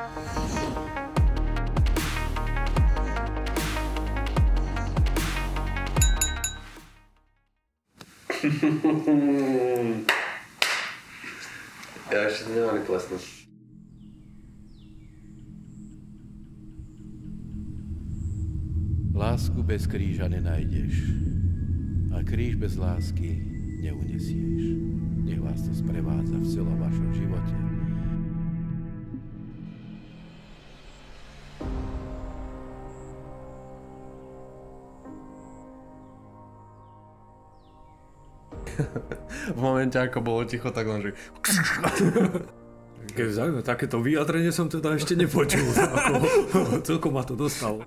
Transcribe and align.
ja 0.00 0.08
ešte 12.32 12.48
nemali 12.56 12.80
plesnú. 12.88 13.20
Lásku 19.12 19.60
bez 19.60 19.84
kríža 19.84 20.32
nenájdeš 20.32 21.12
a 22.16 22.24
kríž 22.24 22.56
bez 22.56 22.80
lásky 22.80 23.36
neunesieš. 23.84 24.80
Nech 25.28 25.44
vás 25.44 25.60
to 25.60 25.76
sprevádza 25.76 26.40
v 26.40 26.46
celom 26.48 26.80
vašom 26.80 27.12
živote. 27.12 27.69
Momente, 39.80 39.96
ako 39.96 40.20
bolo 40.20 40.44
ticho, 40.44 40.68
tak 40.68 40.84
len, 40.84 41.00
že... 41.00 41.10
Keď 43.16 43.26
zaujímavé, 43.32 43.64
takéto 43.64 44.04
vyjadrenie 44.04 44.52
som 44.52 44.68
teda 44.68 45.00
ešte 45.00 45.16
nepočul. 45.16 45.64
Ako, 45.96 46.84
celkom 46.84 47.16
ma 47.16 47.24
to 47.24 47.32
dostalo. 47.32 47.80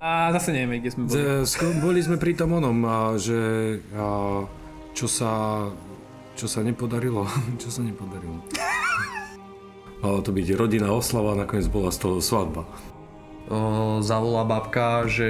A 0.00 0.32
zase 0.32 0.56
nevieme, 0.56 0.80
kde 0.80 0.88
sme 0.88 1.04
boli. 1.04 1.20
Boli 1.84 2.00
sme 2.00 2.16
pri 2.16 2.32
tom 2.32 2.56
onom, 2.56 2.80
že 3.20 3.36
čo 4.96 5.06
sa 5.06 5.62
čo 6.38 6.46
sa 6.46 6.62
nepodarilo, 6.62 7.26
čo 7.62 7.68
sa 7.68 7.82
nepodarilo. 7.82 8.38
Malo 9.98 10.22
to 10.22 10.30
byť 10.30 10.46
rodinná 10.54 10.94
oslava, 10.94 11.34
nakoniec 11.34 11.66
bola 11.66 11.90
z 11.90 11.98
toho 11.98 12.22
svadba. 12.22 12.62
O, 13.50 13.98
zavolá 14.06 14.46
babka, 14.46 15.10
že 15.10 15.26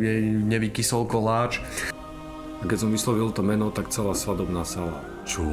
jej 0.00 0.24
nevykysol 0.24 1.04
koláč. 1.04 1.60
A 2.58 2.66
keď 2.66 2.78
som 2.82 2.90
vyslovil 2.90 3.30
to 3.30 3.46
meno, 3.46 3.70
tak 3.70 3.86
celá 3.94 4.18
svadobná 4.18 4.66
sala. 4.66 4.98
Čo? 5.22 5.46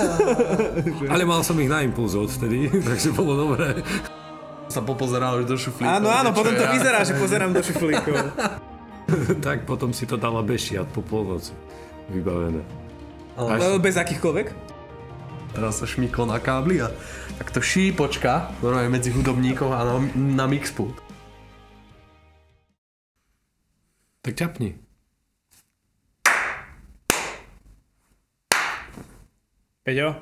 Ale 1.12 1.28
mal 1.28 1.44
som 1.44 1.60
ich 1.60 1.68
na 1.68 1.84
impuls 1.84 2.16
odtedy, 2.16 2.72
takže 2.88 3.12
bolo 3.12 3.36
dobré. 3.36 3.84
Sa 4.72 4.80
popozeral 4.80 5.44
do 5.44 5.52
šuflíkov. 5.52 5.92
Áno, 5.92 6.08
áno, 6.08 6.32
potom 6.32 6.56
to 6.56 6.64
ja. 6.64 6.72
vyzerá, 6.72 7.04
že 7.04 7.12
pozerám 7.20 7.52
do 7.52 7.60
šuflíkov. 7.60 8.16
tak 9.44 9.68
potom 9.68 9.92
si 9.92 10.08
to 10.08 10.16
dala 10.16 10.40
bešiat 10.40 10.88
po 10.88 11.04
polnoci. 11.04 11.52
Vybavené. 12.08 12.64
Ale 13.36 13.76
bez 13.76 14.00
akýchkoľvek? 14.00 14.72
Teraz 15.52 15.84
sa 15.84 15.84
šmyklo 15.84 16.24
na 16.32 16.40
kábli 16.40 16.80
a 16.80 16.88
takto 17.36 17.60
šípočka 17.60 18.56
normálne 18.64 18.88
medzi 18.88 19.12
hudobníkov 19.12 19.68
a 19.68 19.84
na, 19.84 19.94
na 20.16 20.46
mixpult. 20.48 20.96
Tak 24.24 24.32
ťapni. 24.32 24.81
Peťo? 29.82 30.14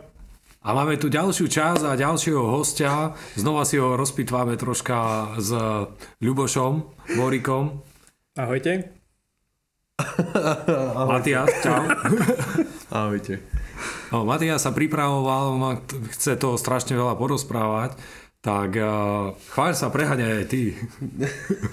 A 0.65 0.73
máme 0.73 0.97
tu 0.97 1.13
ďalšiu 1.13 1.45
časť 1.45 1.85
a 1.85 1.93
ďalšieho 1.93 2.41
hostia. 2.49 3.13
Znova 3.37 3.69
si 3.69 3.77
ho 3.77 3.93
rozpitváme 3.93 4.57
troška 4.57 5.33
s 5.37 5.53
Ľubošom, 6.25 6.73
Borikom. 7.21 7.85
Ahojte. 8.41 8.89
Matias, 11.13 11.53
čau. 11.61 11.85
Ahojte. 13.05 13.45
No, 14.09 14.25
Matias 14.25 14.65
sa 14.65 14.73
pripravoval, 14.73 15.61
on 15.61 15.77
chce 16.09 16.41
toho 16.41 16.57
strašne 16.57 16.97
veľa 16.97 17.21
porozprávať. 17.21 18.01
Tak 18.41 18.71
uh, 18.81 19.37
chváľ 19.53 19.77
sa, 19.77 19.93
prehaňaj 19.93 20.41
aj 20.41 20.47
ty. 20.49 20.73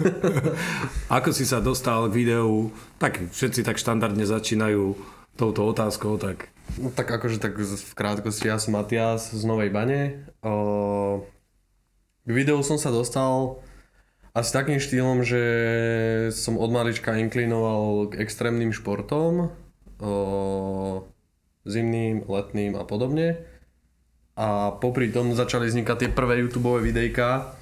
Ako 1.16 1.32
si 1.32 1.48
sa 1.48 1.64
dostal 1.64 2.04
k 2.12 2.16
videu? 2.20 2.68
Tak 3.00 3.32
všetci 3.32 3.64
tak 3.64 3.80
štandardne 3.80 4.28
začínajú 4.28 4.92
touto 5.40 5.64
otázkou, 5.72 6.20
tak 6.20 6.52
No, 6.76 6.92
tak 6.92 7.08
akože 7.08 7.40
tak 7.40 7.56
v 7.56 7.92
krátkosti, 7.96 8.52
ja 8.52 8.60
som 8.60 8.76
Matias 8.76 9.32
z 9.32 9.42
Novej 9.48 9.72
Bane. 9.72 10.28
O, 10.44 11.24
k 12.28 12.30
videu 12.30 12.60
som 12.60 12.76
sa 12.76 12.92
dostal 12.92 13.64
asi 14.36 14.52
takým 14.52 14.76
štýlom, 14.76 15.24
že 15.24 15.42
som 16.36 16.60
od 16.60 16.68
malička 16.68 17.16
inklinoval 17.16 18.12
k 18.12 18.20
extrémnym 18.20 18.76
športom, 18.76 19.48
o, 19.98 20.12
zimným, 21.64 22.28
letným 22.28 22.76
a 22.76 22.84
podobne. 22.84 23.42
A 24.38 24.70
popri 24.76 25.10
tom 25.10 25.34
začali 25.34 25.66
vznikať 25.66 25.96
tie 25.98 26.10
prvé 26.14 26.38
YouTube 26.44 26.78
videjka, 26.78 27.58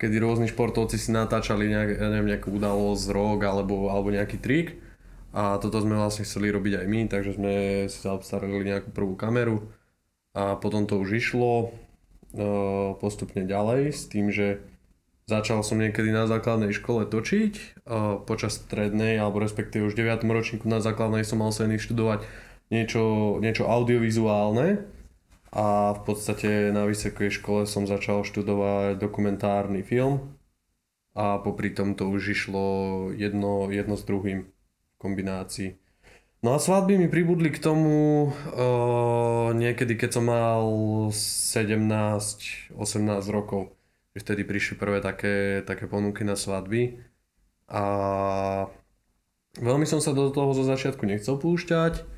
kedy 0.00 0.16
rôzni 0.22 0.48
športovci 0.48 0.96
si 0.96 1.12
natáčali 1.12 1.68
nejak, 1.68 1.90
ja 2.00 2.08
neviem, 2.08 2.32
nejakú 2.32 2.54
udalosť, 2.54 3.12
rok 3.12 3.44
alebo, 3.44 3.92
alebo 3.92 4.08
nejaký 4.08 4.40
trik. 4.40 4.83
A 5.34 5.58
toto 5.58 5.82
sme 5.82 5.98
vlastne 5.98 6.22
chceli 6.22 6.54
robiť 6.54 6.78
aj 6.78 6.86
my, 6.86 7.00
takže 7.10 7.34
sme 7.34 7.54
si 7.90 7.98
zaobstarali 7.98 8.70
nejakú 8.70 8.94
prvú 8.94 9.18
kameru 9.18 9.66
a 10.30 10.54
potom 10.54 10.86
to 10.86 10.94
už 11.02 11.18
išlo 11.18 11.50
e, 11.58 11.66
postupne 13.02 13.42
ďalej 13.42 13.90
s 13.90 14.06
tým, 14.06 14.30
že 14.30 14.62
začal 15.26 15.66
som 15.66 15.82
niekedy 15.82 16.14
na 16.14 16.30
základnej 16.30 16.70
škole 16.70 17.10
točiť 17.10 17.54
e, 17.58 17.62
počas 18.22 18.62
strednej 18.62 19.18
alebo 19.18 19.42
respektíve 19.42 19.90
už 19.90 19.98
9. 19.98 20.22
ročníku 20.22 20.70
na 20.70 20.78
základnej 20.78 21.26
som 21.26 21.42
mal 21.42 21.50
sa 21.50 21.66
študovať 21.66 22.22
niečo, 22.70 23.36
niečo 23.42 23.66
audiovizuálne 23.66 24.86
a 25.50 25.98
v 25.98 26.00
podstate 26.06 26.70
na 26.70 26.86
vysokej 26.86 27.42
škole 27.42 27.66
som 27.66 27.90
začal 27.90 28.22
študovať 28.22 29.02
dokumentárny 29.02 29.82
film 29.82 30.38
a 31.18 31.42
popri 31.42 31.74
tom 31.74 31.98
to 31.98 32.06
už 32.06 32.22
išlo 32.38 32.66
jedno, 33.18 33.66
jedno 33.74 33.98
s 33.98 34.06
druhým 34.06 34.53
kombinácii. 35.04 35.76
No 36.44 36.56
a 36.56 36.60
svadby 36.60 37.00
mi 37.00 37.08
pribudli 37.08 37.48
k 37.48 37.60
tomu 37.60 38.28
uh, 38.28 39.48
niekedy, 39.56 39.96
keď 39.96 40.10
som 40.20 40.28
mal 40.28 40.64
17-18 41.08 42.76
rokov. 43.32 43.72
Vtedy 44.12 44.44
prišli 44.44 44.76
prvé 44.76 45.00
také, 45.00 45.64
také 45.64 45.88
ponuky 45.88 46.20
na 46.24 46.36
svadby. 46.36 47.00
A 47.68 47.82
veľmi 49.56 49.88
som 49.88 50.04
sa 50.04 50.12
do 50.12 50.28
toho 50.28 50.52
zo 50.52 50.68
začiatku 50.68 51.08
nechcel 51.08 51.40
púšťať. 51.40 52.13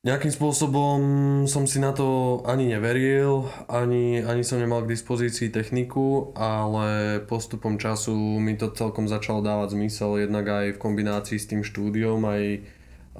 Nejakým 0.00 0.32
spôsobom 0.32 1.00
som 1.44 1.68
si 1.68 1.76
na 1.76 1.92
to 1.92 2.40
ani 2.48 2.72
neveril, 2.72 3.52
ani, 3.68 4.24
ani 4.24 4.40
som 4.40 4.56
nemal 4.56 4.88
k 4.88 4.96
dispozícii 4.96 5.52
techniku, 5.52 6.32
ale 6.32 7.20
postupom 7.28 7.76
času 7.76 8.16
mi 8.40 8.56
to 8.56 8.72
celkom 8.72 9.12
začalo 9.12 9.44
dávať 9.44 9.76
zmysel, 9.76 10.24
jednak 10.24 10.48
aj 10.48 10.66
v 10.72 10.80
kombinácii 10.80 11.36
s 11.36 11.52
tým 11.52 11.60
štúdiom, 11.60 12.16
aj 12.16 12.64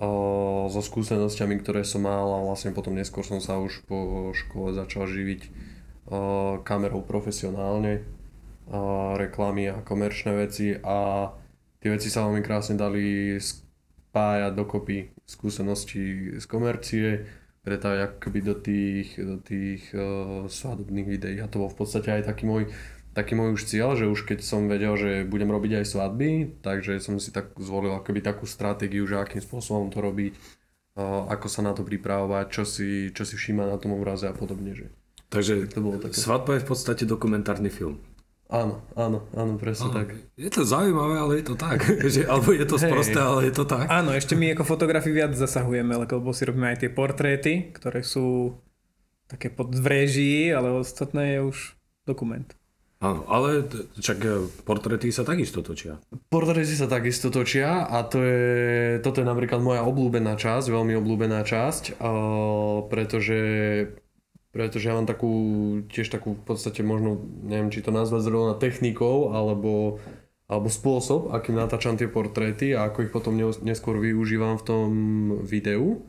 o, 0.00 0.10
so 0.72 0.80
skúsenosťami, 0.80 1.60
ktoré 1.60 1.84
som 1.84 2.08
mal 2.08 2.24
a 2.32 2.48
vlastne 2.48 2.72
potom 2.72 2.96
neskôr 2.96 3.28
som 3.28 3.44
sa 3.44 3.60
už 3.60 3.84
po 3.84 4.32
škole 4.32 4.72
začal 4.72 5.04
živiť 5.04 5.40
o, 5.44 5.50
kamerou 6.64 7.04
profesionálne, 7.04 8.08
o, 8.72 9.20
reklamy 9.20 9.68
a 9.68 9.84
komerčné 9.84 10.32
veci 10.32 10.72
a 10.80 11.28
tie 11.84 11.92
veci 11.92 12.08
sa 12.08 12.24
veľmi 12.24 12.40
krásne 12.40 12.80
dali 12.80 13.36
spájať 14.10 14.52
dokopy 14.58 15.14
skúsenosti 15.22 16.34
z 16.42 16.44
komercie, 16.50 17.30
pretaviť 17.62 18.00
akoby 18.18 18.40
do 18.42 18.54
tých, 18.58 19.08
do 19.14 19.38
tých 19.38 19.94
uh, 19.94 20.50
svadobných 20.50 21.06
videí 21.06 21.38
a 21.38 21.46
to 21.46 21.62
bol 21.62 21.70
v 21.70 21.78
podstate 21.78 22.10
aj 22.10 22.26
taký 22.26 22.48
môj, 22.48 22.66
taký 23.14 23.38
môj 23.38 23.54
už 23.54 23.70
cieľ, 23.70 23.94
že 23.94 24.10
už 24.10 24.26
keď 24.26 24.42
som 24.42 24.66
vedel, 24.66 24.98
že 24.98 25.22
budem 25.28 25.46
robiť 25.46 25.84
aj 25.84 25.86
svadby, 25.86 26.30
takže 26.64 26.98
som 26.98 27.22
si 27.22 27.30
tak 27.30 27.54
zvolil 27.62 27.94
akoby 27.94 28.18
takú 28.18 28.50
stratégiu, 28.50 29.06
že 29.06 29.22
akým 29.22 29.44
spôsobom 29.44 29.94
to 29.94 30.02
robiť, 30.02 30.34
uh, 30.98 31.30
ako 31.30 31.46
sa 31.46 31.62
na 31.62 31.70
to 31.70 31.86
pripravovať, 31.86 32.46
čo 32.50 32.64
si, 32.66 33.14
čo 33.14 33.22
si 33.22 33.38
všíma 33.38 33.62
na 33.62 33.78
tom 33.78 33.94
obraze 33.94 34.26
a 34.26 34.34
podobne. 34.34 34.74
Že. 34.74 34.86
Takže 35.30 35.54
To 35.70 35.80
bolo 35.84 36.02
také. 36.02 36.18
svadba 36.18 36.58
je 36.58 36.64
v 36.64 36.68
podstate 36.74 37.04
dokumentárny 37.06 37.70
film. 37.70 38.02
Áno, 38.50 38.82
áno, 38.98 39.22
áno, 39.30 39.52
presne 39.62 39.94
tak. 39.94 40.10
Je 40.34 40.50
to 40.50 40.66
zaujímavé, 40.66 41.22
ale 41.22 41.32
je 41.38 41.44
to 41.46 41.54
tak. 41.54 41.86
že, 42.14 42.26
alebo 42.26 42.50
je 42.50 42.66
to 42.66 42.82
sprosté, 42.82 43.18
ale 43.22 43.46
je 43.46 43.54
to 43.54 43.62
tak. 43.62 43.86
Áno, 43.86 44.10
ešte 44.10 44.34
my 44.34 44.58
ako 44.58 44.66
fotografi 44.66 45.14
viac 45.14 45.38
zasahujeme, 45.38 45.94
lebo 45.94 46.34
si 46.34 46.42
robíme 46.42 46.74
aj 46.74 46.82
tie 46.82 46.90
portréty, 46.90 47.70
ktoré 47.70 48.02
sú 48.02 48.58
také 49.30 49.54
pod 49.54 49.70
v 49.70 49.86
réžii, 49.86 50.50
ale 50.50 50.74
ostatné 50.74 51.38
je 51.38 51.40
už 51.46 51.58
dokument. 52.02 52.50
Áno, 53.00 53.24
ale 53.32 53.64
t- 53.64 53.86
čak 53.96 54.18
e, 54.20 54.44
portréty 54.66 55.08
sa 55.08 55.24
takisto 55.24 55.64
točia. 55.64 55.96
Portréty 56.28 56.76
sa 56.76 56.84
takisto 56.84 57.32
točia 57.32 57.88
a 57.88 58.04
to 58.04 58.20
je, 58.20 59.00
toto 59.00 59.24
je 59.24 59.30
napríklad 59.30 59.62
moja 59.64 59.86
obľúbená 59.88 60.36
časť, 60.36 60.68
veľmi 60.68 61.00
obľúbená 61.00 61.40
časť, 61.40 61.96
pretože, 62.92 63.40
pretože 64.50 64.90
ja 64.90 64.98
mám 64.98 65.06
takú, 65.06 65.30
tiež 65.86 66.10
takú 66.10 66.34
v 66.34 66.42
podstate 66.42 66.82
možno, 66.82 67.22
neviem 67.46 67.70
či 67.70 67.86
to 67.86 67.94
nazvať 67.94 68.26
zrovna 68.26 68.54
technikou, 68.58 69.30
alebo, 69.30 70.02
alebo 70.50 70.66
spôsob, 70.66 71.30
akým 71.30 71.54
natáčam 71.54 71.94
tie 71.94 72.10
portréty 72.10 72.74
a 72.74 72.90
ako 72.90 73.06
ich 73.06 73.14
potom 73.14 73.38
neskôr 73.62 73.94
využívam 74.02 74.58
v 74.58 74.66
tom 74.66 74.88
videu. 75.46 76.02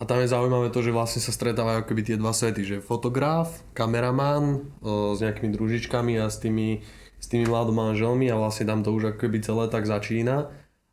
A 0.00 0.02
tam 0.08 0.22
je 0.22 0.32
zaujímavé 0.32 0.72
to, 0.72 0.80
že 0.80 0.96
vlastne 0.96 1.20
sa 1.20 1.28
stretávajú 1.28 1.84
akoby 1.84 2.02
tie 2.08 2.16
dva 2.16 2.32
svety, 2.32 2.62
že 2.64 2.76
fotograf, 2.80 3.52
kameraman 3.76 4.70
s 4.86 5.18
nejakými 5.20 5.52
družičkami 5.52 6.16
a 6.22 6.32
s 6.32 6.40
tými, 6.40 6.80
s 7.20 7.26
tými 7.28 7.44
mladomanželmi 7.44 8.32
a 8.32 8.40
vlastne 8.40 8.64
tam 8.64 8.80
to 8.80 8.96
už 8.96 9.18
akoby 9.18 9.44
celé 9.44 9.68
tak 9.68 9.84
začína. 9.84 10.48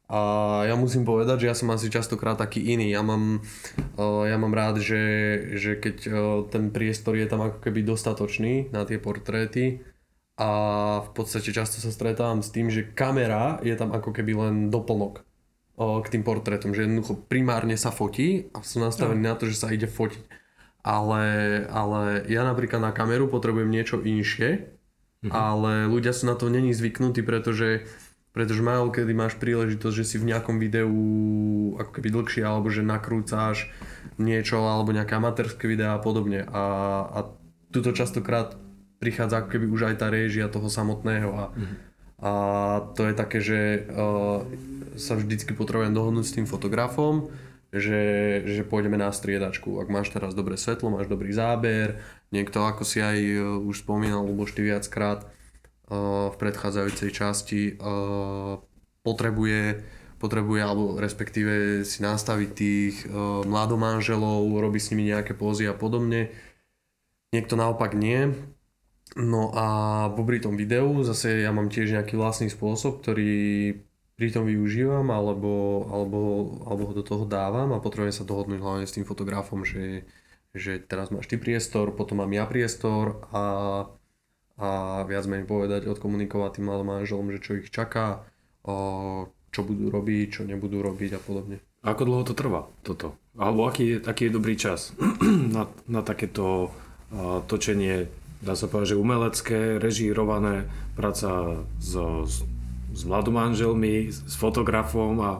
A 0.08 0.20
ja 0.64 0.80
musím 0.80 1.04
povedať, 1.04 1.44
že 1.44 1.50
ja 1.52 1.56
som 1.56 1.68
asi 1.76 1.92
častokrát 1.92 2.40
taký 2.40 2.64
iný. 2.64 2.96
Ja 2.96 3.04
mám, 3.04 3.44
o, 4.00 4.24
ja 4.24 4.40
mám 4.40 4.56
rád, 4.56 4.80
že, 4.80 5.04
že 5.60 5.76
keď 5.76 5.98
o, 6.08 6.12
ten 6.48 6.72
priestor 6.72 7.20
je 7.20 7.28
tam 7.28 7.44
ako 7.44 7.60
keby 7.60 7.84
dostatočný 7.84 8.72
na 8.72 8.88
tie 8.88 9.04
portréty 9.04 9.84
a 10.40 10.50
v 11.04 11.10
podstate 11.12 11.52
často 11.52 11.84
sa 11.84 11.92
stretávam 11.92 12.40
s 12.40 12.56
tým, 12.56 12.72
že 12.72 12.88
kamera 12.88 13.60
je 13.68 13.76
tam 13.76 13.92
ako 13.92 14.16
keby 14.16 14.32
len 14.48 14.56
doplnok 14.72 15.28
o, 15.76 16.00
k 16.00 16.08
tým 16.08 16.24
portrétom, 16.24 16.72
že 16.72 16.88
jednoducho 16.88 17.28
primárne 17.28 17.76
sa 17.76 17.92
fotí 17.92 18.48
a 18.56 18.64
sú 18.64 18.80
nastavení 18.80 19.28
na 19.28 19.36
to, 19.36 19.44
že 19.52 19.60
sa 19.60 19.76
ide 19.76 19.92
fotiť. 19.92 20.24
Ale, 20.88 21.24
ale 21.68 22.24
ja 22.32 22.48
napríklad 22.48 22.80
na 22.80 22.96
kameru 22.96 23.28
potrebujem 23.28 23.68
niečo 23.68 24.00
inšie, 24.00 24.72
Mhm. 25.18 25.34
ale 25.34 25.90
ľudia 25.90 26.14
sú 26.14 26.30
na 26.30 26.38
to 26.38 26.46
není 26.46 26.78
zvyknutí, 26.78 27.26
pretože 27.26 27.90
pretože 28.38 28.62
málo 28.62 28.94
kedy 28.94 29.18
máš 29.18 29.34
príležitosť, 29.42 29.96
že 29.98 30.06
si 30.06 30.16
v 30.22 30.30
nejakom 30.30 30.62
videu 30.62 30.94
ako 31.74 31.90
keby 31.90 32.14
dlhšie, 32.14 32.46
alebo 32.46 32.70
že 32.70 32.86
nakrúcáš 32.86 33.74
niečo, 34.22 34.62
alebo 34.62 34.94
nejaké 34.94 35.18
amatérske 35.18 35.66
videá 35.66 35.98
a 35.98 36.04
podobne. 36.06 36.46
A, 36.46 36.64
a 37.10 37.20
tuto 37.74 37.98
častokrát 37.98 38.54
prichádza 39.02 39.42
ako 39.42 39.58
keby 39.58 39.66
už 39.74 39.82
aj 39.90 39.96
tá 40.06 40.14
réžia 40.14 40.54
toho 40.54 40.70
samotného 40.70 41.34
a, 41.34 41.46
a 42.22 42.32
to 42.94 43.10
je 43.10 43.14
také, 43.18 43.42
že 43.42 43.90
uh, 43.90 44.46
sa 45.02 45.18
vždycky 45.18 45.58
potrebujem 45.58 45.98
dohodnúť 45.98 46.26
s 46.30 46.36
tým 46.38 46.46
fotografom, 46.46 47.34
že, 47.74 48.42
že 48.46 48.62
pôjdeme 48.66 49.02
na 49.02 49.10
striedačku. 49.10 49.82
Ak 49.82 49.90
máš 49.90 50.14
teraz 50.14 50.38
dobré 50.38 50.62
svetlo, 50.62 50.94
máš 50.94 51.10
dobrý 51.10 51.34
záber, 51.34 52.02
niekto 52.30 52.62
ako 52.62 52.86
si 52.86 53.02
aj 53.02 53.18
uh, 53.18 53.58
už 53.66 53.82
spomínal, 53.82 54.22
Luboš, 54.30 54.54
ty 54.54 54.62
viackrát, 54.62 55.26
v 55.88 56.36
predchádzajúcej 56.36 57.10
časti 57.16 57.62
uh, 57.80 58.60
potrebuje, 59.08 59.88
potrebuje 60.20 60.62
alebo 60.62 61.00
respektíve 61.00 61.84
si 61.88 62.04
nastaviť 62.04 62.50
tých 62.52 62.96
uh, 63.08 63.48
mladomanželov, 63.48 64.52
robí 64.60 64.84
s 64.84 64.92
nimi 64.92 65.08
nejaké 65.08 65.32
pózy 65.32 65.64
a 65.64 65.76
podobne. 65.76 66.28
Niekto 67.32 67.56
naopak 67.56 67.96
nie. 67.96 68.36
No 69.16 69.56
a 69.56 69.66
popri 70.12 70.44
tom 70.44 70.60
videu 70.60 70.92
zase 71.08 71.40
ja 71.40 71.56
mám 71.56 71.72
tiež 71.72 71.96
nejaký 71.96 72.20
vlastný 72.20 72.52
spôsob, 72.52 73.00
ktorý 73.00 73.72
pri 74.20 74.34
tom 74.34 74.50
využívam 74.50 75.08
alebo, 75.08 75.86
alebo, 75.88 76.20
alebo 76.68 76.84
ho 76.92 76.94
do 76.98 77.06
toho 77.06 77.24
dávam 77.24 77.72
a 77.72 77.80
potrebujem 77.80 78.12
sa 78.12 78.28
dohodnúť 78.28 78.60
hlavne 78.60 78.86
s 78.90 78.96
tým 78.98 79.08
fotografom, 79.08 79.64
že, 79.64 80.04
že 80.52 80.84
teraz 80.84 81.14
máš 81.14 81.32
ty 81.32 81.40
priestor, 81.40 81.96
potom 81.96 82.20
mám 82.20 82.34
ja 82.36 82.44
priestor 82.44 83.24
a 83.32 83.42
a 84.58 85.02
viac 85.06 85.30
menej 85.30 85.46
povedať, 85.46 85.86
odkomunikovať 85.86 86.58
tým 86.58 86.66
mladým 86.66 86.90
manželom, 86.90 87.30
že 87.30 87.40
čo 87.46 87.52
ich 87.62 87.70
čaká, 87.70 88.26
čo 89.54 89.62
budú 89.62 89.94
robiť, 89.94 90.28
čo 90.34 90.42
nebudú 90.44 90.82
robiť 90.82 91.18
a 91.18 91.22
podobne. 91.22 91.62
Ako 91.86 92.04
dlho 92.04 92.24
to 92.26 92.34
trvá 92.34 92.66
toto? 92.82 93.14
Alebo 93.38 93.70
aký 93.70 93.84
je, 93.86 93.98
aký 94.02 94.28
je 94.28 94.36
dobrý 94.36 94.58
čas 94.58 94.98
na, 95.56 95.70
na 95.86 96.02
takéto 96.02 96.74
uh, 96.74 97.40
točenie, 97.46 98.10
dá 98.42 98.58
sa 98.58 98.66
povedať, 98.66 98.98
že 98.98 99.02
umelecké, 99.02 99.60
režírované, 99.78 100.66
práca 100.98 101.62
s, 101.78 101.94
s, 102.26 102.34
s 102.92 103.02
mladomanželmi, 103.06 104.10
s 104.10 104.34
fotografom 104.36 105.22
a 105.22 105.32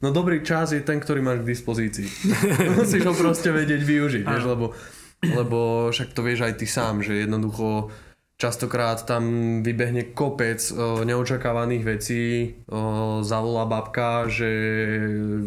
No 0.00 0.16
dobrý 0.16 0.40
čas 0.40 0.72
je 0.72 0.80
ten, 0.80 0.96
ktorý 0.96 1.20
máš 1.20 1.44
k 1.44 1.52
dispozícii. 1.52 2.08
Musíš 2.80 3.04
ho 3.04 3.12
proste 3.12 3.52
vedieť 3.52 3.84
využiť, 3.84 4.24
vieš, 4.24 4.44
lebo, 4.48 4.72
lebo 5.20 5.92
však 5.92 6.16
to 6.16 6.24
vieš 6.24 6.48
aj 6.48 6.56
ty 6.56 6.64
sám, 6.64 7.04
že 7.04 7.20
jednoducho 7.20 7.92
častokrát 8.40 9.04
tam 9.04 9.24
vybehne 9.60 10.16
kopec 10.16 10.56
o, 10.72 11.04
neočakávaných 11.04 11.84
vecí, 11.84 12.24
o, 12.72 13.20
zavolá 13.20 13.68
babka, 13.68 14.32
že 14.32 14.48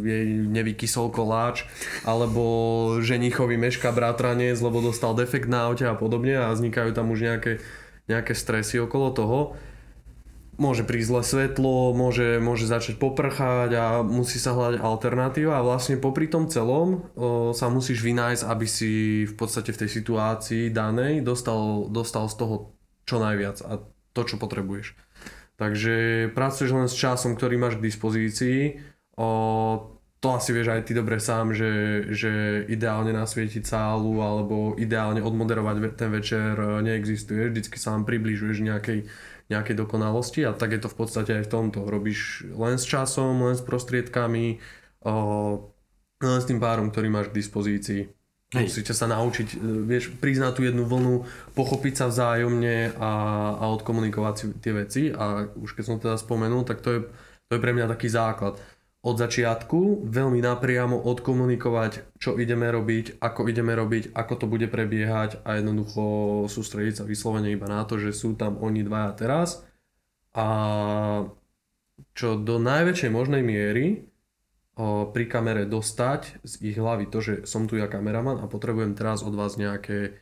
jej 0.06 0.30
nevykysol 0.45 1.10
koláč, 1.10 1.66
alebo 2.06 3.01
ženichovi 3.01 3.57
meška 3.57 3.90
bratranec, 3.90 4.62
lebo 4.62 4.86
dostal 4.86 5.18
defekt 5.18 5.50
na 5.50 5.74
aute 5.74 5.90
a 5.90 5.98
podobne 5.98 6.38
a 6.38 6.54
vznikajú 6.54 6.94
tam 6.94 7.10
už 7.10 7.25
nejaké, 7.25 7.66
nejaké 8.06 8.38
stresy 8.38 8.78
okolo 8.78 9.10
toho. 9.10 9.39
Môže 10.54 10.86
prísť 10.86 11.10
zlé 11.10 11.22
svetlo, 11.25 11.98
môže, 11.98 12.38
môže 12.38 12.69
začať 12.69 13.01
poprchať 13.01 13.74
a 13.74 13.86
musí 14.06 14.38
sa 14.38 14.54
hľadať 14.54 14.86
alternatíva 14.86 15.57
a 15.57 15.66
vlastne 15.66 15.98
popri 15.98 16.30
tom 16.30 16.46
celom 16.46 17.10
o, 17.18 17.57
sa 17.57 17.74
musíš 17.74 18.06
vynájsť, 18.06 18.46
aby 18.46 18.68
si 18.69 19.25
v 19.25 19.34
podstate 19.34 19.74
v 19.74 19.81
tej 19.81 19.89
situácii 19.89 20.69
danej 20.69 21.25
dostal, 21.25 21.89
dostal 21.89 22.30
z 22.30 22.38
toho 22.38 22.56
čo 23.04 23.20
najviac 23.20 23.60
a 23.64 23.84
to, 24.14 24.22
čo 24.24 24.36
potrebuješ. 24.38 24.96
Takže 25.58 26.28
pracuješ 26.34 26.72
len 26.74 26.88
s 26.90 26.98
časom, 26.98 27.38
ktorý 27.38 27.62
máš 27.62 27.78
k 27.78 27.86
dispozícii. 27.86 28.60
O, 29.14 29.30
to 30.18 30.28
asi 30.34 30.56
vieš 30.56 30.74
aj 30.74 30.88
ty 30.90 30.98
dobre 30.98 31.22
sám, 31.22 31.54
že, 31.54 32.08
že 32.10 32.64
ideálne 32.72 33.14
nasvietiť 33.14 33.62
sálu 33.62 34.24
alebo 34.24 34.74
ideálne 34.80 35.22
odmoderovať 35.22 36.00
ten 36.00 36.10
večer 36.10 36.58
e, 36.58 36.82
neexistuje. 36.82 37.54
Vždycky 37.54 37.78
sa 37.78 37.94
vám 37.94 38.10
približuješ 38.10 38.66
nejakej, 38.66 39.06
nejakej 39.54 39.76
dokonalosti 39.78 40.42
a 40.48 40.58
tak 40.58 40.74
je 40.74 40.82
to 40.82 40.90
v 40.90 40.98
podstate 40.98 41.32
aj 41.38 41.44
v 41.46 41.52
tomto. 41.54 41.86
Robíš 41.86 42.50
len 42.50 42.82
s 42.82 42.90
časom, 42.90 43.46
len 43.46 43.54
s 43.54 43.62
prostriedkami, 43.62 44.58
o, 45.06 45.14
len 46.18 46.40
s 46.42 46.50
tým 46.50 46.58
párom, 46.58 46.90
ktorý 46.90 47.14
máš 47.14 47.30
k 47.30 47.38
dispozícii. 47.38 48.23
Hej. 48.54 48.70
Musíte 48.70 48.94
sa 48.94 49.10
naučiť, 49.10 49.58
e, 49.58 49.86
vieš, 49.90 50.14
priznať 50.22 50.52
tú 50.54 50.62
jednu 50.62 50.86
vlnu, 50.86 51.26
pochopiť 51.58 51.94
sa 51.98 52.06
vzájomne 52.14 52.94
a, 53.02 53.12
a 53.58 53.66
odkomunikovať 53.74 54.34
si 54.38 54.46
tie 54.62 54.74
veci. 54.78 55.02
A 55.10 55.50
už 55.50 55.74
keď 55.74 55.84
som 55.84 55.98
teda 55.98 56.22
spomenul, 56.22 56.62
tak 56.62 56.86
to 56.86 56.90
je, 56.94 57.00
to 57.50 57.58
je 57.58 57.64
pre 57.64 57.74
mňa 57.74 57.90
taký 57.90 58.14
základ. 58.14 58.62
Od 59.04 59.20
začiatku 59.20 60.08
veľmi 60.08 60.40
napriamo 60.40 60.96
odkomunikovať, 60.96 62.16
čo 62.24 62.40
ideme 62.40 62.72
robiť, 62.72 63.20
ako 63.20 63.52
ideme 63.52 63.76
robiť, 63.76 64.16
ako 64.16 64.34
to 64.40 64.46
bude 64.48 64.72
prebiehať 64.72 65.44
a 65.44 65.60
jednoducho 65.60 66.04
sústrediť 66.48 67.04
sa 67.04 67.04
vyslovene 67.04 67.52
iba 67.52 67.68
na 67.68 67.84
to, 67.84 68.00
že 68.00 68.16
sú 68.16 68.40
tam 68.40 68.56
oni 68.64 68.80
dvaja 68.80 69.12
teraz 69.20 69.60
a 70.32 70.48
čo 72.16 72.40
do 72.40 72.64
najväčšej 72.64 73.12
možnej 73.12 73.44
miery 73.44 74.08
pri 74.78 75.25
kamere 75.30 75.70
dostať 75.70 76.42
z 76.42 76.54
ich 76.66 76.78
hlavy 76.81 77.06
to, 77.06 77.22
že 77.22 77.34
som 77.46 77.70
tu 77.70 77.78
ja 77.78 77.86
kameraman 77.86 78.42
a 78.42 78.50
potrebujem 78.50 78.98
teraz 78.98 79.22
od 79.22 79.38
vás 79.38 79.53
nejaké, 79.53 80.18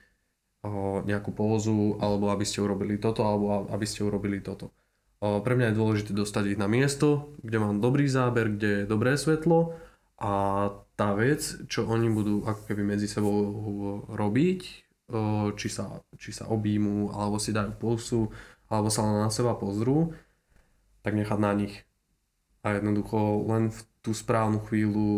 nejakú 1.07 1.31
pózu, 1.31 1.95
alebo 2.03 2.29
aby 2.29 2.43
ste 2.43 2.59
urobili 2.59 2.99
toto, 2.99 3.23
alebo 3.23 3.71
aby 3.71 3.85
ste 3.87 4.03
urobili 4.03 4.43
toto. 4.43 4.75
Pre 5.21 5.53
mňa 5.53 5.71
je 5.71 5.79
dôležité 5.79 6.11
dostať 6.17 6.43
ich 6.51 6.59
na 6.59 6.65
miesto, 6.67 7.37
kde 7.45 7.61
mám 7.61 7.77
dobrý 7.79 8.09
záber, 8.09 8.51
kde 8.57 8.83
je 8.83 8.89
dobré 8.89 9.15
svetlo 9.15 9.77
a 10.17 10.31
tá 10.97 11.13
vec, 11.13 11.41
čo 11.71 11.85
oni 11.87 12.09
budú 12.09 12.43
ako 12.45 12.67
keby 12.67 12.93
medzi 12.93 13.07
sebou 13.07 13.39
robiť, 14.09 14.61
či 15.55 15.67
sa, 15.69 16.01
či 16.17 16.31
sa 16.35 16.49
objímu, 16.51 17.13
alebo 17.15 17.39
si 17.39 17.55
dajú 17.55 17.73
pusu, 17.77 18.27
alebo 18.67 18.89
sa 18.91 19.03
na 19.05 19.29
seba 19.31 19.55
pozrú, 19.55 20.11
tak 21.03 21.15
nechať 21.15 21.39
na 21.39 21.51
nich. 21.55 21.83
A 22.61 22.77
jednoducho 22.77 23.45
len 23.49 23.73
v 23.73 23.79
tú 24.01 24.11
správnu 24.17 24.65
chvíľu 24.65 25.09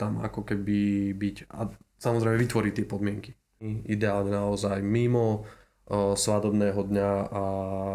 tam 0.00 0.24
ako 0.24 0.40
keby 0.48 1.12
byť 1.12 1.36
a 1.52 1.68
samozrejme 2.00 2.40
vytvoriť 2.40 2.72
tie 2.72 2.86
podmienky. 2.88 3.30
Ideálne 3.62 4.34
naozaj 4.34 4.82
mimo 4.82 5.46
o, 5.86 6.18
svadobného 6.18 6.80
dňa 6.82 7.10
a 7.30 7.42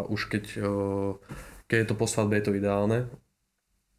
už 0.07 0.31
keď, 0.31 0.45
o, 0.63 0.73
keď 1.67 1.77
je 1.83 1.87
to 1.91 1.95
po 1.99 2.07
svadbe 2.07 2.39
je 2.39 2.45
to 2.47 2.55
ideálne, 2.55 3.11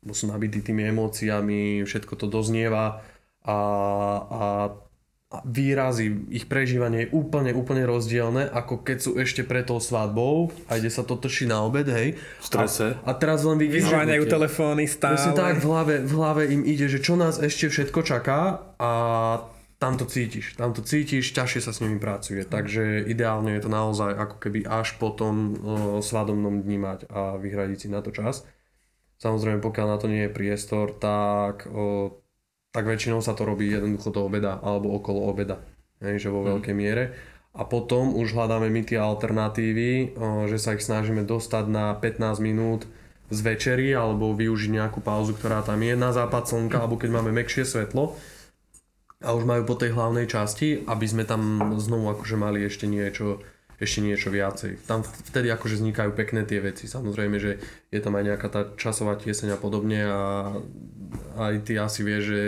bo 0.01 0.17
sú 0.17 0.31
nabití 0.31 0.65
tými 0.65 0.89
emóciami, 0.89 1.85
všetko 1.85 2.15
to 2.17 2.27
doznieva 2.31 3.05
a, 3.45 3.59
a 4.25 4.43
výrazy, 5.29 6.25
ich 6.33 6.49
prežívanie 6.49 7.05
je 7.05 7.09
úplne, 7.13 7.53
úplne 7.53 7.85
rozdielne, 7.85 8.49
ako 8.49 8.81
keď 8.81 8.97
sú 8.97 9.11
ešte 9.21 9.45
pred 9.45 9.69
tou 9.69 9.77
svadbou 9.77 10.49
a 10.73 10.81
ide 10.81 10.89
sa 10.89 11.05
to 11.05 11.21
trší 11.21 11.45
na 11.45 11.61
obed, 11.69 11.85
hej. 11.85 12.17
v 12.17 12.45
strese. 12.45 12.97
A, 13.05 13.13
a 13.13 13.19
teraz 13.19 13.45
len 13.45 13.61
vidíš, 13.61 13.93
Vyzváňajú 13.93 14.25
že- 14.25 14.33
telefóny 14.33 14.85
stále. 14.89 15.21
Presne 15.21 15.37
tak, 15.37 15.61
v 15.61 15.67
hlave, 15.69 15.95
v 16.01 16.13
hlave 16.17 16.43
im 16.49 16.65
ide, 16.65 16.89
že 16.89 17.05
čo 17.05 17.21
nás 17.21 17.37
ešte 17.45 17.69
všetko 17.69 18.01
čaká 18.09 18.73
a 18.81 18.91
tam 19.77 20.01
to 20.01 20.09
cítiš, 20.09 20.57
tam 20.57 20.73
to 20.73 20.81
cítiš, 20.81 21.31
ťažšie 21.37 21.61
sa 21.61 21.77
s 21.77 21.85
nimi 21.85 22.01
pracuje, 22.01 22.43
takže 22.43 23.05
ideálne 23.05 23.53
je 23.55 23.63
to 23.63 23.71
naozaj 23.71 24.11
ako 24.11 24.37
keby 24.43 24.65
až 24.67 24.97
po 24.99 25.13
tom 25.15 25.55
o, 25.55 25.55
svadobnom 26.03 26.67
dni 26.67 26.79
mať 26.83 27.01
a 27.13 27.39
vyhradiť 27.39 27.79
si 27.87 27.89
na 27.93 28.03
to 28.03 28.11
čas. 28.11 28.43
Samozrejme, 29.23 29.63
pokiaľ 29.63 29.87
na 29.87 29.99
to 30.01 30.11
nie 30.11 30.27
je 30.27 30.35
priestor, 30.35 30.99
tak, 30.99 31.71
o, 31.71 32.11
tak 32.79 32.87
väčšinou 32.87 33.19
sa 33.19 33.35
to 33.35 33.43
robí 33.43 33.75
jednoducho 33.75 34.15
do 34.15 34.23
obeda 34.23 34.63
alebo 34.63 34.95
okolo 34.95 35.27
obeda, 35.27 35.59
hej, 35.99 36.23
že 36.23 36.31
vo 36.31 36.47
veľkej 36.47 36.75
miere. 36.79 37.11
A 37.59 37.67
potom 37.67 38.15
už 38.15 38.39
hľadáme 38.39 38.71
my 38.71 38.87
tie 38.87 39.03
alternatívy, 39.03 40.15
že 40.47 40.63
sa 40.63 40.79
ich 40.79 40.87
snažíme 40.87 41.27
dostať 41.27 41.67
na 41.67 41.91
15 41.99 42.39
minút 42.39 42.87
z 43.35 43.39
večery 43.43 43.91
alebo 43.99 44.31
využiť 44.31 44.79
nejakú 44.79 45.03
pauzu, 45.03 45.35
ktorá 45.35 45.67
tam 45.67 45.83
je 45.83 45.99
na 45.99 46.15
západ 46.15 46.47
slnka 46.47 46.79
alebo 46.79 47.03
keď 47.03 47.19
máme 47.19 47.35
mekšie 47.35 47.67
svetlo. 47.67 48.15
a 49.19 49.35
už 49.35 49.43
majú 49.43 49.67
po 49.67 49.75
tej 49.75 49.99
hlavnej 49.99 50.31
časti, 50.31 50.87
aby 50.87 51.07
sme 51.11 51.27
tam 51.27 51.75
znovu 51.83 52.15
akože 52.15 52.39
mali 52.39 52.63
ešte 52.63 52.87
niečo, 52.87 53.43
ešte 53.79 54.03
niečo 54.03 54.35
viacej. 54.35 54.83
Tam 54.91 55.07
vtedy 55.07 55.55
akože 55.55 55.79
vznikajú 55.79 56.11
pekné 56.13 56.43
tie 56.43 56.59
veci. 56.59 56.91
Samozrejme, 56.91 57.39
že 57.39 57.63
je 57.95 58.01
tam 58.03 58.19
aj 58.19 58.25
nejaká 58.35 58.49
tá 58.51 58.61
časová 58.75 59.15
tieseň 59.15 59.55
a 59.55 59.59
podobne 59.59 60.03
a 60.03 60.23
aj 61.39 61.55
ty 61.63 61.79
asi 61.79 62.03
vieš, 62.03 62.23
že, 62.27 62.45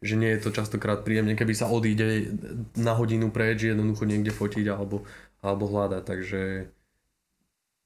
že 0.00 0.14
nie 0.16 0.32
je 0.32 0.40
to 0.40 0.50
častokrát 0.56 1.04
príjemne, 1.04 1.36
keby 1.36 1.52
sa 1.52 1.68
odíde 1.68 2.32
na 2.80 2.96
hodinu 2.96 3.28
preč, 3.28 3.68
jednoducho 3.68 4.08
niekde 4.08 4.32
fotiť 4.32 4.66
alebo, 4.72 5.04
alebo 5.44 5.68
hľadať. 5.68 6.02
Takže 6.02 6.40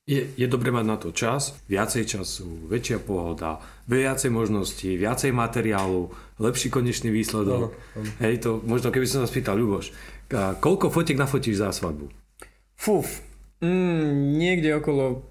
je, 0.07 0.21
je 0.37 0.47
dobre 0.47 0.71
mať 0.71 0.85
na 0.87 0.97
to 1.01 1.11
čas, 1.11 1.59
viacej 1.67 2.05
času, 2.07 2.71
väčšia 2.71 3.03
pohoda, 3.03 3.59
viacej 3.91 4.31
možností, 4.31 4.95
viacej 4.95 5.35
materiálu, 5.35 6.15
lepší 6.39 6.71
konečný 6.71 7.11
výsledok. 7.11 7.75
Áno, 7.75 7.99
áno. 7.99 8.11
Hej, 8.23 8.35
to 8.45 8.51
možno 8.63 8.95
keby 8.95 9.09
som 9.09 9.25
sa 9.25 9.29
spýtal, 9.29 9.59
Ľuboš, 9.59 9.91
koľko 10.61 10.95
fotiek 10.95 11.19
nafotíš 11.19 11.59
za 11.59 11.75
svadbu? 11.75 12.24
Fuf, 12.75 13.23
mm, 13.63 14.39
niekde 14.39 14.77
okolo 14.77 15.29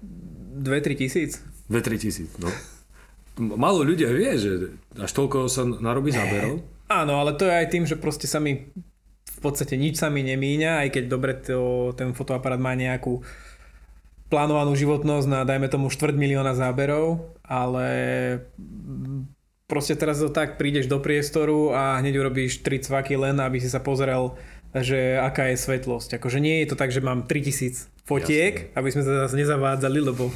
2-3 0.58 0.96
tisíc. 0.96 1.40
2-3 1.70 1.98
tisíc, 2.00 2.30
no. 2.38 2.48
Málo 3.34 3.82
ľudia 3.82 4.14
vie, 4.14 4.30
že 4.38 4.52
až 4.94 5.10
toľko 5.10 5.50
sa 5.50 5.66
narobí 5.66 6.14
záberov. 6.14 6.62
Áno, 6.86 7.18
ale 7.18 7.34
to 7.34 7.48
je 7.48 7.54
aj 7.54 7.66
tým, 7.66 7.84
že 7.88 7.98
proste 7.98 8.30
sa 8.30 8.38
mi 8.38 8.70
v 9.24 9.38
podstate 9.42 9.74
nič 9.74 9.98
sa 9.98 10.08
mi 10.08 10.22
nemíňa, 10.22 10.86
aj 10.86 10.88
keď 10.94 11.04
dobre 11.10 11.32
to, 11.34 11.90
ten 11.98 12.14
fotoaparát 12.14 12.60
má 12.60 12.72
nejakú 12.78 13.20
plánovanú 14.32 14.72
životnosť 14.78 15.26
na 15.28 15.40
dajme 15.42 15.68
tomu 15.68 15.90
štvrť 15.92 16.16
milióna 16.16 16.56
záberov, 16.56 17.34
ale 17.44 17.86
proste 19.68 19.98
teraz 19.98 20.22
to 20.22 20.30
tak 20.32 20.56
prídeš 20.56 20.88
do 20.88 21.00
priestoru 21.02 21.74
a 21.74 21.98
hneď 22.00 22.24
urobíš 22.24 22.64
tri 22.64 22.80
cvaky 22.80 23.18
len, 23.18 23.36
aby 23.40 23.60
si 23.60 23.68
sa 23.68 23.82
pozrel, 23.82 24.36
že 24.82 25.20
aká 25.22 25.54
je 25.54 25.60
svetlosť. 25.60 26.18
Akože 26.18 26.42
nie 26.42 26.64
je 26.64 26.74
to 26.74 26.76
tak, 26.78 26.90
že 26.90 27.04
mám 27.04 27.30
3000 27.30 27.94
fotiek, 28.04 28.54
Jasne. 28.68 28.76
aby 28.76 28.88
sme 28.90 29.02
sa 29.06 29.12
zase 29.26 29.34
nezavádzali, 29.38 29.98
lebo 30.02 30.34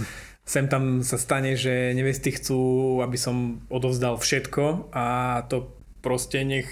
sem 0.48 0.64
tam 0.64 1.04
sa 1.04 1.20
stane, 1.20 1.58
že 1.58 1.92
nevesty 1.92 2.32
chcú, 2.32 3.00
aby 3.04 3.20
som 3.20 3.60
odovzdal 3.68 4.16
všetko 4.16 4.94
a 4.96 5.06
to 5.52 5.68
proste 6.00 6.40
nech 6.46 6.68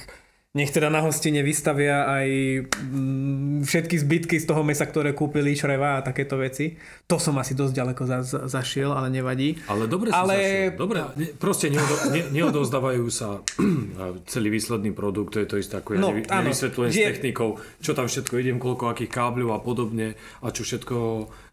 nech 0.56 0.72
teda 0.72 0.88
na 0.88 1.04
hostine 1.04 1.44
vystavia 1.44 2.08
aj 2.08 2.28
mm, 2.72 3.62
všetky 3.62 3.96
zbytky 3.98 4.36
z 4.40 4.48
toho 4.48 4.64
mesa, 4.64 4.88
ktoré 4.88 5.12
kúpili, 5.12 5.52
šreva 5.52 6.00
a 6.00 6.04
takéto 6.04 6.40
veci. 6.40 6.72
To 7.04 7.20
som 7.20 7.36
asi 7.36 7.52
dosť 7.52 7.76
ďaleko 7.76 8.02
za, 8.02 8.18
za, 8.24 8.40
zašiel, 8.48 8.88
ale 8.88 9.12
nevadí. 9.12 9.60
Ale 9.68 9.84
dobre 9.84 10.08
Ale- 10.10 10.32
zašiel. 10.32 10.74
Dobre, 10.74 10.98
ne, 11.14 11.26
proste 11.36 11.68
neodo, 11.68 11.94
ne, 12.08 12.24
neodozdávajú 12.32 13.04
sa 13.06 13.44
celý 14.32 14.48
výsledný 14.48 14.90
produkt, 14.90 15.36
to 15.36 15.44
je 15.44 15.48
to 15.48 15.56
isté 15.56 15.76
ako 15.76 15.92
ja 15.92 16.00
No, 16.00 16.08
nevy, 16.10 16.24
nevysvetľujem 16.24 16.90
s 16.90 16.96
Je- 16.96 17.08
technikou, 17.12 17.48
čo 17.78 17.92
tam 17.92 18.08
všetko 18.08 18.34
idem, 18.36 18.56
koľko 18.56 18.88
akých 18.88 19.12
kábľov 19.12 19.50
a 19.52 19.60
podobne 19.60 20.16
a 20.40 20.46
čo 20.48 20.64
všetko 20.64 20.96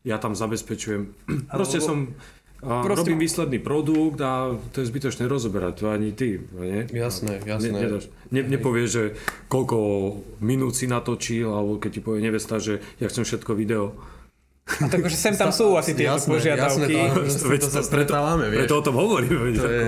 ja 0.04 0.16
tam 0.16 0.32
zabezpečujem. 0.32 1.12
Proste 1.52 1.84
som... 1.84 2.16
A 2.64 2.80
Proste- 2.82 3.04
robím 3.06 3.20
výsledný 3.20 3.60
produkt 3.60 4.18
a 4.18 4.32
to 4.72 4.80
je 4.80 4.88
zbytočné 4.88 5.24
rozoberať, 5.26 5.74
to 5.76 5.86
ani 5.88 6.12
ty, 6.12 6.40
nie? 6.54 6.88
Jasné, 6.90 7.38
Ne, 7.38 7.46
jasné. 7.46 7.76
nedáš, 7.78 8.08
ne, 8.30 8.42
nepovieš, 8.42 8.90
že 8.90 9.04
koľko 9.46 9.78
minút 10.40 10.72
si 10.72 10.86
natočil, 10.86 11.46
alebo 11.46 11.76
keď 11.76 11.92
ti 11.92 12.02
povie 12.02 12.22
nevesta, 12.22 12.58
že 12.58 12.80
ja 12.98 13.06
chcem 13.06 13.22
všetko 13.22 13.52
video. 13.54 13.92
A 14.64 14.88
tak, 14.88 15.04
že 15.04 15.20
sem 15.20 15.36
tam 15.36 15.52
sú 15.52 15.76
asi 15.76 15.92
Jasné, 15.92 16.24
požiadavky. 16.30 16.96
jasné, 16.96 17.28
to, 17.36 17.52
Veď 17.52 17.60
to, 17.60 17.68
to 17.68 17.70
sa 17.70 17.80
to- 17.80 17.90
stretávame, 17.90 18.48
vieš. 18.48 18.64
Preto 18.64 18.76
o 18.76 18.82
tom 18.82 18.96
hovorím. 18.96 19.36
veď. 19.44 19.54
To 19.58 19.68
je, 19.68 19.84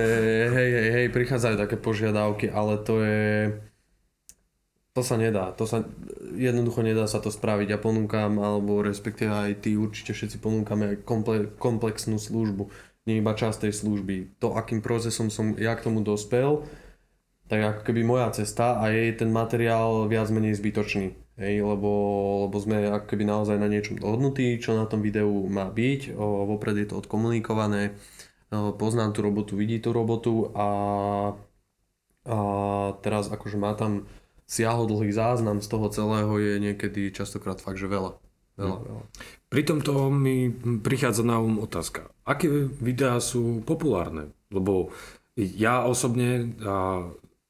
hej, 0.51 0.69
hej, 0.69 0.87
hej, 0.91 1.05
prichádzajú 1.09 1.55
také 1.57 1.75
požiadavky, 1.77 2.51
ale 2.51 2.75
to 2.77 2.99
je... 2.99 3.55
To 4.95 5.03
sa 5.03 5.19
nedá, 5.19 5.51
to 5.51 5.67
sa, 5.67 5.83
jednoducho 6.39 6.79
nedá 6.79 7.03
sa 7.03 7.19
to 7.19 7.27
spraviť. 7.27 7.67
Ja 7.67 7.79
ponúkam, 7.83 8.39
alebo 8.39 8.79
respektíve 8.79 9.27
aj 9.27 9.67
ty 9.67 9.75
určite 9.75 10.15
všetci 10.15 10.39
ponúkame 10.39 11.03
komple, 11.03 11.51
komplexnú 11.59 12.15
službu, 12.15 12.71
nie 13.03 13.19
iba 13.19 13.35
časť 13.35 13.67
tej 13.67 13.73
služby. 13.75 14.39
To, 14.39 14.55
akým 14.55 14.79
procesom 14.79 15.27
som 15.27 15.51
ja 15.59 15.75
k 15.75 15.83
tomu 15.83 15.99
dospel, 15.99 16.63
tak 17.51 17.59
ako 17.59 17.81
keby 17.91 18.01
moja 18.07 18.31
cesta 18.33 18.79
a 18.79 18.87
je 18.87 19.13
ten 19.13 19.35
materiál 19.35 20.07
viac 20.07 20.31
menej 20.31 20.57
zbytočný. 20.57 21.11
Hej, 21.35 21.67
lebo, 21.67 21.91
lebo 22.47 22.55
sme 22.55 22.87
ako 22.87 23.11
keby 23.11 23.27
naozaj 23.27 23.59
na 23.59 23.67
niečom 23.67 23.99
dohodnutí, 23.99 24.55
čo 24.63 24.79
na 24.79 24.87
tom 24.87 25.03
videu 25.03 25.27
má 25.51 25.67
byť, 25.67 26.15
o, 26.15 26.47
vopred 26.47 26.79
je 26.79 26.87
to 26.87 27.03
odkomunikované, 27.03 27.91
o, 28.55 28.71
poznám 28.71 29.11
tú 29.11 29.27
robotu, 29.27 29.59
vidí 29.59 29.83
tú 29.83 29.91
robotu 29.91 30.55
a, 30.55 30.67
a 32.23 32.37
teraz 33.03 33.27
akože 33.27 33.59
má 33.59 33.75
tam 33.75 34.07
siahodlhý 34.45 35.09
záznam 35.09 35.61
z 35.61 35.67
toho 35.67 35.87
celého 35.89 36.33
je 36.37 36.53
niekedy 36.61 37.09
častokrát 37.09 37.57
fakt, 37.57 37.81
že 37.81 37.89
veľa. 37.89 38.17
Veľa, 38.55 38.77
veľa. 38.87 39.03
Pri 39.51 39.61
tomto 39.67 40.07
mi 40.13 40.47
prichádza 40.79 41.27
na 41.27 41.43
um 41.43 41.59
otázka. 41.59 42.07
Aké 42.23 42.47
videá 42.79 43.19
sú 43.19 43.59
populárne? 43.67 44.31
Lebo 44.47 44.95
ja 45.35 45.83
osobne 45.83 46.55
a 46.63 47.07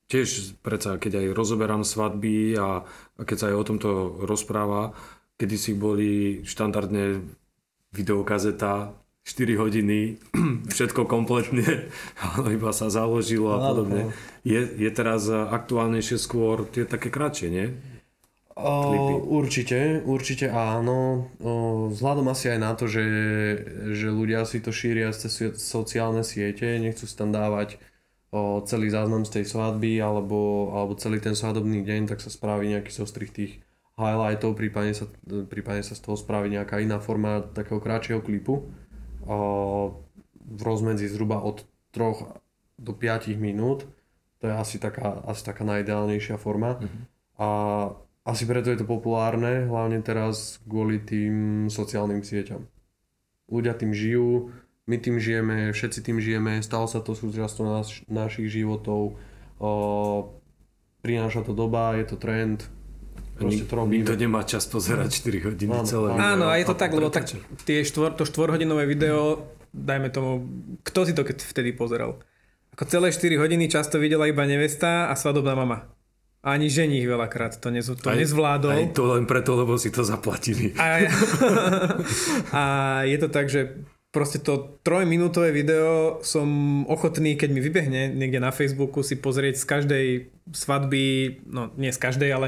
tiež 0.09 0.57
predsa, 0.65 0.97
keď 0.97 1.21
aj 1.21 1.37
rozoberám 1.37 1.85
svadby 1.85 2.57
a, 2.57 2.81
a 3.17 3.21
keď 3.21 3.37
sa 3.37 3.47
aj 3.53 3.55
o 3.57 3.67
tomto 3.67 3.89
rozpráva, 4.25 4.93
kedy 5.37 5.55
si 5.57 5.71
boli 5.77 6.41
štandardne 6.41 7.21
videokazeta 7.93 8.91
4 9.25 9.57
hodiny, 9.57 10.21
všetko 10.73 11.09
kompletne, 11.09 11.89
ale 12.37 12.55
iba 12.55 12.69
sa 12.69 12.93
založilo 12.93 13.57
a 13.57 13.73
podobne. 13.73 14.13
Je, 14.45 14.61
je 14.61 14.89
teraz 14.93 15.25
aktuálnejšie 15.27 16.21
skôr 16.21 16.69
tie 16.69 16.85
také 16.85 17.09
kratšie, 17.09 17.49
nie? 17.49 17.67
O, 18.55 19.19
určite, 19.35 19.99
určite 20.07 20.47
áno. 20.47 21.27
O, 21.43 21.91
vzhľadom 21.91 22.31
asi 22.31 22.55
aj 22.55 22.59
na 22.61 22.71
to, 22.71 22.87
že, 22.87 23.03
že 23.91 24.07
ľudia 24.07 24.47
si 24.47 24.63
to 24.63 24.71
šíria 24.71 25.11
cez 25.11 25.27
so- 25.27 25.57
sociálne 25.59 26.23
siete, 26.23 26.79
nechcú 26.79 27.03
si 27.03 27.19
tam 27.19 27.35
dávať 27.35 27.75
o, 28.31 28.63
celý 28.63 28.87
záznam 28.93 29.27
z 29.27 29.41
tej 29.41 29.45
svadby 29.51 29.99
alebo, 29.99 30.71
alebo 30.71 30.95
celý 30.95 31.19
ten 31.19 31.35
svadobný 31.35 31.83
deň, 31.83 32.07
tak 32.07 32.23
sa 32.23 32.31
spraví 32.31 32.71
nejaký 32.71 32.95
zostrih 32.95 33.27
tých 33.27 33.59
highlightov, 33.99 34.55
prípadne 34.55 34.95
sa, 34.95 35.07
prípadne 35.27 35.83
sa 35.83 35.91
z 35.91 36.03
toho 36.03 36.15
spraví 36.15 36.47
nejaká 36.47 36.79
iná 36.79 37.03
forma 37.03 37.43
takého 37.51 37.83
kratšieho 37.83 38.23
klipu. 38.23 38.71
V 39.25 40.59
rozmedzi 40.61 41.09
zhruba 41.09 41.41
od 41.41 41.65
3 41.91 42.79
do 42.79 42.93
5 42.93 43.33
minút. 43.35 43.89
To 44.39 44.47
je 44.47 44.53
asi 44.53 44.77
taká, 44.77 45.25
asi 45.25 45.41
taká 45.41 45.65
najideálnejšia 45.65 46.37
forma. 46.37 46.77
A 47.35 47.47
asi 48.25 48.43
preto 48.49 48.73
je 48.73 48.81
to 48.81 48.89
populárne, 48.89 49.69
hlavne 49.69 50.01
teraz 50.01 50.57
kvôli 50.65 50.97
tým 50.97 51.67
sociálnym 51.69 52.25
sieťam. 52.25 52.65
Ľudia 53.45 53.77
tým 53.77 53.93
žijú, 53.93 54.49
my 54.89 54.97
tým 54.97 55.21
žijeme, 55.21 55.69
všetci 55.69 55.99
tým 56.01 56.17
žijeme, 56.17 56.61
stalo 56.65 56.89
sa 56.89 57.05
to 57.05 57.13
súčasťou 57.13 57.65
naš, 57.69 58.01
našich 58.09 58.49
životov, 58.49 59.17
o, 59.61 59.71
prináša 61.05 61.45
to 61.45 61.53
doba, 61.53 61.93
je 62.01 62.05
to 62.09 62.17
trend, 62.17 62.65
proste. 63.35 63.63
Nikto 63.67 64.13
nemá 64.15 64.41
čas 64.41 64.63
pozerať 64.65 65.21
4 65.21 65.45
hodiny 65.45 65.71
Áno, 65.71 65.83
celé. 65.83 66.07
áno. 66.07 66.15
video. 66.15 66.31
Áno, 66.31 66.45
a 66.47 66.55
je 66.55 66.65
to 66.65 66.75
A 66.75 66.79
tak, 66.79 66.91
lebo 66.91 67.09
tak 67.11 67.25
tie 67.67 67.83
štvor, 67.83 68.15
to 68.15 68.23
štvorhodinové 68.23 68.87
video, 68.87 69.45
dajme 69.69 70.09
tomu, 70.09 70.47
kto 70.81 71.03
si 71.03 71.11
to 71.11 71.21
keď 71.21 71.43
vtedy 71.43 71.75
pozeral? 71.75 72.23
Ako 72.73 72.87
celé 72.87 73.11
4 73.11 73.35
hodiny 73.35 73.67
často 73.67 73.99
videla 73.99 74.27
iba 74.27 74.43
nevesta 74.43 75.07
a 75.07 75.13
svadobná 75.15 75.55
mama. 75.55 75.87
A 76.45 76.53
ani 76.53 76.69
ženich 76.69 77.03
veľakrát 77.03 77.57
to, 77.57 77.73
nez, 77.73 77.89
to 77.89 78.05
Aj- 78.05 78.15
nezvládol. 78.15 78.69
Aj 78.69 78.87
to 78.93 79.03
len 79.17 79.25
preto, 79.25 79.57
lebo 79.57 79.81
si 79.81 79.89
to 79.89 80.05
zaplatili. 80.05 80.77
A, 80.77 81.01
a 82.53 82.63
je 83.03 83.17
to 83.17 83.27
tak, 83.33 83.49
že 83.49 83.81
proste 84.13 84.39
to 84.39 84.79
trojminútové 84.79 85.51
video 85.51 86.21
som 86.23 86.47
ochotný, 86.87 87.35
keď 87.35 87.49
mi 87.51 87.59
vybehne 87.59 88.01
niekde 88.15 88.39
na 88.39 88.53
Facebooku 88.53 89.03
si 89.03 89.19
pozrieť 89.19 89.59
z 89.59 89.65
každej 89.65 90.05
svadby, 90.55 91.03
no 91.49 91.73
nie 91.75 91.91
z 91.91 91.99
každej, 91.99 92.29
ale 92.31 92.47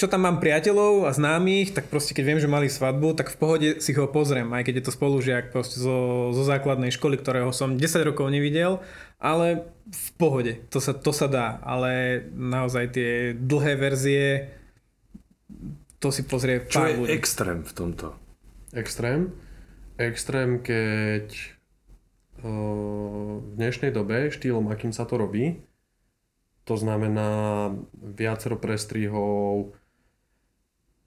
čo 0.00 0.08
tam 0.08 0.24
mám 0.24 0.40
priateľov 0.40 1.04
a 1.04 1.12
známych, 1.12 1.76
tak 1.76 1.92
proste 1.92 2.16
keď 2.16 2.24
viem, 2.24 2.40
že 2.40 2.48
mali 2.48 2.72
svadbu, 2.72 3.12
tak 3.12 3.28
v 3.28 3.36
pohode 3.36 3.68
si 3.84 3.92
ho 3.92 4.08
pozriem, 4.08 4.48
aj 4.48 4.64
keď 4.64 4.74
je 4.80 4.84
to 4.88 4.96
spolužiak 4.96 5.52
proste 5.52 5.76
zo, 5.76 6.32
zo 6.32 6.42
základnej 6.48 6.88
školy, 6.88 7.20
ktorého 7.20 7.52
som 7.52 7.76
10 7.76 8.08
rokov 8.08 8.32
nevidel, 8.32 8.80
ale 9.20 9.68
v 9.92 10.08
pohode, 10.16 10.52
to 10.72 10.80
sa, 10.80 10.96
to 10.96 11.12
sa 11.12 11.28
dá, 11.28 11.60
ale 11.60 12.24
naozaj 12.32 12.96
tie 12.96 13.10
dlhé 13.36 13.76
verzie, 13.76 14.48
to 16.00 16.08
si 16.08 16.24
pozrie 16.24 16.64
Čo 16.64 16.80
pár 16.80 16.88
je 16.88 16.96
ľudí. 17.04 17.12
extrém 17.12 17.60
v 17.60 17.72
tomto? 17.76 18.16
Extrém. 18.72 19.36
Extrém, 20.00 20.64
keď 20.64 21.28
o, 22.40 22.50
v 23.44 23.52
dnešnej 23.60 23.92
dobe 23.92 24.32
štýlom, 24.32 24.72
akým 24.72 24.96
sa 24.96 25.04
to 25.04 25.20
robí, 25.20 25.60
to 26.62 26.74
znamená 26.78 27.70
viacero 27.94 28.54
prestrihov, 28.54 29.74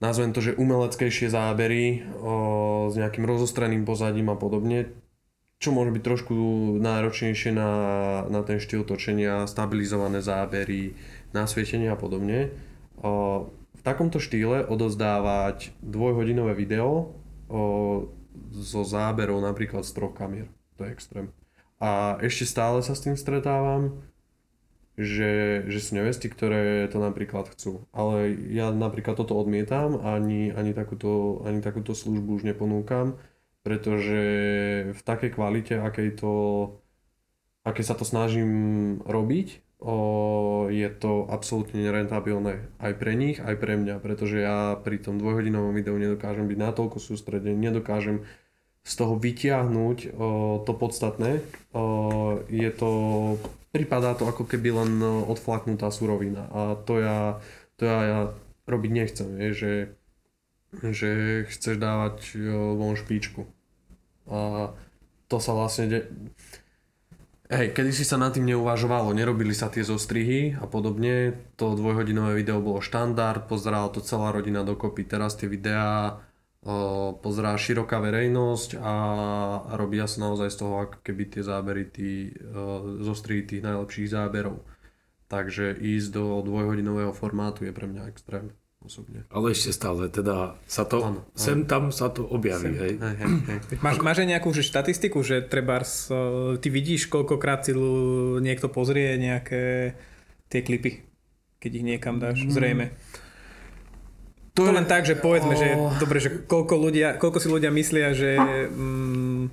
nazvem 0.00 0.32
to, 0.36 0.44
že 0.44 0.58
umeleckejšie 0.60 1.32
zábery 1.32 2.04
o, 2.20 2.88
s 2.92 2.94
nejakým 3.00 3.24
rozostreným 3.24 3.88
pozadím 3.88 4.28
a 4.28 4.36
podobne, 4.36 4.92
čo 5.56 5.72
môže 5.72 5.96
byť 5.96 6.02
trošku 6.04 6.34
náročnejšie 6.84 7.56
na, 7.56 7.70
na 8.28 8.40
ten 8.44 8.60
štýl 8.60 8.84
točenia, 8.84 9.48
stabilizované 9.48 10.20
zábery, 10.20 10.92
nasvietenie 11.32 11.88
a 11.88 11.96
podobne. 11.96 12.52
O, 13.00 13.48
v 13.72 13.80
takomto 13.80 14.20
štýle 14.20 14.68
odozdávať 14.68 15.72
dvojhodinové 15.80 16.52
video 16.52 17.16
o, 17.48 18.12
so 18.52 18.84
záberou 18.84 19.40
napríklad 19.40 19.88
z 19.88 19.96
troch 19.96 20.12
kamier. 20.12 20.52
To 20.76 20.84
je 20.84 20.92
extrém. 20.92 21.32
A 21.80 22.20
ešte 22.20 22.44
stále 22.44 22.84
sa 22.84 22.92
s 22.92 23.04
tým 23.04 23.16
stretávam, 23.16 24.04
že, 24.96 25.62
že 25.68 25.78
sú 25.78 26.00
nevesty, 26.00 26.32
ktoré 26.32 26.88
to 26.88 26.96
napríklad 26.96 27.52
chcú. 27.52 27.84
Ale 27.92 28.32
ja 28.32 28.72
napríklad 28.72 29.20
toto 29.20 29.36
odmietam, 29.36 30.00
ani, 30.00 30.48
ani, 30.56 30.72
takúto, 30.72 31.44
ani 31.44 31.60
takúto 31.60 31.92
službu 31.92 32.40
už 32.40 32.48
neponúkam, 32.48 33.20
pretože 33.60 34.20
v 34.96 35.00
takej 35.04 35.36
kvalite, 35.36 35.76
akej 35.76 36.16
to, 36.16 36.32
aké 37.60 37.84
sa 37.84 37.92
to 37.92 38.08
snažím 38.08 39.04
robiť, 39.04 39.60
o, 39.84 39.96
je 40.72 40.88
to 40.88 41.28
absolútne 41.28 41.76
nerentabilné 41.76 42.72
aj 42.80 42.92
pre 42.96 43.12
nich, 43.12 43.36
aj 43.36 43.60
pre 43.60 43.76
mňa, 43.76 44.00
pretože 44.00 44.40
ja 44.40 44.80
pri 44.80 44.96
tom 44.96 45.20
dvojhodinovom 45.20 45.76
videu 45.76 45.98
nedokážem 46.00 46.48
byť 46.48 46.58
natoľko 46.58 46.96
sústredený, 46.96 47.68
nedokážem 47.68 48.24
z 48.86 48.92
toho 48.96 49.18
vytiahnuť 49.18 49.98
o, 50.14 50.62
to 50.64 50.72
podstatné. 50.72 51.42
O, 51.76 51.84
je 52.48 52.70
to, 52.72 52.90
pripadá 53.76 54.16
to 54.16 54.24
ako 54.24 54.48
keby 54.48 54.72
len 54.72 55.04
odflaknutá 55.04 55.92
surovina 55.92 56.48
a 56.48 56.60
to 56.80 56.96
ja, 56.96 57.36
to 57.76 57.84
ja, 57.84 57.98
ja 58.08 58.20
robiť 58.64 58.90
nechcem, 58.90 59.28
je, 59.36 59.50
že, 59.52 59.72
že 60.80 61.10
chceš 61.52 61.76
dávať 61.76 62.40
von 62.74 62.96
špičku. 62.96 63.44
A 64.26 64.72
to 65.28 65.36
sa 65.38 65.52
vlastne 65.54 65.84
de- 65.86 66.08
Hej, 67.46 67.78
kedy 67.78 67.94
si 67.94 68.02
sa 68.02 68.18
nad 68.18 68.34
tým 68.34 68.42
neuvažovalo, 68.42 69.14
nerobili 69.14 69.54
sa 69.54 69.70
tie 69.70 69.86
zostrihy 69.86 70.58
a 70.58 70.66
podobne, 70.66 71.46
to 71.54 71.78
dvojhodinové 71.78 72.42
video 72.42 72.58
bolo 72.58 72.82
štandard, 72.82 73.46
pozerala 73.46 73.86
to 73.86 74.02
celá 74.02 74.34
rodina 74.34 74.66
dokopy, 74.66 75.06
teraz 75.06 75.38
tie 75.38 75.46
videá 75.46 76.25
pozerá 77.22 77.54
široká 77.54 78.02
verejnosť 78.02 78.82
a, 78.82 78.94
a 79.70 79.72
robia 79.78 80.10
sa 80.10 80.26
naozaj 80.26 80.50
z 80.50 80.58
toho 80.58 80.74
ako 80.82 80.98
keby 80.98 81.22
tie 81.30 81.42
zábery, 81.46 81.84
tí, 81.86 82.34
o, 82.42 82.98
zostrihy 83.06 83.46
tých 83.46 83.62
najlepších 83.62 84.10
záberov. 84.10 84.66
Takže 85.30 85.78
ísť 85.78 86.08
do 86.10 86.42
dvojhodinového 86.42 87.14
formátu 87.14 87.66
je 87.66 87.74
pre 87.74 87.86
mňa 87.86 88.10
extrém 88.10 88.50
osobne. 88.82 89.26
Ale 89.34 89.50
ešte 89.50 89.74
stále, 89.74 90.06
teda 90.06 90.58
sa 90.70 90.86
to, 90.86 91.02
áno. 91.02 91.20
sem 91.34 91.66
tam 91.66 91.90
sa 91.90 92.10
to 92.10 92.22
objaví, 92.22 92.70
hej. 92.78 92.94
Hej, 92.98 93.16
hej, 93.18 93.30
hej. 93.46 93.58
Máš, 93.86 93.98
máš 94.02 94.18
aj 94.22 94.28
nejakú 94.30 94.54
že 94.54 94.62
štatistiku, 94.62 95.22
že 95.26 95.42
treba 95.42 95.82
ty 96.62 96.68
vidíš, 96.70 97.10
koľkokrát 97.10 97.66
si 97.66 97.74
niekto 98.42 98.70
pozrie 98.70 99.18
nejaké 99.18 99.94
tie 100.46 100.60
klipy, 100.62 101.02
keď 101.58 101.70
ich 101.74 101.84
niekam 101.84 102.22
dáš, 102.22 102.46
zrejme. 102.46 102.94
To, 104.56 104.72
len 104.72 104.88
tak, 104.88 105.04
že 105.04 105.20
povedzme, 105.20 105.52
že 105.52 105.76
dobre, 106.00 106.16
že 106.16 106.32
koľko, 106.48 106.80
ľudia, 106.80 107.20
koľko 107.20 107.38
si 107.44 107.48
ľudia 107.52 107.68
myslia, 107.76 108.16
že 108.16 108.40
mm, 108.72 109.52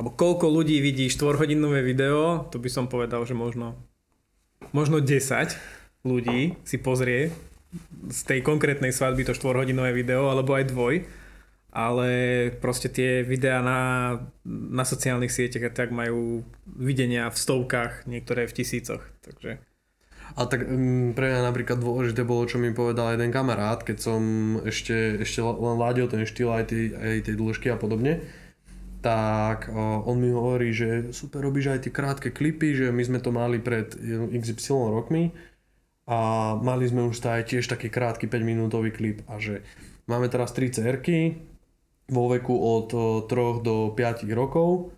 alebo 0.00 0.10
koľko 0.16 0.48
ľudí 0.48 0.80
vidí 0.80 1.12
štvorhodinové 1.12 1.84
video, 1.84 2.48
to 2.48 2.56
by 2.56 2.72
som 2.72 2.88
povedal, 2.88 3.28
že 3.28 3.36
možno 3.36 3.76
možno 4.72 5.04
10 5.04 5.56
ľudí 6.04 6.56
si 6.64 6.76
pozrie 6.80 7.32
z 8.08 8.20
tej 8.24 8.40
konkrétnej 8.40 8.94
svadby 8.94 9.28
to 9.28 9.36
štvorhodinové 9.36 9.92
video, 9.92 10.32
alebo 10.32 10.56
aj 10.56 10.72
dvoj, 10.72 11.04
ale 11.68 12.08
proste 12.64 12.88
tie 12.88 13.20
videá 13.20 13.60
na, 13.60 13.80
na 14.48 14.84
sociálnych 14.88 15.32
sieťach 15.32 15.68
a 15.68 15.76
tak 15.76 15.92
majú 15.92 16.40
videnia 16.64 17.28
v 17.28 17.36
stovkách, 17.36 18.08
niektoré 18.08 18.48
v 18.48 18.56
tisícoch, 18.56 19.04
takže... 19.20 19.60
A 20.36 20.44
tak 20.44 20.68
mm, 20.68 21.16
pre 21.16 21.32
mňa 21.32 21.40
napríklad 21.48 21.78
dôležité 21.80 22.26
bolo, 22.26 22.44
čo 22.44 22.60
mi 22.60 22.74
povedal 22.74 23.16
jeden 23.16 23.32
kamarát, 23.32 23.80
keď 23.80 23.96
som 23.96 24.20
ešte, 24.66 25.24
ešte 25.24 25.40
len 25.40 25.76
ládil 25.80 26.10
ten 26.10 26.28
štýl 26.28 26.52
aj 26.52 26.64
tej, 26.68 26.84
aj 26.92 27.18
tej 27.24 27.34
dĺžky 27.38 27.72
a 27.72 27.80
podobne, 27.80 28.20
tak 28.98 29.70
on 29.78 30.18
mi 30.18 30.34
hovorí, 30.34 30.74
že 30.74 31.14
super 31.14 31.46
robíš 31.46 31.70
aj 31.70 31.80
tie 31.86 31.92
krátke 31.94 32.28
klipy, 32.34 32.74
že 32.74 32.90
my 32.90 33.02
sme 33.06 33.18
to 33.22 33.30
mali 33.30 33.62
pred 33.62 33.94
XY 33.94 34.90
rokmi 34.90 35.30
a 36.08 36.52
mali 36.58 36.88
sme 36.88 37.06
už 37.06 37.20
aj 37.22 37.52
tiež 37.52 37.68
taký 37.68 37.92
krátky 37.92 38.26
5 38.26 38.40
minútový 38.42 38.90
klip 38.90 39.22
a 39.30 39.36
že 39.38 39.62
máme 40.10 40.26
teraz 40.32 40.50
3 40.56 40.72
cerky 40.72 41.36
vo 42.08 42.32
veku 42.32 42.56
od 42.56 42.88
o, 42.96 43.04
3 43.28 43.60
do 43.60 43.92
5 43.92 44.24
rokov 44.32 44.90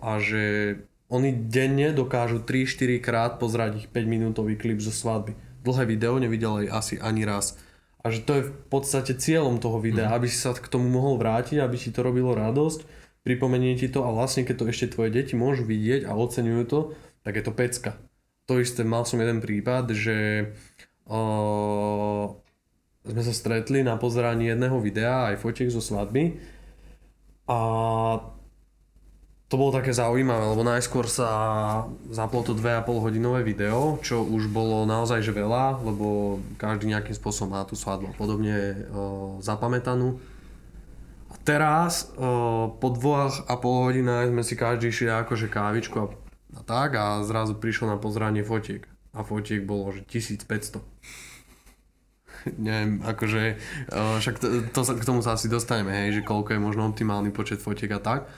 a 0.00 0.12
že 0.20 0.76
oni 1.12 1.52
denne 1.52 1.92
dokážu 1.92 2.40
3-4 2.40 3.04
krát 3.04 3.32
pozrieť 3.36 3.84
ich 3.84 3.88
5 3.92 4.08
minútový 4.08 4.56
klip 4.56 4.80
zo 4.80 4.88
svadby. 4.88 5.36
Dlhé 5.60 5.84
video 5.84 6.16
nevidel 6.16 6.64
aj 6.64 6.66
asi 6.72 6.94
ani 6.96 7.28
raz. 7.28 7.60
A 8.00 8.08
že 8.08 8.24
to 8.24 8.32
je 8.40 8.48
v 8.48 8.52
podstate 8.72 9.14
cieľom 9.20 9.60
toho 9.60 9.76
videa, 9.76 10.08
mm. 10.08 10.16
aby 10.16 10.26
si 10.26 10.40
sa 10.40 10.56
k 10.56 10.72
tomu 10.72 10.88
mohol 10.88 11.20
vrátiť, 11.20 11.60
aby 11.60 11.76
ti 11.76 11.92
to 11.92 12.00
robilo 12.00 12.32
radosť, 12.32 12.82
pripomenie 13.22 13.76
ti 13.76 13.92
to 13.92 14.02
a 14.02 14.10
vlastne 14.10 14.42
keď 14.42 14.56
to 14.56 14.64
ešte 14.72 14.86
tvoje 14.96 15.12
deti 15.12 15.36
môžu 15.36 15.68
vidieť 15.68 16.08
a 16.08 16.16
oceňujú 16.16 16.62
to, 16.66 16.80
tak 17.22 17.38
je 17.38 17.44
to 17.44 17.52
pecka. 17.54 17.92
To 18.50 18.58
isté, 18.58 18.82
mal 18.82 19.06
som 19.06 19.22
jeden 19.22 19.38
prípad, 19.38 19.94
že 19.94 20.50
o, 21.06 21.20
sme 23.06 23.22
sa 23.22 23.30
stretli 23.30 23.86
na 23.86 23.94
pozeraní 24.00 24.50
jedného 24.50 24.82
videa 24.82 25.30
aj 25.30 25.38
fotiek 25.38 25.70
zo 25.70 25.78
svadby 25.78 26.42
a 27.46 27.58
to 29.52 29.60
bolo 29.60 29.76
také 29.76 29.92
zaujímavé, 29.92 30.48
lebo 30.48 30.64
najskôr 30.64 31.04
sa 31.04 31.28
zaplo 32.08 32.40
to 32.40 32.56
2,5 32.56 32.88
hodinové 33.04 33.44
video, 33.44 34.00
čo 34.00 34.24
už 34.24 34.48
bolo 34.48 34.88
naozaj 34.88 35.20
že 35.20 35.36
veľa, 35.36 35.84
lebo 35.84 36.40
každý 36.56 36.88
nejakým 36.88 37.12
spôsobom 37.12 37.52
má 37.52 37.60
tú 37.68 37.76
svadbu 37.76 38.16
podobne 38.16 38.88
o, 38.88 39.36
zapamätanú. 39.44 40.16
A 41.28 41.36
teraz 41.44 42.08
o, 42.16 42.72
po 42.80 42.96
dvoch 42.96 43.44
a 43.44 43.60
pol 43.60 43.92
hodinách 43.92 44.32
sme 44.32 44.40
si 44.40 44.56
každý 44.56 44.88
šli 44.88 45.12
akože 45.12 45.52
kávičku 45.52 46.00
a, 46.00 46.06
a 46.56 46.60
tak 46.64 46.96
a 46.96 47.20
zrazu 47.20 47.52
prišlo 47.52 47.92
na 47.92 48.00
pozranie 48.00 48.40
fotiek. 48.40 48.88
A 49.12 49.20
fotiek 49.20 49.68
bolo 49.68 49.92
že 49.92 50.00
1500. 50.08 50.80
Neviem, 52.56 53.04
akože, 53.04 53.60
o, 53.92 54.16
však 54.16 54.34
to, 54.40 54.46
to, 54.72 54.80
k 54.96 55.04
tomu 55.04 55.20
sa 55.20 55.36
asi 55.36 55.52
dostaneme, 55.52 55.92
hej, 55.92 56.08
že 56.16 56.22
koľko 56.24 56.56
je 56.56 56.64
možno 56.64 56.88
optimálny 56.88 57.28
počet 57.36 57.60
fotiek 57.60 57.92
a 57.92 58.00
tak. 58.00 58.32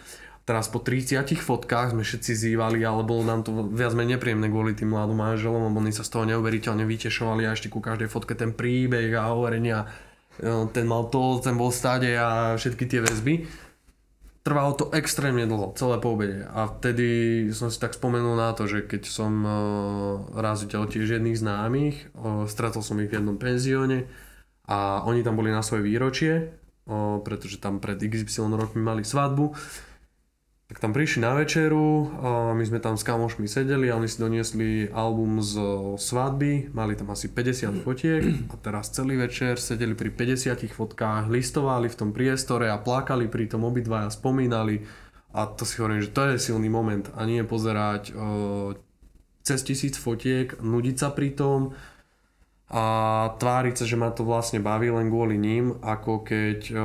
Teraz 0.45 0.69
po 0.69 0.77
30 0.77 1.25
fotkách 1.41 1.97
sme 1.97 2.05
všetci 2.05 2.33
zývali, 2.37 2.85
ale 2.85 3.01
bolo 3.01 3.25
nám 3.25 3.49
to 3.49 3.65
viac 3.73 3.97
menej 3.97 4.21
nepríjemné 4.21 4.53
kvôli 4.53 4.77
tým 4.77 4.93
mladým 4.93 5.17
manželom, 5.17 5.73
lebo 5.73 5.81
oni 5.81 5.89
sa 5.89 6.05
z 6.05 6.13
toho 6.13 6.29
neuveriteľne 6.29 6.85
vytešovali 6.85 7.49
a 7.49 7.57
ešte 7.57 7.73
ku 7.73 7.81
každej 7.81 8.13
fotke 8.13 8.37
ten 8.37 8.53
príbeh 8.53 9.09
a 9.17 9.33
hovorenia, 9.33 9.89
e, 10.37 10.69
ten 10.69 10.85
mal 10.85 11.09
to, 11.09 11.41
ten 11.41 11.57
bol 11.57 11.73
stade 11.73 12.13
a 12.13 12.61
všetky 12.61 12.85
tie 12.85 13.01
väzby. 13.01 13.49
Trvalo 14.45 14.77
to 14.77 14.93
extrémne 14.93 15.49
dlho, 15.49 15.73
celé 15.81 15.97
po 15.97 16.13
obede. 16.13 16.45
A 16.53 16.69
vtedy 16.69 17.09
som 17.57 17.73
si 17.73 17.81
tak 17.81 17.97
spomenul 17.97 18.37
na 18.37 18.53
to, 18.53 18.69
že 18.69 18.85
keď 18.85 19.09
som 19.09 19.33
e, 19.41 19.53
raz 20.37 20.61
videl 20.61 20.85
tiež 20.85 21.09
jedných 21.09 21.41
známych, 21.41 21.97
e, 22.13 22.45
stretol 22.53 22.85
som 22.85 23.01
ich 23.01 23.09
v 23.09 23.17
jednom 23.17 23.41
penzióne 23.41 24.13
a 24.69 25.09
oni 25.09 25.25
tam 25.25 25.41
boli 25.41 25.49
na 25.49 25.65
svoje 25.65 25.89
výročie, 25.89 26.53
pretože 27.25 27.65
tam 27.65 27.81
pred 27.81 27.97
XY 27.97 28.61
rokmi 28.61 28.85
mali 28.85 29.09
svadbu 29.09 29.57
tak 30.65 30.81
tam 30.81 30.97
prišli 30.97 31.21
na 31.21 31.37
večeru, 31.37 32.09
a 32.25 32.29
my 32.57 32.65
sme 32.65 32.81
tam 32.81 32.97
s 32.97 33.05
kamošmi 33.05 33.45
sedeli 33.45 33.93
a 33.93 34.01
oni 34.01 34.09
si 34.09 34.17
doniesli 34.17 34.89
album 34.89 35.45
z 35.45 35.61
svadby, 36.01 36.73
mali 36.73 36.97
tam 36.97 37.13
asi 37.13 37.29
50 37.29 37.85
fotiek 37.85 38.25
a 38.49 38.57
teraz 38.57 38.89
celý 38.89 39.21
večer 39.21 39.61
sedeli 39.61 39.93
pri 39.93 40.09
50 40.09 40.57
fotkách, 40.73 41.29
listovali 41.29 41.93
v 41.93 41.99
tom 42.01 42.17
priestore 42.17 42.73
a 42.73 42.81
plakali 42.81 43.29
pri 43.29 43.45
tom 43.53 43.69
obidvaja, 43.69 44.09
spomínali. 44.09 44.81
A 45.37 45.51
to 45.51 45.69
si 45.69 45.85
hovorím, 45.85 46.01
že 46.01 46.15
to 46.15 46.33
je 46.33 46.41
silný 46.41 46.73
moment 46.73 47.13
a 47.13 47.29
nie 47.29 47.45
pozerať 47.45 48.15
o, 48.15 48.73
cez 49.45 49.61
tisíc 49.67 50.01
fotiek, 50.01 50.63
nudiť 50.65 50.97
sa 50.97 51.13
pri 51.13 51.35
tom 51.37 51.77
a 52.73 52.85
tváriť 53.37 53.75
sa, 53.77 53.85
že 53.85 54.01
ma 54.01 54.09
to 54.15 54.25
vlastne 54.25 54.65
baví 54.65 54.89
len 54.89 55.13
kvôli 55.13 55.37
ním, 55.37 55.77
ako 55.85 56.25
keď 56.25 56.61
o, 56.73 56.79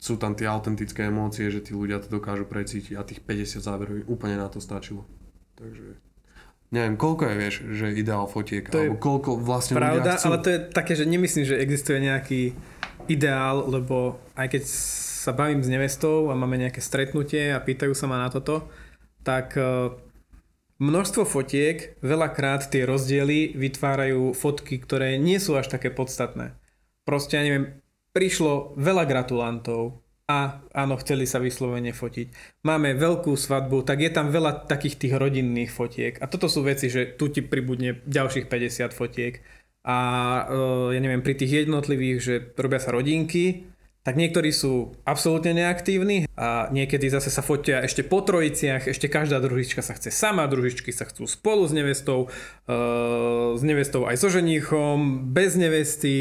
sú 0.00 0.16
tam 0.16 0.32
tie 0.32 0.48
autentické 0.48 1.12
emócie, 1.12 1.52
že 1.52 1.60
tí 1.60 1.76
ľudia 1.76 2.00
to 2.00 2.08
dokážu 2.08 2.48
precítiť 2.48 2.96
a 2.96 3.04
tých 3.04 3.20
50 3.20 3.60
záberov 3.60 4.08
úplne 4.08 4.40
na 4.40 4.48
to 4.48 4.56
stačilo. 4.56 5.04
Takže 5.60 6.00
neviem, 6.72 6.96
koľko 6.96 7.28
je, 7.28 7.34
vieš, 7.36 7.54
že 7.76 7.86
ideál 7.92 8.24
fotiek, 8.24 8.64
To 8.72 8.80
alebo 8.80 8.96
koľko 8.96 9.36
vlastne 9.36 9.76
Pravda, 9.76 10.00
ľudia 10.00 10.16
chcú. 10.16 10.24
ale 10.24 10.36
to 10.40 10.48
je 10.48 10.58
také, 10.72 10.92
že 10.96 11.04
nemyslím, 11.04 11.44
že 11.44 11.60
existuje 11.60 12.00
nejaký 12.00 12.40
ideál, 13.12 13.68
lebo 13.68 14.16
aj 14.40 14.56
keď 14.56 14.62
sa 15.20 15.36
bavím 15.36 15.60
s 15.60 15.68
nevestou 15.68 16.32
a 16.32 16.34
máme 16.34 16.56
nejaké 16.56 16.80
stretnutie 16.80 17.52
a 17.52 17.60
pýtajú 17.60 17.92
sa 17.92 18.08
ma 18.08 18.24
na 18.24 18.32
toto, 18.32 18.72
tak 19.20 19.52
eh, 19.60 19.92
množstvo 20.80 21.28
fotiek, 21.28 22.00
veľakrát 22.00 22.72
tie 22.72 22.88
rozdiely 22.88 23.52
vytvárajú 23.52 24.32
fotky, 24.32 24.80
ktoré 24.80 25.20
nie 25.20 25.36
sú 25.36 25.60
až 25.60 25.68
také 25.68 25.92
podstatné. 25.92 26.56
Proste, 27.04 27.36
ja 27.36 27.44
neviem, 27.44 27.79
prišlo 28.10 28.74
veľa 28.78 29.04
gratulantov, 29.06 30.02
a 30.30 30.62
áno, 30.70 30.94
chceli 31.02 31.26
sa 31.26 31.42
vyslovene 31.42 31.90
fotiť. 31.90 32.62
Máme 32.62 32.94
veľkú 32.94 33.34
svadbu, 33.34 33.82
tak 33.82 33.98
je 34.06 34.14
tam 34.14 34.30
veľa 34.30 34.70
takých 34.70 35.02
tých 35.02 35.14
rodinných 35.18 35.74
fotiek. 35.74 36.22
A 36.22 36.30
toto 36.30 36.46
sú 36.46 36.62
veci, 36.62 36.86
že 36.86 37.18
tu 37.18 37.34
ti 37.34 37.42
pribudne 37.42 37.98
ďalších 38.06 38.46
50 38.46 38.94
fotiek. 38.94 39.42
A 39.82 39.98
uh, 40.46 40.94
ja 40.94 41.00
neviem, 41.02 41.24
pri 41.26 41.34
tých 41.34 41.66
jednotlivých, 41.66 42.18
že 42.22 42.34
robia 42.54 42.78
sa 42.78 42.94
rodinky, 42.94 43.69
tak 44.00 44.16
niektorí 44.16 44.48
sú 44.48 44.96
absolútne 45.04 45.52
neaktívni 45.52 46.24
a 46.32 46.72
niekedy 46.72 47.12
zase 47.12 47.28
sa 47.28 47.44
fotia 47.44 47.84
ešte 47.84 48.00
po 48.00 48.24
trojiciach, 48.24 48.88
ešte 48.88 49.12
každá 49.12 49.36
družička 49.44 49.84
sa 49.84 49.92
chce 49.92 50.08
sama, 50.08 50.48
družičky 50.48 50.88
sa 50.88 51.04
chcú 51.04 51.28
spolu 51.28 51.68
s 51.68 51.72
nevestou, 51.76 52.32
uh, 52.64 53.52
s 53.52 53.60
nevestou 53.60 54.08
aj 54.08 54.16
so 54.16 54.32
ženíchom, 54.32 55.28
bez 55.36 55.52
nevesty 55.60 56.16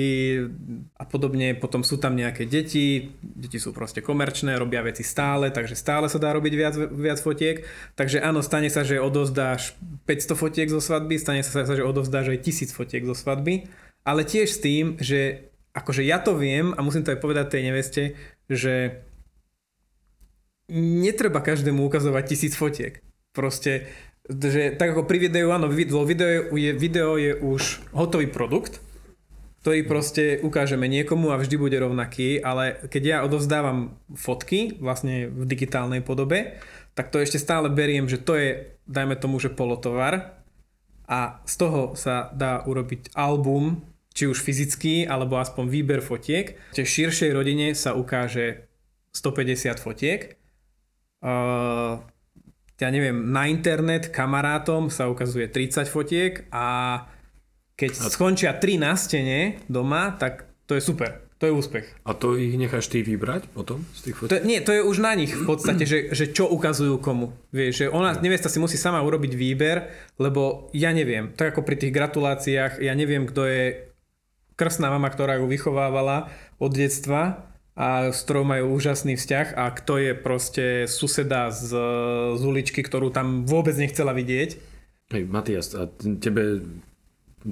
a 1.00 1.08
podobne. 1.08 1.56
Potom 1.56 1.88
sú 1.88 1.96
tam 1.96 2.20
nejaké 2.20 2.44
deti, 2.44 3.16
deti 3.24 3.64
sú 3.64 3.72
proste 3.72 4.04
komerčné, 4.04 4.60
robia 4.60 4.84
veci 4.84 5.08
stále, 5.08 5.48
takže 5.48 5.80
stále 5.80 6.12
sa 6.12 6.20
dá 6.20 6.36
robiť 6.36 6.54
viac, 6.60 6.76
viac 6.92 7.24
fotiek. 7.24 7.64
Takže 7.96 8.20
áno, 8.20 8.44
stane 8.44 8.68
sa, 8.68 8.84
že 8.84 9.00
odozdáš 9.00 9.80
500 10.04 10.36
fotiek 10.36 10.68
zo 10.68 10.84
svadby, 10.84 11.16
stane 11.16 11.48
sa, 11.48 11.64
že 11.64 11.88
odozdáš 11.88 12.36
aj 12.36 12.44
1000 12.44 12.76
fotiek 12.76 13.04
zo 13.08 13.16
svadby, 13.16 13.72
ale 14.04 14.28
tiež 14.28 14.52
s 14.52 14.60
tým, 14.60 15.00
že 15.00 15.49
akože 15.74 16.02
ja 16.06 16.18
to 16.22 16.36
viem 16.36 16.74
a 16.76 16.80
musím 16.82 17.06
to 17.06 17.14
aj 17.14 17.22
povedať 17.22 17.46
tej 17.54 17.64
neveste, 17.70 18.04
že 18.50 19.06
netreba 20.70 21.42
každému 21.42 21.82
ukazovať 21.90 22.24
tisíc 22.30 22.54
fotiek. 22.54 23.02
Proste, 23.34 23.90
že 24.30 24.74
tak 24.78 24.94
ako 24.94 25.10
pri 25.10 25.30
videu, 25.30 25.50
áno, 25.50 25.70
video, 25.70 26.06
je, 26.54 26.72
video 26.74 27.18
je 27.18 27.34
už 27.38 27.90
hotový 27.94 28.30
produkt, 28.30 28.82
ktorý 29.60 29.84
proste 29.84 30.40
ukážeme 30.40 30.88
niekomu 30.88 31.36
a 31.36 31.40
vždy 31.42 31.56
bude 31.60 31.76
rovnaký, 31.76 32.40
ale 32.40 32.80
keď 32.88 33.04
ja 33.04 33.18
odovzdávam 33.28 34.00
fotky 34.16 34.80
vlastne 34.80 35.28
v 35.28 35.44
digitálnej 35.44 36.00
podobe, 36.00 36.62
tak 36.96 37.12
to 37.12 37.20
ešte 37.20 37.42
stále 37.42 37.68
beriem, 37.68 38.08
že 38.08 38.22
to 38.22 38.40
je, 38.40 38.80
dajme 38.88 39.20
tomu, 39.20 39.38
že 39.38 39.52
polotovar 39.52 40.40
a 41.10 41.44
z 41.44 41.54
toho 41.60 41.98
sa 42.00 42.32
dá 42.32 42.64
urobiť 42.64 43.18
album 43.18 43.84
či 44.20 44.28
už 44.28 44.44
fyzický, 44.44 45.08
alebo 45.08 45.40
aspoň 45.40 45.72
výber 45.72 46.04
fotiek. 46.04 46.60
V 46.76 46.84
širšej 46.84 47.32
rodine 47.32 47.72
sa 47.72 47.96
ukáže 47.96 48.68
150 49.16 49.80
fotiek. 49.80 50.36
Uh, 51.24 52.04
ja 52.76 52.92
neviem, 52.92 53.32
na 53.32 53.48
internet 53.48 54.12
kamarátom 54.12 54.92
sa 54.92 55.08
ukazuje 55.08 55.48
30 55.48 55.88
fotiek 55.88 56.44
a 56.52 57.08
keď 57.80 57.92
a... 57.96 58.12
skončia 58.12 58.52
3 58.60 58.76
na 58.84 59.00
stene 59.00 59.64
doma, 59.72 60.12
tak 60.20 60.52
to 60.68 60.76
je 60.76 60.84
super. 60.84 61.24
To 61.40 61.48
je 61.48 61.56
úspech. 61.56 61.88
A 62.04 62.12
to 62.12 62.36
ich 62.36 62.60
necháš 62.60 62.92
ty 62.92 63.00
vybrať 63.00 63.48
potom 63.56 63.88
z 63.96 64.12
tých 64.12 64.16
fotiek? 64.20 64.32
To, 64.36 64.44
nie, 64.44 64.60
to 64.60 64.76
je 64.76 64.84
už 64.84 65.00
na 65.00 65.16
nich 65.16 65.32
v 65.32 65.48
podstate, 65.48 65.88
že, 65.88 66.12
že 66.12 66.36
čo 66.36 66.52
ukazujú 66.52 67.00
komu. 67.00 67.32
Vieš, 67.56 67.72
že 67.72 67.86
ona, 67.88 68.20
nevesta 68.20 68.52
si 68.52 68.60
musí 68.60 68.76
sama 68.76 69.00
urobiť 69.00 69.40
výber, 69.40 69.88
lebo 70.20 70.68
ja 70.76 70.92
neviem, 70.92 71.32
tak 71.32 71.56
ako 71.56 71.64
pri 71.64 71.80
tých 71.80 71.96
gratuláciách, 71.96 72.84
ja 72.84 72.92
neviem, 72.92 73.24
kto 73.24 73.48
je 73.48 73.89
krstná 74.60 74.92
mama, 74.92 75.08
ktorá 75.08 75.40
ju 75.40 75.48
vychovávala 75.48 76.28
od 76.60 76.76
detstva 76.76 77.48
a 77.80 78.12
s 78.12 78.28
ktorou 78.28 78.44
majú 78.44 78.76
úžasný 78.76 79.16
vzťah 79.16 79.56
a 79.56 79.72
kto 79.72 79.94
je 80.04 80.12
proste 80.12 80.66
suseda 80.92 81.48
z, 81.48 81.72
z 82.36 82.42
uličky, 82.44 82.84
ktorú 82.84 83.08
tam 83.08 83.48
vôbec 83.48 83.80
nechcela 83.80 84.12
vidieť. 84.12 84.60
Hej, 85.16 85.24
Matias, 85.32 85.72
a 85.80 85.88
tebe, 86.20 86.60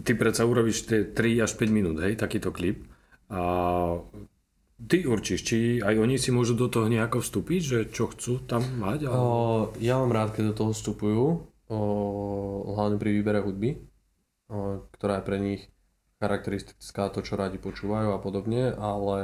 ty 0.04 0.12
predsa 0.20 0.43
urobíš 0.43 0.84
tie 0.84 1.08
3 1.08 1.48
až 1.48 1.56
5 1.56 1.72
minút, 1.72 2.04
hej, 2.04 2.20
takýto 2.20 2.52
klip 2.52 2.84
a 3.32 3.41
ty 4.78 5.08
určíš, 5.08 5.41
či 5.48 5.58
aj 5.80 5.96
oni 5.96 6.20
si 6.20 6.36
môžu 6.36 6.60
do 6.60 6.67
toho 6.67 6.91
nejako 6.91 7.24
vstúpiť, 7.24 7.62
že 7.63 7.80
čo 7.88 8.12
chcú 8.12 8.43
tam 8.43 8.67
mať? 8.84 9.08
Ale... 9.08 9.15
O, 9.15 9.26
ja 9.80 9.96
mám 9.96 10.12
rád, 10.12 10.36
keď 10.36 10.52
do 10.52 10.58
toho 10.60 10.72
vstupujú, 10.76 11.24
o, 11.72 11.80
hlavne 12.76 13.00
pri 13.00 13.10
výbere 13.15 13.39
hudby, 13.39 13.80
o, 14.52 14.84
ktorá 14.91 15.24
je 15.24 15.28
pre 15.28 15.38
nich 15.39 15.62
charakteristická 16.17 17.10
to, 17.10 17.21
čo 17.21 17.38
radi 17.38 17.62
počúvajú 17.62 18.13
a 18.13 18.19
podobne, 18.21 18.73
ale 18.73 19.19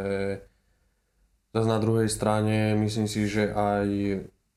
zase 1.53 1.67
na 1.69 1.79
druhej 1.82 2.10
strane 2.10 2.77
myslím 2.77 3.10
si, 3.10 3.25
že 3.29 3.49
aj 3.53 3.88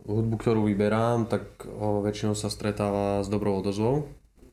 hudbu, 0.06 0.34
ktorú 0.38 0.68
vyberám, 0.70 1.26
tak 1.26 1.66
väčšinou 1.78 2.38
sa 2.38 2.52
stretáva 2.52 3.24
s 3.24 3.28
dobrou 3.28 3.58
odozvou. 3.60 4.06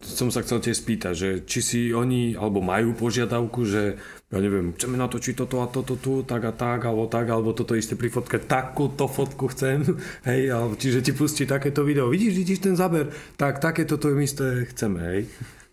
Som 0.03 0.29
sa 0.29 0.43
chcel 0.43 0.59
tiež 0.59 0.83
spýtať, 0.83 1.13
že 1.15 1.29
či 1.47 1.59
si 1.63 1.81
oni, 1.95 2.35
alebo 2.35 2.59
majú 2.59 2.91
požiadavku, 2.91 3.63
že 3.63 3.95
ja 4.33 4.37
neviem, 4.41 4.75
chceme 4.75 4.99
natočiť 4.99 5.33
toto 5.39 5.63
a 5.63 5.71
toto 5.71 5.95
tu, 5.95 6.27
tak 6.27 6.43
a 6.43 6.51
tak, 6.51 6.83
alebo 6.83 7.07
tak, 7.07 7.31
alebo 7.31 7.55
toto 7.55 7.77
isté 7.77 7.95
pri 7.95 8.11
fotke, 8.11 8.41
takúto 8.43 9.07
fotku 9.07 9.47
chcem, 9.53 9.85
hej, 10.29 10.51
alebo 10.51 10.75
čiže 10.75 11.05
ti 11.05 11.11
pustí 11.15 11.47
takéto 11.47 11.87
video, 11.87 12.11
vidíš, 12.11 12.33
vidíš 12.35 12.59
ten 12.59 12.75
záber, 12.75 13.13
tak 13.39 13.63
takéto 13.63 13.95
to 13.95 14.11
isté 14.19 14.67
chceme, 14.69 14.99
hej. 14.99 15.21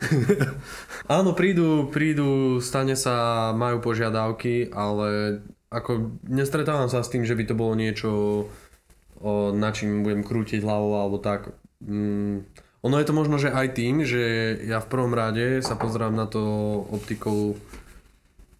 Áno, 1.19 1.37
prídu, 1.37 1.93
prídu, 1.93 2.61
stane 2.65 2.97
sa, 2.97 3.51
majú 3.53 3.85
požiadavky, 3.85 4.73
ale 4.73 5.41
ako 5.71 6.19
nestretávam 6.27 6.89
sa 6.91 7.05
s 7.05 7.13
tým, 7.13 7.23
že 7.23 7.37
by 7.37 7.45
to 7.47 7.55
bolo 7.55 7.79
niečo, 7.79 8.11
o, 9.21 9.31
na 9.55 9.71
čím 9.71 10.03
budem 10.03 10.27
krútiť 10.27 10.65
hlavou 10.65 10.99
alebo 10.99 11.17
tak. 11.23 11.55
Mm, 11.85 12.49
ono 12.81 12.97
je 12.97 13.07
to 13.07 13.13
možno, 13.13 13.37
že 13.37 13.53
aj 13.53 13.77
tým, 13.77 14.09
že 14.09 14.57
ja 14.65 14.81
v 14.81 14.91
prvom 14.91 15.13
rade 15.13 15.61
sa 15.61 15.77
pozerám 15.77 16.17
na 16.17 16.25
to 16.25 16.41
optikou 16.89 17.61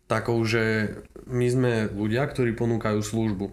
takou, 0.05 0.43
že 0.45 0.93
my 1.25 1.47
sme 1.49 1.73
ľudia, 1.89 2.29
ktorí 2.29 2.53
ponúkajú 2.53 3.01
službu. 3.01 3.49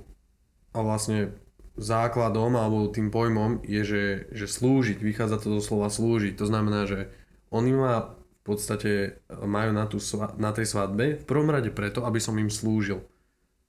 A 0.76 0.84
vlastne 0.84 1.32
základom 1.78 2.58
alebo 2.58 2.90
tým 2.90 3.14
pojmom 3.14 3.62
je, 3.64 3.82
že, 3.86 4.04
že 4.34 4.46
slúžiť, 4.50 4.98
vychádza 4.98 5.38
to 5.40 5.56
do 5.56 5.62
slova 5.62 5.88
slúžiť. 5.94 6.34
To 6.36 6.50
znamená, 6.50 6.90
že 6.90 7.14
oni 7.54 7.72
ma 7.72 8.18
v 8.18 8.42
podstate 8.44 9.22
majú 9.30 9.72
na, 9.72 9.86
tú, 9.86 10.02
na 10.42 10.52
tej 10.52 10.66
svadbe 10.68 11.22
v 11.22 11.26
prvom 11.28 11.48
rade 11.48 11.70
preto, 11.70 12.04
aby 12.04 12.18
som 12.18 12.36
im 12.36 12.50
slúžil. 12.50 13.06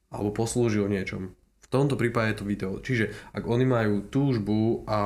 Alebo 0.08 0.32
poslúžil 0.32 0.88
niečom. 0.88 1.36
V 1.68 1.76
tomto 1.76 2.00
prípade 2.00 2.32
je 2.32 2.38
to 2.40 2.48
video. 2.48 2.72
Čiže 2.80 3.12
ak 3.36 3.44
oni 3.44 3.68
majú 3.68 4.08
túžbu 4.08 4.88
a 4.88 5.00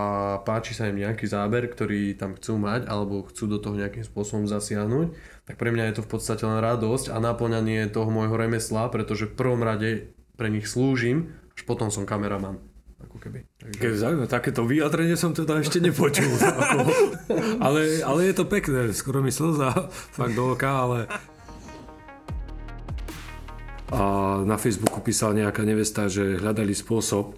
páči 0.47 0.79
sa 0.79 0.87
im 0.87 1.03
nejaký 1.03 1.27
záber, 1.27 1.67
ktorý 1.67 2.15
tam 2.15 2.39
chcú 2.39 2.55
mať, 2.55 2.87
alebo 2.87 3.27
chcú 3.27 3.51
do 3.51 3.59
toho 3.59 3.75
nejakým 3.75 4.07
spôsobom 4.07 4.47
zasiahnuť, 4.47 5.11
tak 5.43 5.59
pre 5.59 5.75
mňa 5.75 5.91
je 5.91 5.95
to 5.99 6.07
v 6.07 6.11
podstate 6.15 6.47
len 6.47 6.63
radosť 6.63 7.11
a 7.11 7.19
naplňanie 7.19 7.91
toho 7.91 8.07
môjho 8.15 8.39
remesla, 8.39 8.87
pretože 8.95 9.27
v 9.27 9.35
prvom 9.35 9.59
rade 9.59 10.15
pre 10.39 10.55
nich 10.55 10.71
slúžim, 10.71 11.35
až 11.59 11.67
potom 11.67 11.91
som 11.91 12.07
kameraman 12.07 12.63
ako 13.03 13.17
keby. 13.19 13.39
Takže... 13.59 13.79
Keď 13.83 13.93
zaujímavé, 13.99 14.29
takéto 14.31 14.63
vyjadrenie 14.63 15.19
som 15.19 15.35
teda 15.35 15.61
ešte 15.61 15.83
nepočul. 15.83 16.31
ale, 17.67 18.01
ale 18.07 18.21
je 18.31 18.35
to 18.39 18.47
pekné, 18.47 18.95
skoro 18.95 19.21
mi 19.21 19.35
slza 19.35 19.91
fakt 19.91 20.39
do 20.39 20.55
oka, 20.55 20.71
ale... 20.71 20.99
A 23.93 24.41
na 24.49 24.57
Facebooku 24.57 25.05
písala 25.05 25.37
nejaká 25.37 25.69
nevesta, 25.69 26.09
že 26.09 26.41
hľadali 26.41 26.73
spôsob, 26.73 27.37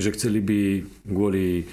že 0.00 0.16
chceli 0.16 0.40
by 0.40 0.60
kvôli 1.04 1.68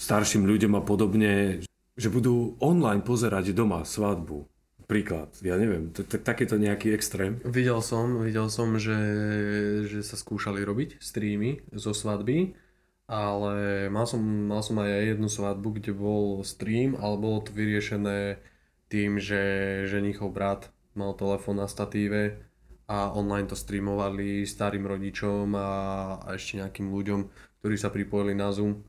starším 0.00 0.48
ľuďom 0.48 0.80
a 0.80 0.82
podobne, 0.82 1.60
že 1.92 2.08
budú 2.08 2.56
online 2.64 3.04
pozerať 3.04 3.52
doma 3.52 3.84
svadbu. 3.84 4.48
Príklad, 4.88 5.30
ja 5.44 5.54
neviem, 5.60 5.92
takýto 6.24 6.56
nejaký 6.56 6.96
extrém. 6.96 7.38
Videl 7.46 7.78
som, 7.84 8.24
videl 8.24 8.48
som, 8.50 8.74
že, 8.80 8.98
že 9.86 10.00
sa 10.02 10.16
skúšali 10.16 10.64
robiť 10.64 10.98
streamy 10.98 11.62
zo 11.76 11.94
svadby, 11.94 12.56
ale 13.06 13.86
mal 13.92 14.08
som, 14.08 14.18
mal 14.24 14.64
som 14.66 14.80
aj 14.82 15.14
jednu 15.14 15.28
svadbu, 15.30 15.78
kde 15.78 15.92
bol 15.94 16.42
stream, 16.42 16.98
ale 16.98 17.14
bolo 17.22 17.44
to 17.44 17.54
vyriešené 17.54 18.40
tým, 18.90 19.22
že 19.22 19.38
ženichov 19.86 20.34
brat 20.34 20.74
mal 20.98 21.14
telefón 21.14 21.62
na 21.62 21.70
statíve 21.70 22.49
a 22.90 23.14
online 23.14 23.46
to 23.46 23.54
streamovali 23.54 24.42
starým 24.42 24.82
rodičom 24.82 25.54
a, 25.54 25.70
a 26.26 26.34
ešte 26.34 26.58
nejakým 26.58 26.90
ľuďom, 26.90 27.20
ktorí 27.62 27.78
sa 27.78 27.94
pripojili 27.94 28.34
na 28.34 28.50
Zoom 28.50 28.82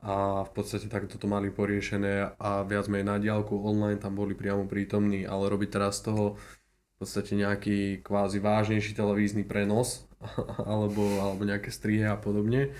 a 0.00 0.46
v 0.48 0.50
podstate 0.56 0.88
takto 0.88 1.20
to 1.20 1.28
mali 1.28 1.52
poriešené 1.52 2.38
a 2.40 2.64
viac 2.64 2.88
menej 2.88 3.04
na 3.04 3.16
diálku 3.20 3.60
online 3.60 4.00
tam 4.00 4.16
boli 4.16 4.32
priamo 4.32 4.64
prítomní, 4.64 5.28
ale 5.28 5.52
robiť 5.52 5.68
teraz 5.68 6.00
z 6.00 6.12
toho 6.12 6.24
v 6.40 6.94
podstate 6.96 7.36
nejaký 7.36 8.00
kvázi 8.00 8.40
vážnejší 8.40 8.96
televízny 8.96 9.44
prenos 9.44 10.08
alebo, 10.72 11.04
alebo 11.20 11.44
nejaké 11.44 11.68
strihy 11.68 12.08
a 12.08 12.16
podobne, 12.16 12.72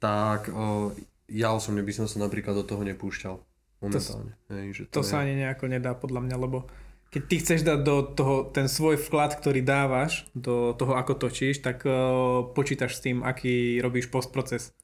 tak 0.00 0.48
o, 0.48 0.96
ja 1.28 1.52
osobne 1.52 1.84
by 1.84 1.92
som 1.92 2.06
sa 2.08 2.24
napríklad 2.24 2.56
do 2.56 2.64
toho 2.64 2.80
nepúšťal 2.80 3.36
momentálne. 3.84 4.32
To, 4.48 4.56
Hej, 4.56 4.66
že 4.72 4.82
to, 4.88 5.00
to 5.00 5.02
sa 5.04 5.20
je... 5.20 5.28
ani 5.28 5.44
nejako 5.44 5.68
nedá 5.68 5.92
podľa 5.92 6.24
mňa, 6.24 6.36
lebo 6.40 6.64
keď 7.08 7.22
ty 7.24 7.36
chceš 7.40 7.60
dať 7.64 7.78
do 7.84 7.96
toho 8.04 8.44
ten 8.52 8.68
svoj 8.68 9.00
vklad, 9.00 9.40
ktorý 9.40 9.64
dávaš 9.64 10.28
do 10.36 10.76
toho, 10.76 10.92
ako 10.92 11.16
točíš, 11.16 11.64
tak 11.64 11.88
uh, 11.88 12.52
počítaš 12.52 13.00
s 13.00 13.04
tým, 13.04 13.24
aký 13.24 13.80
robíš 13.80 14.12
postproces 14.12 14.76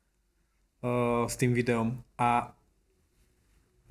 uh, 0.80 1.28
s 1.28 1.36
tým 1.36 1.52
videom. 1.52 2.00
A 2.16 2.56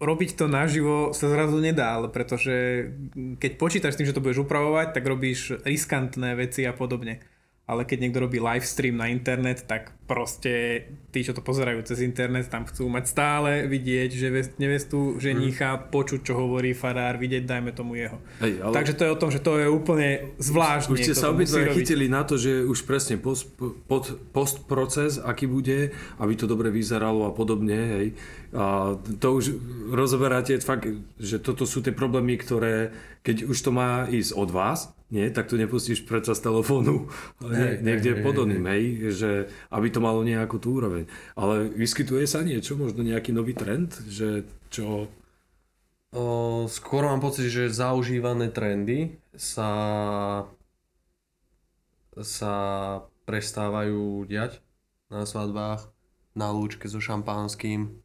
robiť 0.02 0.34
to 0.34 0.50
naživo 0.50 1.14
sa 1.14 1.30
zrazu 1.30 1.62
nedá, 1.62 2.02
ale 2.02 2.10
pretože 2.10 2.90
keď 3.38 3.52
počítaš 3.62 3.94
s 3.94 3.98
tým, 4.02 4.10
že 4.10 4.16
to 4.18 4.24
budeš 4.24 4.44
upravovať, 4.44 4.98
tak 4.98 5.04
robíš 5.06 5.62
riskantné 5.62 6.34
veci 6.34 6.66
a 6.66 6.74
podobne. 6.74 7.22
Ale 7.64 7.88
keď 7.88 7.98
niekto 8.04 8.20
robí 8.20 8.44
live 8.44 8.68
stream 8.68 9.00
na 9.00 9.08
internet, 9.08 9.64
tak 9.64 9.96
proste 10.04 10.84
tí, 11.16 11.24
čo 11.24 11.32
to 11.32 11.40
pozerajú 11.40 11.80
cez 11.88 12.04
internet, 12.04 12.52
tam 12.52 12.68
chcú 12.68 12.92
mať 12.92 13.08
stále 13.08 13.52
vidieť, 13.72 14.10
že 14.12 14.28
nevestu 14.60 15.16
ženícha, 15.16 15.80
mm. 15.80 15.82
počuť, 15.88 16.28
čo 16.28 16.36
hovorí 16.36 16.76
farár, 16.76 17.16
vidieť, 17.16 17.48
dajme 17.48 17.72
tomu 17.72 17.96
jeho. 17.96 18.20
Hej, 18.44 18.60
ale... 18.60 18.74
Takže 18.76 18.94
to 19.00 19.04
je 19.08 19.14
o 19.16 19.22
tom, 19.22 19.32
že 19.32 19.40
to 19.40 19.64
je 19.64 19.68
úplne 19.72 20.36
zvláštne. 20.44 20.92
Už 20.92 21.08
ste 21.08 21.16
sa 21.16 21.32
obidva 21.32 21.72
chytili 21.72 22.12
na 22.12 22.28
to, 22.28 22.36
že 22.36 22.68
už 22.68 22.84
presne 22.84 23.16
post, 23.16 23.48
post, 23.88 24.20
post 24.36 24.68
proces, 24.68 25.16
aký 25.24 25.48
bude, 25.48 25.96
aby 26.20 26.34
to 26.36 26.52
dobre 26.52 26.68
vyzeralo 26.68 27.24
a 27.26 27.32
podobne, 27.32 27.80
hej. 27.80 28.08
A 28.54 28.94
to 29.18 29.28
už 29.42 29.58
rozoberáte 29.90 30.62
fakt, 30.62 30.86
že 31.18 31.42
toto 31.42 31.66
sú 31.66 31.82
tie 31.82 31.90
problémy, 31.90 32.38
ktoré, 32.38 32.94
keď 33.26 33.50
už 33.50 33.58
to 33.58 33.74
má 33.74 34.06
ísť 34.06 34.38
od 34.38 34.50
vás, 34.54 34.94
nie, 35.14 35.30
tak 35.30 35.50
to 35.50 35.58
nepustíš 35.58 36.06
predsa 36.06 36.34
z 36.34 36.42
telefónu. 36.42 37.10
Hey, 37.42 37.82
niekde 37.82 38.18
hey, 38.18 38.22
pod 38.26 38.38
oným, 38.42 38.66
hej, 38.66 39.14
že 39.14 39.32
aby 39.70 39.94
to 39.94 40.02
malo 40.02 40.26
nejakú 40.26 40.58
tú 40.58 40.78
úroveň. 40.78 41.06
Ale 41.38 41.70
vyskytuje 41.70 42.26
sa 42.26 42.42
niečo, 42.42 42.78
možno 42.78 43.06
nejaký 43.06 43.30
nový 43.30 43.54
trend, 43.54 43.94
že 44.10 44.46
čo... 44.74 45.10
O, 46.14 46.26
skôr 46.70 47.10
mám 47.10 47.22
pocit, 47.22 47.50
že 47.50 47.74
zaužívané 47.74 48.54
trendy 48.54 49.18
sa 49.34 49.70
sa 52.22 52.54
prestávajú 53.26 54.30
diať 54.30 54.62
na 55.10 55.26
svadbách, 55.26 55.90
na 56.38 56.54
lúčke 56.54 56.86
so 56.86 57.02
šampanským, 57.02 58.03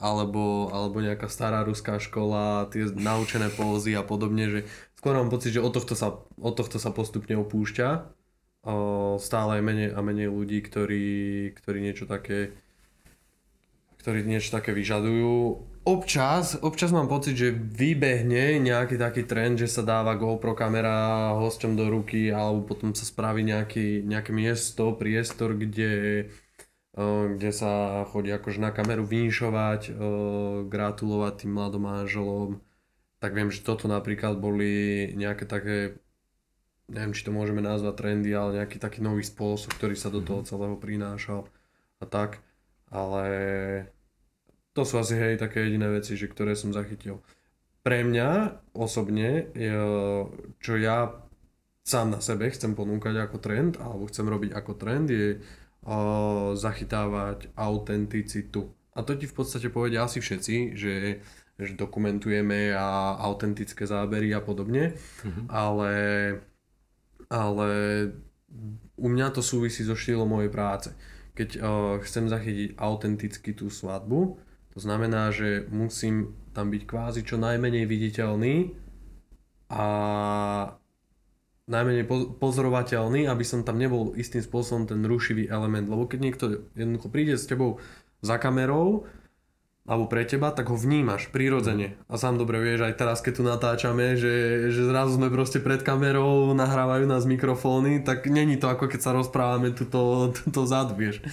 alebo, 0.00 0.72
alebo 0.72 1.04
nejaká 1.04 1.28
stará 1.28 1.60
ruská 1.60 2.00
škola, 2.00 2.72
tie 2.72 2.88
naučené 2.88 3.52
pózy 3.52 3.92
a 3.92 4.02
podobne, 4.02 4.48
že 4.48 4.60
skôr 4.96 5.12
mám 5.12 5.28
pocit, 5.28 5.52
že 5.52 5.60
od 5.60 5.76
tohto 5.76 5.92
sa, 5.92 6.24
od 6.40 6.54
tohto 6.56 6.80
sa 6.80 6.88
postupne 6.90 7.36
opúšťa. 7.36 7.88
O, 8.64 9.16
stále 9.20 9.60
je 9.60 9.62
menej 9.64 9.88
a 9.92 10.00
menej 10.00 10.32
ľudí, 10.32 10.64
ktorí, 10.64 11.08
ktorí 11.52 11.78
niečo 11.84 12.08
také 12.08 12.56
ktorí 14.00 14.24
niečo 14.24 14.56
také 14.56 14.72
vyžadujú. 14.72 15.60
Občas, 15.84 16.56
občas 16.60 16.88
mám 16.92 17.08
pocit, 17.08 17.36
že 17.36 17.52
vybehne 17.52 18.56
nejaký 18.60 18.96
taký 18.96 19.28
trend, 19.28 19.60
že 19.60 19.68
sa 19.68 19.84
dáva 19.84 20.16
GoPro 20.16 20.56
kamera 20.56 21.32
hosťom 21.36 21.76
do 21.76 21.88
ruky 21.92 22.32
alebo 22.32 22.64
potom 22.64 22.96
sa 22.96 23.04
spraví 23.04 23.44
nejaký, 23.44 24.04
nejaké 24.04 24.32
miesto, 24.32 24.96
priestor, 24.96 25.56
kde 25.56 26.28
kde 26.96 27.50
sa 27.54 28.02
chodí 28.10 28.34
akože 28.34 28.58
na 28.58 28.74
kameru 28.74 29.06
vynišovať, 29.06 29.94
gratulovať 30.66 31.34
tým 31.46 31.52
mladom 31.54 31.82
manželom. 31.86 32.50
Tak 33.22 33.36
viem, 33.36 33.52
že 33.52 33.62
toto 33.62 33.86
napríklad 33.86 34.40
boli 34.40 35.12
nejaké 35.14 35.44
také, 35.46 36.00
neviem, 36.88 37.14
či 37.14 37.22
to 37.22 37.30
môžeme 37.30 37.62
nazvať 37.62 37.94
trendy, 38.00 38.32
ale 38.32 38.64
nejaký 38.64 38.80
taký 38.80 39.04
nový 39.04 39.22
spôsob, 39.22 39.76
ktorý 39.76 39.94
sa 39.94 40.10
do 40.10 40.24
toho 40.24 40.42
mhm. 40.42 40.48
celého 40.48 40.76
prinášal 40.80 41.46
a 42.02 42.04
tak. 42.08 42.42
Ale 42.90 43.26
to 44.74 44.82
sú 44.82 44.98
asi 44.98 45.14
hej 45.14 45.38
také 45.38 45.62
jediné 45.66 45.86
veci, 45.94 46.18
že 46.18 46.26
ktoré 46.26 46.58
som 46.58 46.74
zachytil. 46.74 47.22
Pre 47.80 48.02
mňa 48.02 48.60
osobne, 48.76 49.48
čo 50.60 50.74
ja 50.76 51.16
sám 51.80 52.12
na 52.12 52.20
sebe 52.20 52.50
chcem 52.52 52.76
ponúkať 52.76 53.14
ako 53.24 53.38
trend, 53.40 53.80
alebo 53.80 54.10
chcem 54.10 54.26
robiť 54.26 54.50
ako 54.52 54.72
trend, 54.76 55.08
je 55.08 55.40
o, 55.84 56.52
zachytávať 56.56 57.52
autenticitu. 57.56 58.72
A 58.96 59.06
to 59.06 59.14
ti 59.16 59.24
v 59.24 59.34
podstate 59.34 59.70
povedia 59.70 60.04
asi 60.04 60.18
všetci, 60.18 60.76
že, 60.76 60.94
že 61.56 61.72
dokumentujeme 61.78 62.74
a 62.74 63.16
autentické 63.22 63.86
zábery 63.86 64.34
a 64.34 64.42
podobne, 64.42 64.94
mm-hmm. 64.96 65.46
ale, 65.48 65.92
ale 67.30 67.70
u 68.98 69.08
mňa 69.08 69.32
to 69.32 69.40
súvisí 69.40 69.86
so 69.86 69.96
štýlom 69.96 70.28
mojej 70.28 70.50
práce. 70.52 70.90
Keď 71.38 71.48
o, 71.62 71.62
chcem 72.04 72.26
zachytiť 72.28 72.76
autenticky 72.76 73.56
tú 73.56 73.70
svadbu, 73.70 74.36
to 74.70 74.78
znamená, 74.78 75.34
že 75.34 75.66
musím 75.70 76.34
tam 76.54 76.70
byť 76.70 76.82
kvázi 76.86 77.20
čo 77.26 77.38
najmenej 77.38 77.86
viditeľný 77.90 78.74
a 79.70 79.86
najmenej 81.70 82.04
pozorovateľný, 82.42 83.30
aby 83.30 83.44
som 83.46 83.62
tam 83.62 83.78
nebol 83.78 84.12
istým 84.18 84.42
spôsobom 84.42 84.90
ten 84.90 85.00
rušivý 85.06 85.46
element. 85.46 85.86
Lebo 85.86 86.10
keď 86.10 86.18
niekto 86.18 86.44
jednoducho 86.74 87.08
príde 87.08 87.38
s 87.38 87.46
tebou 87.46 87.78
za 88.20 88.36
kamerou, 88.36 89.06
alebo 89.88 90.06
pre 90.06 90.22
teba, 90.28 90.52
tak 90.54 90.68
ho 90.70 90.76
vnímaš 90.76 91.32
prirodzene. 91.32 91.98
A 92.06 92.14
sám 92.20 92.38
dobre 92.38 92.60
vieš, 92.60 92.86
aj 92.86 92.94
teraz 92.94 93.18
keď 93.24 93.32
tu 93.32 93.42
natáčame, 93.42 94.14
že, 94.14 94.68
že 94.70 94.86
zrazu 94.86 95.16
sme 95.18 95.32
proste 95.32 95.58
pred 95.58 95.80
kamerou, 95.82 96.52
nahrávajú 96.52 97.08
nás 97.10 97.26
mikrofóny, 97.26 98.04
tak 98.04 98.28
není 98.30 98.60
to 98.60 98.70
ako 98.70 98.86
keď 98.86 99.00
sa 99.00 99.16
rozprávame 99.16 99.72
tuto, 99.72 100.30
tuto 100.36 100.62
zad, 100.68 100.94
vieš. 100.94 101.24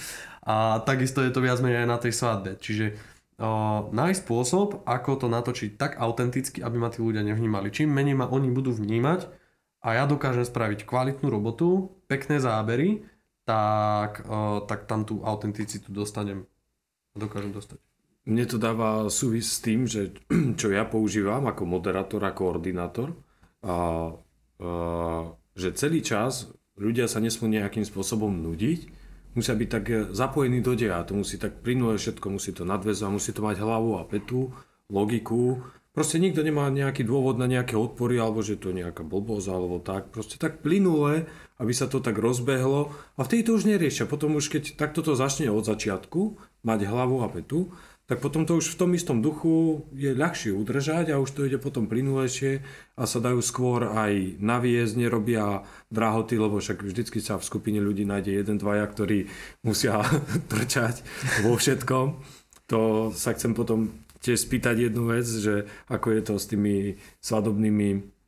A 0.42 0.80
takisto 0.82 1.22
je 1.22 1.30
to 1.30 1.44
viac 1.44 1.62
menej 1.62 1.84
aj 1.84 1.88
na 1.92 1.98
tej 2.00 2.12
svadbe. 2.16 2.56
Čiže 2.58 2.98
o, 3.38 3.92
nájsť 3.94 4.26
spôsob, 4.26 4.82
ako 4.88 5.10
to 5.22 5.26
natočiť 5.28 5.78
tak 5.78 6.00
autenticky, 6.00 6.58
aby 6.58 6.76
ma 6.80 6.90
tí 6.90 6.98
ľudia 7.04 7.22
nevnímali. 7.22 7.70
Čím 7.70 7.94
menej 7.94 8.16
ma 8.16 8.26
oni 8.26 8.50
budú 8.50 8.74
vnímať, 8.74 9.37
a 9.78 9.88
ja 9.94 10.04
dokážem 10.04 10.42
spraviť 10.42 10.82
kvalitnú 10.82 11.30
robotu, 11.30 11.94
pekné 12.10 12.42
zábery, 12.42 13.06
tak, 13.46 14.26
uh, 14.26 14.60
tak 14.66 14.90
tam 14.90 15.06
tú 15.08 15.22
autenticitu 15.24 15.88
dostanem 15.88 16.44
dokážem 17.16 17.54
dostať. 17.54 17.78
Mne 18.28 18.44
to 18.44 18.60
dáva 18.60 19.08
súvis 19.08 19.48
s 19.56 19.58
tým, 19.64 19.88
že 19.88 20.12
čo 20.60 20.68
ja 20.68 20.84
používam 20.84 21.48
ako 21.48 21.64
moderátor 21.64 22.20
a 22.28 22.36
koordinátor, 22.36 23.16
a, 23.64 23.74
a, 23.74 24.70
že 25.58 25.74
celý 25.74 26.04
čas 26.04 26.52
ľudia 26.78 27.08
sa 27.10 27.18
nesmú 27.18 27.48
nejakým 27.48 27.82
spôsobom 27.82 28.30
nudiť, 28.30 28.80
musia 29.32 29.56
byť 29.56 29.68
tak 29.68 29.84
zapojení 30.12 30.60
do 30.60 30.76
deja, 30.76 31.02
to 31.08 31.16
musí 31.16 31.40
tak 31.40 31.64
plynule 31.64 31.96
všetko, 31.96 32.26
musí 32.38 32.52
to 32.52 32.68
nadväzovať, 32.68 33.10
musí 33.10 33.30
to 33.32 33.42
mať 33.42 33.56
hlavu 33.64 33.98
a 33.98 34.06
petu, 34.06 34.52
logiku, 34.92 35.64
Proste 35.98 36.22
nikto 36.22 36.46
nemá 36.46 36.70
nejaký 36.70 37.02
dôvod 37.02 37.42
na 37.42 37.50
nejaké 37.50 37.74
odpory, 37.74 38.22
alebo 38.22 38.38
že 38.38 38.54
to 38.54 38.70
je 38.70 38.86
nejaká 38.86 39.02
blbosť, 39.02 39.50
alebo 39.50 39.82
tak. 39.82 40.14
Proste 40.14 40.38
tak 40.38 40.62
plynule, 40.62 41.26
aby 41.58 41.72
sa 41.74 41.90
to 41.90 41.98
tak 41.98 42.14
rozbehlo. 42.22 42.94
A 43.18 43.26
vtedy 43.26 43.42
to 43.42 43.58
už 43.58 43.66
neriešia. 43.66 44.06
Potom 44.06 44.38
už 44.38 44.46
keď 44.46 44.78
takto 44.78 45.02
to 45.02 45.18
začne 45.18 45.50
od 45.50 45.66
začiatku, 45.66 46.38
mať 46.62 46.86
hlavu 46.86 47.26
a 47.26 47.28
petu, 47.34 47.74
tak 48.06 48.22
potom 48.22 48.46
to 48.46 48.62
už 48.62 48.78
v 48.78 48.78
tom 48.78 48.94
istom 48.94 49.18
duchu 49.18 49.82
je 49.90 50.14
ľahšie 50.14 50.54
udržať 50.54 51.10
a 51.10 51.18
už 51.18 51.34
to 51.34 51.50
ide 51.50 51.58
potom 51.58 51.90
plynulejšie 51.90 52.62
a 52.94 53.02
sa 53.02 53.18
dajú 53.18 53.42
skôr 53.42 53.90
aj 53.90 54.38
naviesť, 54.38 55.02
nerobia 55.02 55.66
drahoty, 55.90 56.38
lebo 56.38 56.62
však 56.62 56.86
vždycky 56.86 57.18
sa 57.18 57.42
v 57.42 57.48
skupine 57.50 57.82
ľudí 57.82 58.06
nájde 58.06 58.38
jeden, 58.38 58.54
dvaja, 58.62 58.86
ktorí 58.86 59.26
musia 59.66 59.98
trčať 60.54 61.02
vo 61.42 61.58
všetkom. 61.58 62.06
To 62.70 63.10
sa 63.10 63.34
chcem 63.34 63.50
potom 63.56 64.06
tiež 64.20 64.38
spýtať 64.44 64.90
jednu 64.90 65.10
vec, 65.10 65.26
že 65.26 65.66
ako 65.88 66.06
je 66.14 66.22
to 66.22 66.34
s 66.38 66.46
tými 66.50 66.98
svadobnými 67.22 68.18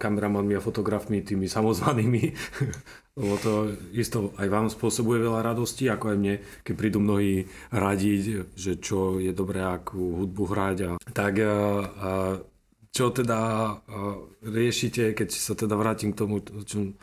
kameramanmi 0.00 0.56
a 0.56 0.64
fotografmi, 0.64 1.20
tými 1.20 1.44
samozvanými, 1.44 2.24
lebo 3.20 3.34
to 3.36 3.52
isto 3.92 4.32
aj 4.40 4.48
vám 4.48 4.72
spôsobuje 4.72 5.20
veľa 5.20 5.44
radosti, 5.44 5.84
ako 5.92 6.16
aj 6.16 6.16
mne, 6.16 6.34
keď 6.64 6.74
prídu 6.80 6.98
mnohí 7.04 7.44
radiť, 7.68 8.56
že 8.56 8.80
čo 8.80 9.20
je 9.20 9.36
dobré, 9.36 9.60
akú 9.60 10.24
hudbu 10.24 10.44
hrať. 10.48 10.76
A, 10.88 10.90
tak 11.12 11.44
a, 11.44 11.44
a, 11.44 12.10
čo 12.88 13.12
teda 13.12 13.40
riešite, 14.48 15.12
keď 15.12 15.28
sa 15.28 15.52
teda 15.52 15.76
vrátim 15.76 16.16
k 16.16 16.20
tomu, 16.24 16.40
čo, 16.40 16.96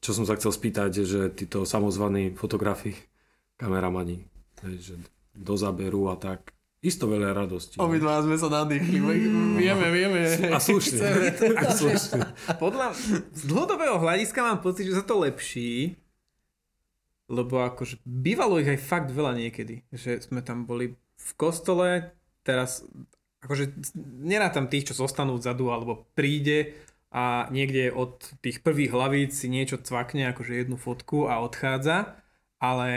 čo 0.00 0.10
som 0.16 0.24
sa 0.24 0.40
chcel 0.40 0.56
spýtať, 0.56 1.04
že 1.04 1.28
títo 1.36 1.68
samozvaní 1.68 2.32
fotografi, 2.40 2.96
kameramani, 3.60 4.24
že 4.80 4.96
do 5.36 5.54
záberu 5.60 6.08
a 6.08 6.16
tak, 6.16 6.56
Isto 6.82 7.06
veľa 7.06 7.30
radosti. 7.30 7.78
No. 7.78 7.86
Obidva 7.86 8.18
sme 8.26 8.34
sa 8.34 8.50
nadýchli. 8.50 8.98
Vieme, 9.54 9.86
vieme. 9.94 10.18
A 10.50 10.58
slušne. 10.58 10.98
A 11.54 11.70
slušne. 11.70 12.26
Podľa, 12.58 12.90
z 13.30 13.42
dlhodobého 13.46 14.02
hľadiska 14.02 14.42
mám 14.42 14.58
pocit, 14.58 14.90
že 14.90 14.98
sa 14.98 15.06
to 15.06 15.22
lepší, 15.22 15.94
lebo 17.30 17.62
akože 17.62 18.02
bývalo 18.02 18.58
ich 18.58 18.66
aj 18.66 18.82
fakt 18.82 19.10
veľa 19.14 19.38
niekedy. 19.38 19.86
Že 19.94 20.26
sme 20.26 20.42
tam 20.42 20.66
boli 20.66 20.98
v 20.98 21.30
kostole, 21.38 22.18
teraz 22.42 22.82
akože 23.46 23.78
nerátam 24.22 24.66
tých, 24.66 24.90
čo 24.90 25.06
zostanú 25.06 25.38
vzadu 25.38 25.70
alebo 25.70 26.10
príde 26.18 26.74
a 27.14 27.46
niekde 27.54 27.94
od 27.94 28.26
tých 28.42 28.58
prvých 28.58 28.90
hlavíc 28.90 29.30
si 29.38 29.46
niečo 29.46 29.78
cvakne, 29.78 30.34
akože 30.34 30.66
jednu 30.66 30.74
fotku 30.74 31.30
a 31.30 31.38
odchádza, 31.44 32.18
ale 32.58 32.90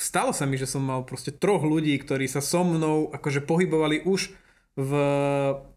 stalo 0.00 0.32
sa 0.32 0.48
mi, 0.48 0.56
že 0.56 0.64
som 0.64 0.80
mal 0.80 1.04
proste 1.04 1.30
troch 1.30 1.60
ľudí, 1.60 1.92
ktorí 2.00 2.24
sa 2.24 2.40
so 2.40 2.64
mnou 2.64 3.12
akože 3.12 3.44
pohybovali 3.44 4.08
už 4.08 4.32
v, 4.80 4.92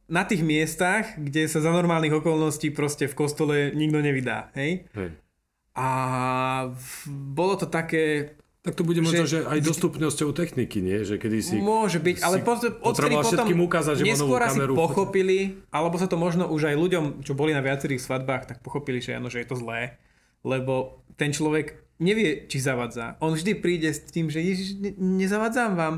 na 0.07 0.23
tých 0.23 0.41
miestach, 0.41 1.19
kde 1.19 1.51
sa 1.51 1.59
za 1.59 1.75
normálnych 1.75 2.23
okolností 2.23 2.71
proste 2.71 3.11
v 3.11 3.15
kostole 3.19 3.55
nikto 3.75 3.99
nevydá, 3.99 4.55
hej? 4.55 4.87
hej. 4.95 5.09
A 5.75 5.87
bolo 7.09 7.57
to 7.57 7.65
také, 7.67 8.37
Tak 8.63 8.79
to 8.79 8.87
bude 8.87 9.03
možno, 9.03 9.27
Že- 9.27 9.27
že, 9.27 9.39
aj 9.43 9.59
dostupnosťou 9.59 10.31
techniky, 10.31 10.79
nie? 10.79 11.03
Že 11.03 11.19
kedy 11.19 11.37
si... 11.43 11.59
Môže 11.59 11.99
byť, 11.99 12.23
ale 12.23 12.39
si 12.39 12.47
po, 12.47 12.55
odtedy 12.55 12.79
potreboval 12.79 13.23
potom 13.27 13.27
všetkým 13.27 13.59
ukázať, 13.59 13.93
že 13.99 14.03
neskôr 14.07 14.39
asi 14.39 14.59
pochopili, 14.71 15.39
alebo 15.67 15.99
sa 15.99 16.07
to 16.07 16.15
možno 16.15 16.47
už 16.47 16.71
aj 16.71 16.75
ľuďom, 16.79 17.03
čo 17.27 17.35
boli 17.35 17.51
na 17.51 17.59
viacerých 17.59 17.99
svadbách, 17.99 18.47
tak 18.47 18.57
pochopili, 18.63 19.03
že 19.03 19.19
áno, 19.19 19.27
že 19.27 19.43
je 19.43 19.51
to 19.51 19.59
zlé, 19.59 19.99
lebo 20.47 21.03
ten 21.19 21.35
človek 21.35 21.82
nevie, 22.01 22.45
či 22.49 22.57
zavadzá. 22.63 23.17
On 23.21 23.33
vždy 23.33 23.57
príde 23.57 23.89
s 23.91 24.01
tým, 24.07 24.29
že 24.29 24.41
ježiš, 24.41 24.79
ne, 24.79 24.91
nezavadzám 24.97 25.73
vám. 25.77 25.95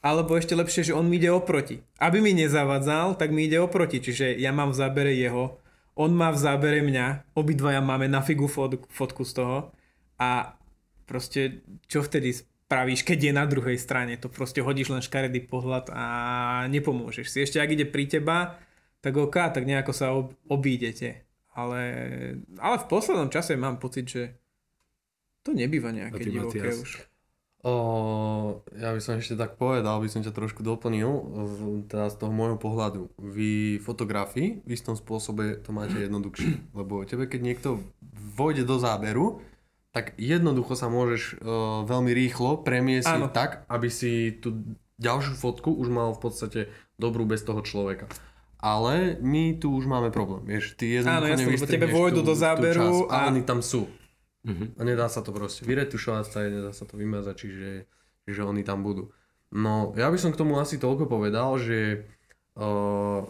Alebo 0.00 0.32
ešte 0.32 0.56
lepšie, 0.56 0.90
že 0.90 0.96
on 0.96 1.04
mi 1.04 1.20
ide 1.20 1.28
oproti. 1.28 1.84
Aby 2.00 2.24
mi 2.24 2.32
nezavadzal, 2.32 3.20
tak 3.20 3.36
mi 3.36 3.44
ide 3.44 3.60
oproti. 3.60 4.00
Čiže 4.00 4.32
ja 4.40 4.48
mám 4.48 4.72
v 4.72 4.80
zábere 4.80 5.12
jeho, 5.12 5.60
on 6.00 6.16
má 6.16 6.32
v 6.32 6.40
zábere 6.40 6.80
mňa, 6.80 7.36
obidvaja 7.36 7.84
máme 7.84 8.08
na 8.08 8.24
figu 8.24 8.48
fot, 8.48 8.80
fotku 8.88 9.28
z 9.28 9.36
toho 9.36 9.58
a 10.16 10.56
proste 11.04 11.60
čo 11.84 12.00
vtedy 12.00 12.32
spravíš, 12.32 13.04
keď 13.04 13.18
je 13.28 13.32
na 13.36 13.44
druhej 13.44 13.76
strane? 13.76 14.16
To 14.16 14.32
proste 14.32 14.64
hodíš 14.64 14.88
len 14.88 15.04
škaredý 15.04 15.44
pohľad 15.44 15.92
a 15.92 16.04
nepomôžeš 16.72 17.26
si. 17.28 17.38
Ešte 17.44 17.60
ak 17.60 17.74
ide 17.76 17.84
pri 17.84 18.08
teba, 18.08 18.56
tak 19.04 19.18
ok, 19.18 19.52
tak 19.52 19.68
nejako 19.68 19.92
sa 19.92 20.16
ob- 20.16 20.32
obídete. 20.48 21.26
Ale, 21.52 21.82
ale 22.56 22.76
v 22.80 22.86
poslednom 22.88 23.28
čase 23.28 23.58
mám 23.58 23.76
pocit, 23.76 24.06
že 24.06 24.22
to 25.42 25.50
nebýva 25.50 25.90
nejaké 25.90 26.20
divoké 26.22 26.60
Matias? 26.60 26.78
už. 26.78 26.90
O, 27.60 27.72
ja 28.72 28.88
by 28.88 28.98
som 28.98 29.14
ešte 29.14 29.36
tak 29.36 29.54
povedal, 29.54 29.92
by 29.94 30.08
som 30.08 30.20
ťa 30.20 30.32
trošku 30.32 30.60
doplnil, 30.60 31.10
v- 31.28 31.84
teda 31.84 32.08
z 32.08 32.16
toho 32.16 32.32
môjho 32.32 32.56
pohľadu. 32.56 33.12
Vy 33.14 33.50
fotografii 33.78 34.64
v 34.64 34.70
istom 34.70 34.94
spôsobe 34.94 35.58
to 35.58 35.68
máte 35.70 35.92
jednoduchšie, 35.94 36.56
lebo 36.74 37.04
tebe 37.04 37.24
keď 37.24 37.40
niekto 37.42 37.68
vojde 38.32 38.64
do 38.64 38.76
záberu, 38.76 39.44
tak 39.90 40.16
jednoducho 40.16 40.72
sa 40.72 40.86
môžeš 40.86 41.36
o, 41.36 41.54
veľmi 41.84 42.08
rýchlo 42.10 42.60
premiesniť 42.60 43.12
Áno. 43.18 43.28
tak, 43.28 43.66
aby 43.66 43.88
si 43.88 44.32
tú 44.32 44.64
ďalšiu 44.96 45.34
fotku 45.34 45.68
už 45.70 45.88
mal 45.88 46.12
v 46.12 46.20
podstate 46.22 46.60
dobrú 46.94 47.24
bez 47.24 47.40
toho 47.40 47.60
človeka. 47.60 48.08
Ale 48.56 49.16
my 49.18 49.56
tu 49.56 49.68
už 49.70 49.84
máme 49.84 50.08
problém, 50.08 50.44
vieš, 50.46 50.76
ty 50.76 50.94
jednoducho 50.94 51.16
Áno, 51.18 51.26
lebo 51.26 51.40
nevystrihneš 51.50 51.76
tebe 51.76 51.86
vojdu 51.90 52.20
tú- 52.20 52.24
do 52.24 52.32
tú 52.32 52.40
záberu 52.40 52.84
časť, 52.88 53.04
a 53.06 53.16
a- 53.18 53.28
oni 53.28 53.42
tam 53.42 53.60
sú. 53.60 53.84
Mhm. 54.40 54.80
A 54.80 54.82
nedá 54.88 55.06
sa 55.12 55.20
to 55.20 55.36
proste 55.36 55.68
vyretušovať 55.68 56.24
sa, 56.24 56.48
nedá 56.48 56.72
sa 56.72 56.88
to 56.88 56.96
vymazať, 56.96 57.34
čiže, 57.36 57.70
čiže 58.24 58.42
oni 58.44 58.64
tam 58.64 58.80
budú. 58.80 59.12
No, 59.52 59.92
ja 59.98 60.08
by 60.08 60.16
som 60.16 60.32
k 60.32 60.40
tomu 60.40 60.56
asi 60.56 60.78
toľko 60.78 61.10
povedal, 61.10 61.58
že 61.58 62.06
uh, 62.56 63.26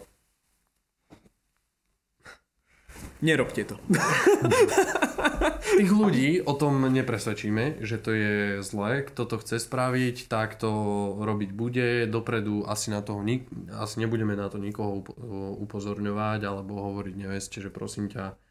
Nerobte 3.21 3.61
to. 3.69 3.77
tých 5.77 5.93
ľudí 5.93 6.41
o 6.41 6.53
tom 6.57 6.89
nepresvedčíme, 6.89 7.81
že 7.85 8.01
to 8.01 8.11
je 8.13 8.33
zlé. 8.65 9.05
Kto 9.05 9.29
to 9.29 9.35
chce 9.41 9.61
spraviť, 9.61 10.25
tak 10.25 10.57
to 10.57 10.69
robiť 11.21 11.53
bude. 11.53 12.09
Dopredu 12.09 12.65
asi 12.65 12.89
na 12.89 13.05
toho 13.05 13.21
nik- 13.21 13.49
asi 13.73 14.01
nebudeme 14.01 14.33
na 14.33 14.49
to 14.49 14.57
nikoho 14.57 15.05
up- 15.05 15.13
upozorňovať 15.61 16.49
alebo 16.49 16.81
hovoriť 16.81 17.13
neveste, 17.13 17.61
že 17.61 17.69
prosím 17.69 18.09
ťa 18.09 18.25
uh, 18.33 18.50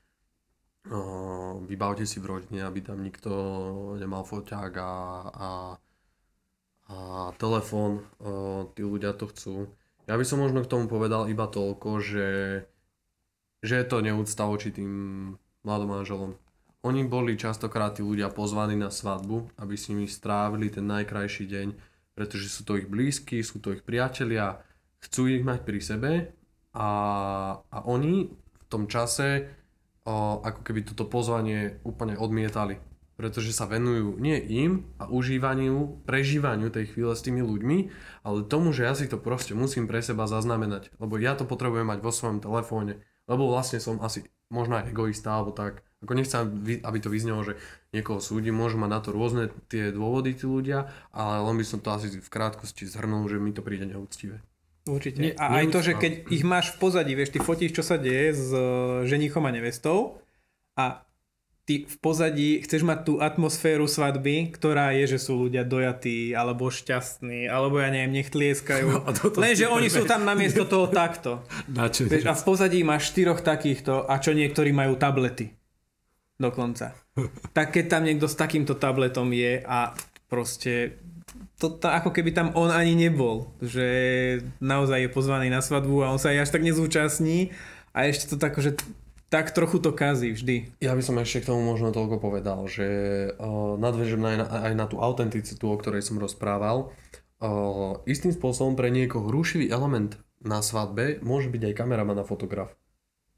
vybavte 1.66 2.08
si 2.08 2.22
v 2.22 2.28
rodine, 2.36 2.64
aby 2.64 2.80
tam 2.80 3.04
nikto 3.04 3.30
nemal 4.00 4.24
foťák 4.24 4.72
a, 4.80 4.92
a, 5.28 5.48
a 6.88 6.96
telefón. 7.36 8.06
Tí 8.72 8.82
ľudia 8.84 9.12
to 9.12 9.28
chcú. 9.28 9.54
Ja 10.08 10.16
by 10.16 10.24
som 10.24 10.40
možno 10.40 10.64
k 10.64 10.70
tomu 10.72 10.88
povedal 10.88 11.28
iba 11.28 11.46
toľko, 11.46 12.00
že 12.00 12.28
že 13.60 13.76
je 13.76 13.86
to 13.86 14.00
neúcta 14.00 14.48
voči 14.48 14.72
tým 14.72 14.92
mladomanželom. 15.68 16.32
Oni 16.80 17.04
boli 17.04 17.36
častokrát 17.36 17.92
tí 17.92 18.00
ľudia 18.00 18.32
pozvaní 18.32 18.72
na 18.72 18.88
svadbu, 18.88 19.52
aby 19.60 19.76
s 19.76 19.92
nimi 19.92 20.08
strávili 20.08 20.72
ten 20.72 20.88
najkrajší 20.88 21.44
deň, 21.44 21.68
pretože 22.16 22.48
sú 22.48 22.64
to 22.64 22.80
ich 22.80 22.88
blízki, 22.88 23.44
sú 23.44 23.60
to 23.60 23.76
ich 23.76 23.84
priatelia, 23.84 24.64
chcú 25.04 25.28
ich 25.28 25.44
mať 25.44 25.60
pri 25.60 25.80
sebe 25.84 26.10
a, 26.72 26.88
a 27.60 27.78
oni 27.84 28.32
v 28.32 28.64
tom 28.72 28.88
čase 28.88 29.59
ako 30.42 30.60
keby 30.66 30.86
toto 30.86 31.06
pozvanie 31.06 31.78
úplne 31.86 32.18
odmietali. 32.18 32.82
Pretože 33.20 33.52
sa 33.52 33.68
venujú 33.68 34.16
nie 34.16 34.40
im 34.40 34.88
a 34.96 35.04
užívaniu, 35.04 36.08
prežívaniu 36.08 36.72
tej 36.72 36.96
chvíle 36.96 37.12
s 37.12 37.20
tými 37.20 37.44
ľuďmi, 37.44 37.78
ale 38.24 38.48
tomu, 38.48 38.72
že 38.72 38.88
ja 38.88 38.96
si 38.96 39.04
to 39.12 39.20
proste 39.20 39.52
musím 39.52 39.84
pre 39.84 40.00
seba 40.00 40.24
zaznamenať. 40.24 40.88
Lebo 40.96 41.20
ja 41.20 41.36
to 41.36 41.44
potrebujem 41.44 41.84
mať 41.84 42.00
vo 42.00 42.12
svojom 42.16 42.40
telefóne. 42.40 43.04
Lebo 43.28 43.52
vlastne 43.52 43.76
som 43.76 44.00
asi 44.00 44.24
možno 44.48 44.80
aj 44.80 44.88
egoista 44.88 45.36
alebo 45.36 45.52
tak. 45.52 45.84
Ako 46.00 46.16
nechcem, 46.16 46.48
aby 46.80 46.98
to 46.98 47.12
vyznelo, 47.12 47.44
že 47.44 47.60
niekoho 47.92 48.24
súdi, 48.24 48.48
môžu 48.48 48.80
mať 48.80 48.90
na 48.90 49.00
to 49.04 49.12
rôzne 49.12 49.52
tie 49.68 49.92
dôvody 49.92 50.32
tí 50.32 50.48
ľudia, 50.48 50.88
ale 51.12 51.44
len 51.44 51.60
by 51.60 51.64
som 51.68 51.78
to 51.84 51.92
asi 51.92 52.08
v 52.08 52.32
krátkosti 52.32 52.88
zhrnul, 52.88 53.28
že 53.28 53.36
mi 53.36 53.52
to 53.52 53.60
príde 53.60 53.84
neúctivé. 53.84 54.40
Určite. 54.90 55.18
Nie- 55.22 55.38
a 55.38 55.62
aj 55.62 55.66
to, 55.70 55.80
že 55.86 55.92
keď 55.94 56.12
ich 56.34 56.42
máš 56.42 56.74
v 56.74 56.90
pozadí, 56.90 57.14
vieš, 57.14 57.30
ty 57.30 57.38
fotíš, 57.38 57.78
čo 57.78 57.82
sa 57.86 57.94
deje 57.94 58.34
s 58.34 58.50
e, 58.50 58.60
ženichom 59.06 59.46
a 59.46 59.54
nevestou 59.54 60.18
a 60.74 61.06
ty 61.70 61.86
v 61.86 61.96
pozadí 62.02 62.58
chceš 62.66 62.82
mať 62.82 62.98
tú 63.06 63.14
atmosféru 63.22 63.86
svadby, 63.86 64.50
ktorá 64.50 64.90
je, 64.98 65.14
že 65.14 65.18
sú 65.22 65.46
ľudia 65.46 65.62
dojatí, 65.62 66.34
alebo 66.34 66.66
šťastní, 66.66 67.46
alebo 67.46 67.78
ja 67.78 67.94
neviem, 67.94 68.18
nech 68.18 68.34
tlieskajú. 68.34 69.06
Toto 69.22 69.38
Lenže 69.38 69.70
oni 69.70 69.86
sú 69.86 70.02
tam 70.02 70.26
namiesto 70.26 70.66
toho 70.66 70.90
takto. 70.90 71.46
Načo, 71.70 72.10
Vieš, 72.10 72.26
a 72.26 72.34
v 72.34 72.42
pozadí 72.42 72.82
máš 72.82 73.14
štyroch 73.14 73.46
takýchto 73.46 74.10
a 74.10 74.18
čo 74.18 74.34
niektorí 74.34 74.74
majú 74.74 74.98
tablety. 74.98 75.54
Dokonca. 76.40 76.96
Tak 77.54 77.70
keď 77.70 77.84
tam 77.86 78.02
niekto 78.02 78.26
s 78.26 78.34
takýmto 78.34 78.74
tabletom 78.74 79.28
je 79.30 79.62
a 79.62 79.94
proste 80.30 81.02
to, 81.60 81.68
to 81.68 81.86
ako 81.90 82.14
keby 82.14 82.32
tam 82.32 82.54
on 82.56 82.72
ani 82.72 82.96
nebol, 82.96 83.52
že 83.60 83.86
naozaj 84.62 85.04
je 85.04 85.10
pozvaný 85.12 85.52
na 85.52 85.60
svadbu 85.60 86.06
a 86.06 86.10
on 86.14 86.22
sa 86.22 86.32
aj 86.32 86.48
až 86.48 86.50
tak 86.56 86.62
nezúčastní 86.64 87.52
a 87.92 88.08
ešte 88.08 88.32
to 88.32 88.36
tak, 88.40 88.56
že 88.56 88.78
tak 89.30 89.54
trochu 89.54 89.78
to 89.78 89.94
kazí 89.94 90.34
vždy. 90.34 90.74
Ja 90.82 90.96
by 90.98 91.02
som 91.06 91.20
ešte 91.22 91.46
k 91.46 91.54
tomu 91.54 91.62
možno 91.62 91.94
toľko 91.94 92.18
povedal, 92.18 92.66
že 92.66 92.86
uh, 93.30 93.78
nadvežem 93.78 94.18
aj 94.18 94.36
na, 94.42 94.46
aj 94.70 94.74
na 94.74 94.86
tú 94.90 94.98
autenticitu, 94.98 95.70
o 95.70 95.78
ktorej 95.78 96.02
som 96.02 96.18
rozprával. 96.18 96.90
Uh, 97.38 98.02
istým 98.10 98.34
spôsobom 98.34 98.74
pre 98.74 98.90
niekoho 98.90 99.30
rušivý 99.30 99.70
element 99.70 100.18
na 100.42 100.64
svadbe 100.64 101.22
môže 101.22 101.46
byť 101.46 101.62
aj 101.70 101.78
kameraman 101.78 102.18
a 102.18 102.26
fotograf. 102.26 102.74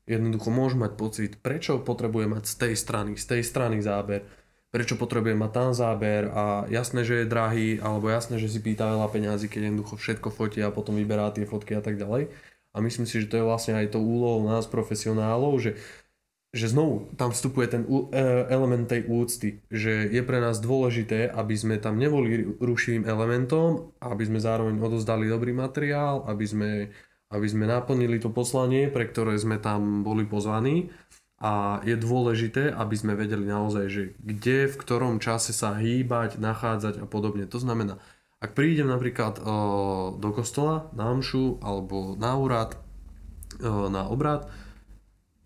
Jednoducho 0.08 0.50
môžu 0.50 0.80
mať 0.80 0.92
pocit, 0.98 1.32
prečo 1.38 1.78
potrebuje 1.78 2.26
mať 2.26 2.44
z 2.48 2.54
tej 2.56 2.74
strany, 2.74 3.12
z 3.14 3.24
tej 3.28 3.42
strany 3.46 3.78
záber, 3.84 4.26
prečo 4.72 4.96
potrebuje 4.96 5.36
mať 5.36 5.50
tam 5.52 5.70
záber 5.76 6.32
a 6.32 6.64
jasné, 6.72 7.04
že 7.04 7.22
je 7.22 7.30
drahý, 7.30 7.76
alebo 7.84 8.08
jasné, 8.08 8.40
že 8.40 8.48
si 8.48 8.58
pýta 8.58 8.88
veľa 8.88 9.06
peňazí, 9.12 9.52
keď 9.52 9.68
jednoducho 9.68 10.00
všetko 10.00 10.28
fotí 10.32 10.64
a 10.64 10.72
potom 10.72 10.96
vyberá 10.96 11.28
tie 11.30 11.44
fotky 11.44 11.76
a 11.76 11.84
tak 11.84 12.00
ďalej. 12.00 12.32
A 12.72 12.80
myslím 12.80 13.04
si, 13.04 13.20
že 13.20 13.28
to 13.28 13.36
je 13.36 13.44
vlastne 13.44 13.76
aj 13.76 13.92
to 13.92 14.00
úlohou 14.00 14.48
nás 14.48 14.64
profesionálov, 14.64 15.60
že 15.60 15.76
že 16.52 16.68
znovu 16.68 17.08
tam 17.16 17.32
vstupuje 17.32 17.64
ten 17.64 17.82
e, 17.88 18.20
element 18.52 18.84
tej 18.84 19.08
úcty, 19.08 19.64
že 19.72 20.04
je 20.12 20.20
pre 20.20 20.36
nás 20.36 20.60
dôležité, 20.60 21.32
aby 21.32 21.56
sme 21.56 21.80
tam 21.80 21.96
neboli 21.96 22.44
rušivým 22.60 23.08
elementom, 23.08 23.96
aby 24.04 24.22
sme 24.28 24.36
zároveň 24.36 24.76
odozdali 24.76 25.32
dobrý 25.32 25.56
materiál, 25.56 26.28
aby 26.28 26.44
sme, 26.44 26.70
aby 27.32 27.46
sme 27.48 27.64
naplnili 27.64 28.20
to 28.20 28.28
poslanie, 28.28 28.92
pre 28.92 29.08
ktoré 29.08 29.32
sme 29.40 29.56
tam 29.64 30.04
boli 30.04 30.28
pozvaní 30.28 30.92
a 31.42 31.82
je 31.82 31.98
dôležité, 31.98 32.70
aby 32.70 32.94
sme 32.94 33.18
vedeli 33.18 33.42
naozaj, 33.42 33.84
že 33.90 34.02
kde, 34.22 34.70
v 34.70 34.78
ktorom 34.78 35.18
čase 35.18 35.50
sa 35.50 35.74
hýbať, 35.74 36.38
nachádzať 36.38 37.02
a 37.02 37.06
podobne. 37.10 37.50
To 37.50 37.58
znamená, 37.58 37.98
ak 38.38 38.54
prídem 38.54 38.86
napríklad 38.86 39.38
e, 39.38 39.42
do 40.22 40.30
kostola 40.30 40.86
na 40.94 41.10
omšu 41.10 41.58
alebo 41.58 42.14
na 42.14 42.38
úrad, 42.38 42.78
e, 43.58 43.66
na 43.66 44.06
obrad, 44.06 44.46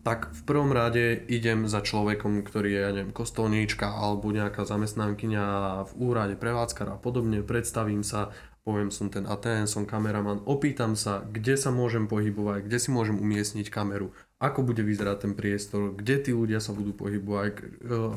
tak 0.05 0.29
v 0.31 0.41
prvom 0.45 0.69
rade 0.69 1.17
idem 1.33 1.65
za 1.65 1.81
človekom, 1.81 2.45
ktorý 2.45 2.69
je, 2.77 2.81
ja 2.85 2.91
neviem, 2.93 3.11
kostolníčka 3.11 3.89
alebo 3.89 4.29
nejaká 4.29 4.69
zamestnankyňa 4.69 5.45
v 5.89 5.93
úrade, 5.97 6.37
prevádzkar 6.37 6.93
a 6.93 6.97
podobne, 7.01 7.41
predstavím 7.41 8.05
sa, 8.05 8.29
poviem 8.67 8.91
som 8.91 9.07
ten 9.07 9.23
a 9.23 9.39
ten, 9.39 9.63
som 9.63 9.87
kameraman, 9.87 10.43
opýtam 10.43 10.99
sa, 10.99 11.23
kde 11.23 11.55
sa 11.55 11.71
môžem 11.71 12.03
pohybovať, 12.03 12.67
kde 12.67 12.77
si 12.83 12.91
môžem 12.91 13.15
umiestniť 13.15 13.71
kameru, 13.71 14.11
ako 14.43 14.67
bude 14.67 14.83
vyzerať 14.83 15.23
ten 15.23 15.33
priestor, 15.39 15.95
kde 15.95 16.19
tí 16.19 16.31
ľudia 16.35 16.59
sa 16.59 16.75
budú 16.75 16.91
pohybovať, 16.91 17.53
e, 17.55 17.63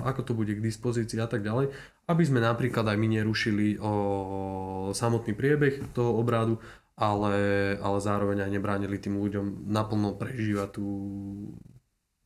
ako 0.03 0.21
to 0.27 0.33
bude 0.35 0.51
k 0.51 0.59
dispozícii 0.59 1.23
a 1.23 1.31
tak 1.31 1.47
ďalej, 1.47 1.71
aby 2.11 2.23
sme 2.27 2.43
napríklad 2.43 2.83
aj 2.83 2.99
my 2.99 3.09
nerušili 3.23 3.79
o, 3.79 4.91
samotný 4.91 5.39
priebeh 5.39 5.95
toho 5.95 6.19
obradu, 6.19 6.59
ale, 6.99 7.79
ale 7.79 7.99
zároveň 8.03 8.43
aj 8.43 8.51
nebránili 8.51 8.99
tým 8.99 9.23
ľuďom 9.23 9.71
naplno 9.71 10.19
prežívať 10.19 10.69
tú, 10.75 10.87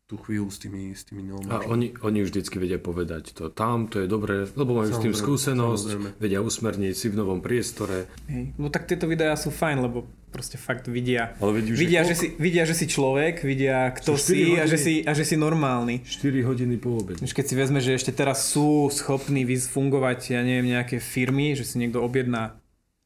tú 0.05 0.21
chvíľu 0.21 0.53
s 0.53 0.61
tými, 0.61 0.93
s 0.93 1.09
tými. 1.09 1.33
A 1.49 1.65
oni, 1.65 1.97
oni 2.05 2.21
vždycky 2.21 2.61
vedia 2.61 2.77
povedať 2.77 3.33
to 3.33 3.49
tam, 3.49 3.89
to 3.89 4.05
je 4.05 4.07
dobré, 4.07 4.45
lebo 4.53 4.77
majú 4.77 4.93
s 4.93 5.01
tým 5.01 5.17
Samozrejme, 5.17 5.25
skúsenosť, 5.25 5.87
samozrejme. 5.89 6.09
vedia 6.21 6.41
usmerniť 6.45 6.93
si 6.93 7.07
v 7.09 7.17
novom 7.17 7.41
priestore. 7.41 8.05
Hej. 8.29 8.53
No 8.61 8.69
tak 8.69 8.85
tieto 8.85 9.09
videá 9.09 9.33
sú 9.33 9.49
fajn, 9.49 9.81
lebo 9.81 10.05
proste 10.29 10.61
fakt 10.61 10.93
vidia. 10.93 11.33
Ale 11.41 11.63
už 11.65 11.79
Vidia, 11.79 12.05
že 12.05 12.19
si, 12.19 12.27
vidia, 12.37 12.69
že 12.69 12.77
si 12.77 12.85
človek, 12.85 13.47
vidia, 13.49 13.97
kto 13.97 14.19
si 14.21 14.61
a 14.61 14.69
že 14.69 14.77
hodiny. 14.77 14.85
si, 14.85 14.95
a 15.09 15.13
že 15.17 15.25
si 15.25 15.37
normálny. 15.41 16.05
4 16.05 16.51
hodiny 16.53 16.77
po 16.77 17.01
obede. 17.01 17.25
Keď 17.25 17.45
si 17.49 17.55
vezme, 17.57 17.81
že 17.81 17.97
ešte 17.97 18.13
teraz 18.13 18.45
sú 18.45 18.93
schopní 18.93 19.47
fungovať, 19.47 20.37
ja 20.37 20.45
neviem, 20.45 20.75
nejaké 20.75 21.01
firmy, 21.01 21.57
že 21.57 21.65
si 21.65 21.81
niekto 21.81 22.05
objedná 22.05 22.61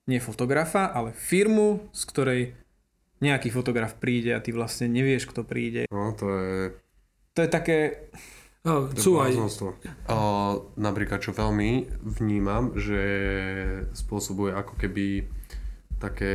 nie 0.09 0.19
fotografa, 0.19 0.89
ale 0.89 1.13
firmu, 1.13 1.85
z 1.93 2.03
ktorej 2.09 2.41
nejaký 3.21 3.53
fotograf 3.53 3.99
príde 4.01 4.33
a 4.33 4.41
ty 4.41 4.51
vlastne 4.57 4.89
nevieš, 4.89 5.29
kto 5.29 5.45
príde. 5.45 5.85
No, 5.93 6.17
to 6.17 6.27
je... 6.33 6.55
To 7.39 7.47
je 7.47 7.55
také... 7.55 7.79
Je 8.67 8.99
aj. 9.23 9.31
A, 10.11 10.17
napríklad, 10.75 11.23
čo 11.23 11.31
veľmi 11.31 11.87
vnímam, 12.19 12.75
že 12.75 13.01
spôsobuje 13.95 14.51
ako 14.51 14.75
keby 14.75 15.31
také 16.03 16.33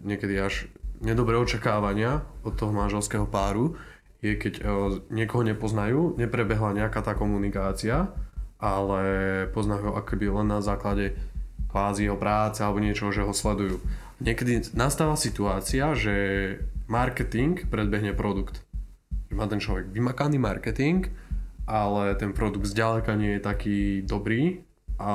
niekedy 0.00 0.40
až 0.40 0.72
nedobré 1.04 1.36
očakávania 1.36 2.24
od 2.48 2.56
toho 2.56 2.72
manželského 2.72 3.28
páru, 3.28 3.76
je 4.24 4.40
keď 4.40 4.54
e, 4.58 4.62
niekoho 5.12 5.44
nepoznajú, 5.44 6.16
neprebehla 6.16 6.72
nejaká 6.74 7.04
tá 7.04 7.12
komunikácia, 7.12 8.08
ale 8.56 9.02
poznajú 9.52 9.92
ho 9.92 10.00
ako 10.00 10.08
keby 10.16 10.32
len 10.32 10.48
na 10.48 10.64
základe 10.64 11.12
kvázi 11.68 12.08
jeho 12.08 12.16
práce 12.16 12.64
alebo 12.64 12.80
niečo, 12.80 13.12
že 13.12 13.22
ho 13.22 13.36
sledujú. 13.36 13.84
Niekedy 14.24 14.72
nastáva 14.72 15.14
situácia, 15.14 15.92
že 15.92 16.16
marketing 16.88 17.68
predbehne 17.68 18.16
produkt 18.16 18.64
má 19.32 19.44
ten 19.48 19.60
človek 19.60 19.92
vymakaný 19.92 20.40
marketing, 20.40 21.08
ale 21.68 22.16
ten 22.16 22.32
produkt 22.32 22.64
zďaleka 22.64 23.12
nie 23.14 23.36
je 23.36 23.40
taký 23.44 23.78
dobrý, 24.00 24.64
a, 24.98 25.12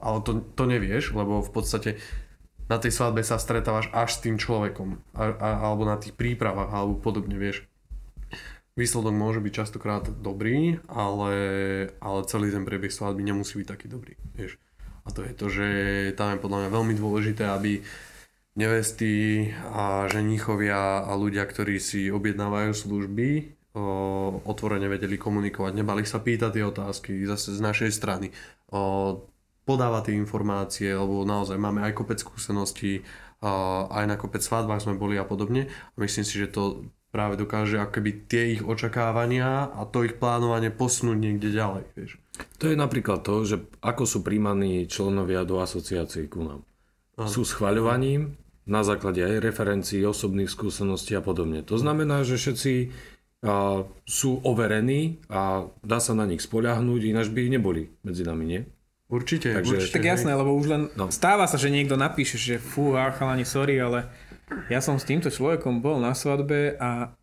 ale 0.00 0.18
to, 0.22 0.40
to 0.54 0.64
nevieš, 0.64 1.12
lebo 1.12 1.42
v 1.44 1.50
podstate 1.50 1.98
na 2.68 2.76
tej 2.76 2.92
svadbe 2.92 3.24
sa 3.24 3.40
stretávaš 3.40 3.88
až 3.90 4.16
s 4.16 4.22
tým 4.22 4.36
človekom, 4.36 5.00
a, 5.16 5.34
a, 5.34 5.48
alebo 5.66 5.88
na 5.88 5.98
tých 5.98 6.14
prípravách, 6.14 6.70
alebo 6.70 7.00
podobne, 7.00 7.34
vieš. 7.36 7.66
Výsledok 8.78 9.10
môže 9.10 9.42
byť 9.42 9.52
častokrát 9.52 10.06
dobrý, 10.06 10.78
ale, 10.86 11.34
ale 11.98 12.20
celý 12.30 12.54
ten 12.54 12.62
priebeh 12.62 12.94
svadby 12.94 13.26
nemusí 13.26 13.58
byť 13.58 13.66
taký 13.66 13.86
dobrý, 13.90 14.14
vieš. 14.38 14.62
A 15.02 15.10
to 15.10 15.24
je 15.24 15.32
to, 15.34 15.46
že 15.50 15.66
tam 16.14 16.36
je 16.36 16.42
podľa 16.44 16.58
mňa 16.62 16.70
veľmi 16.70 16.94
dôležité, 16.94 17.48
aby 17.48 17.82
nevesty 18.58 19.46
a 19.70 20.10
ženichovia 20.10 21.06
a 21.06 21.12
ľudia, 21.14 21.46
ktorí 21.46 21.78
si 21.78 22.10
objednávajú 22.10 22.74
služby, 22.74 23.54
o, 23.78 23.82
otvorene 24.42 24.90
vedeli 24.90 25.14
komunikovať, 25.14 25.72
nebali 25.78 26.02
sa 26.02 26.18
pýtať 26.18 26.58
tie 26.58 26.64
otázky 26.66 27.22
zase 27.22 27.54
z 27.54 27.60
našej 27.62 27.90
strany, 27.94 28.34
o, 28.74 29.22
podávať 29.62 30.10
tie 30.10 30.14
informácie, 30.18 30.90
lebo 30.90 31.22
naozaj 31.22 31.54
máme 31.54 31.86
aj 31.86 31.94
kopec 31.94 32.18
skúseností, 32.18 33.06
a 33.38 33.86
aj 34.02 34.04
na 34.10 34.16
kopec 34.18 34.42
svadbách 34.42 34.82
sme 34.82 34.98
boli 34.98 35.14
a 35.14 35.22
podobne. 35.22 35.70
A 35.70 35.96
myslím 36.02 36.26
si, 36.26 36.42
že 36.42 36.50
to 36.50 36.90
práve 37.14 37.38
dokáže 37.38 37.78
akoby 37.78 38.26
tie 38.26 38.58
ich 38.58 38.62
očakávania 38.66 39.70
a 39.70 39.86
to 39.86 40.02
ich 40.02 40.18
plánovanie 40.18 40.74
posunúť 40.74 41.18
niekde 41.22 41.54
ďalej, 41.54 41.84
vieš. 41.94 42.18
to 42.58 42.68
je 42.68 42.76
napríklad 42.76 43.22
to, 43.22 43.46
že 43.46 43.62
ako 43.78 44.04
sú 44.04 44.18
príjmaní 44.26 44.90
členovia 44.90 45.46
do 45.46 45.62
asociácií 45.62 46.26
ku 46.26 46.42
nám. 46.42 46.60
Sú 47.30 47.46
schvaľovaním 47.46 48.34
na 48.68 48.84
základe 48.84 49.18
aj 49.18 49.40
referencií, 49.40 50.04
osobných 50.04 50.46
skúseností 50.46 51.16
a 51.16 51.24
podobne. 51.24 51.64
To 51.64 51.74
znamená, 51.74 52.22
že 52.22 52.36
všetci 52.36 52.92
a, 53.40 53.82
sú 54.04 54.42
overení 54.42 55.22
a 55.26 55.64
dá 55.80 55.98
sa 55.98 56.12
na 56.12 56.26
nich 56.26 56.42
spoľahnúť, 56.42 57.00
ináč 57.06 57.30
by 57.30 57.48
neboli 57.48 57.88
medzi 58.02 58.22
nami, 58.22 58.44
nie? 58.44 58.60
Určite, 59.08 59.56
Takže- 59.56 59.72
určite. 59.80 59.94
Tak 59.94 60.04
jasné, 60.04 60.36
lebo 60.36 60.52
už 60.52 60.66
len 60.68 60.82
No. 60.92 61.08
stáva 61.08 61.48
sa, 61.48 61.56
že 61.56 61.72
niekto 61.72 61.96
napíše, 61.96 62.36
že 62.36 62.60
fú, 62.60 62.92
chalani, 62.92 63.48
sorry, 63.48 63.80
ale 63.80 64.04
ja 64.68 64.84
som 64.84 65.00
s 65.00 65.08
týmto 65.08 65.32
človekom 65.32 65.80
bol 65.80 65.96
na 65.96 66.12
svadbe 66.12 66.76
a 66.76 67.16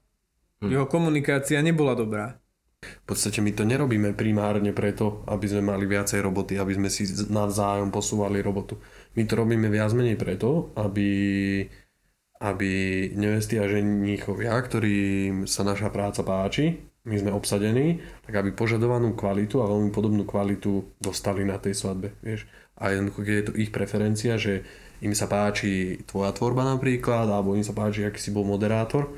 Hm. 0.63 0.71
jeho 0.71 0.85
komunikácia 0.87 1.61
nebola 1.61 1.93
dobrá. 1.93 2.39
V 3.03 3.05
podstate 3.13 3.41
my 3.41 3.51
to 3.53 3.63
nerobíme 3.65 4.17
primárne 4.17 4.71
preto, 4.71 5.25
aby 5.29 5.45
sme 5.45 5.73
mali 5.73 5.85
viacej 5.85 6.21
roboty, 6.21 6.57
aby 6.57 6.73
sme 6.77 6.89
si 6.89 7.05
navzájom 7.29 7.89
posúvali 7.93 8.41
robotu. 8.41 8.77
My 9.17 9.23
to 9.25 9.33
robíme 9.37 9.67
viac 9.69 9.93
menej 9.93 10.17
preto, 10.17 10.73
aby, 10.77 11.11
aby 12.41 12.71
nevesty 13.13 13.61
a 13.61 13.69
ženichovia, 13.69 14.55
ktorým 14.57 15.45
sa 15.45 15.65
naša 15.65 15.93
práca 15.93 16.21
páči, 16.21 16.81
my 17.05 17.21
sme 17.21 17.31
obsadení, 17.37 18.01
tak 18.25 18.41
aby 18.41 18.49
požadovanú 18.57 19.13
kvalitu 19.13 19.61
a 19.61 19.69
veľmi 19.69 19.93
podobnú 19.93 20.25
kvalitu 20.25 20.97
dostali 20.97 21.45
na 21.45 21.61
tej 21.61 21.77
svadbe. 21.77 22.17
Vieš? 22.25 22.49
A 22.81 22.91
jednoducho, 22.91 23.21
keď 23.21 23.35
je 23.37 23.45
to 23.45 23.53
ich 23.61 23.69
preferencia, 23.69 24.41
že 24.41 24.65
im 25.05 25.13
sa 25.13 25.29
páči 25.29 26.01
tvoja 26.09 26.33
tvorba 26.33 26.65
napríklad, 26.65 27.29
alebo 27.29 27.53
im 27.53 27.61
sa 27.61 27.77
páči, 27.77 28.03
aký 28.03 28.17
si 28.17 28.33
bol 28.33 28.41
moderátor, 28.41 29.13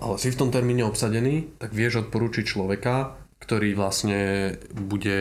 ale 0.00 0.16
si 0.16 0.32
v 0.32 0.38
tom 0.40 0.48
termíne 0.48 0.88
obsadený, 0.88 1.60
tak 1.60 1.76
vieš 1.76 2.08
odporúčiť 2.08 2.44
človeka, 2.44 3.20
ktorý 3.40 3.76
vlastne 3.76 4.54
bude, 4.72 5.20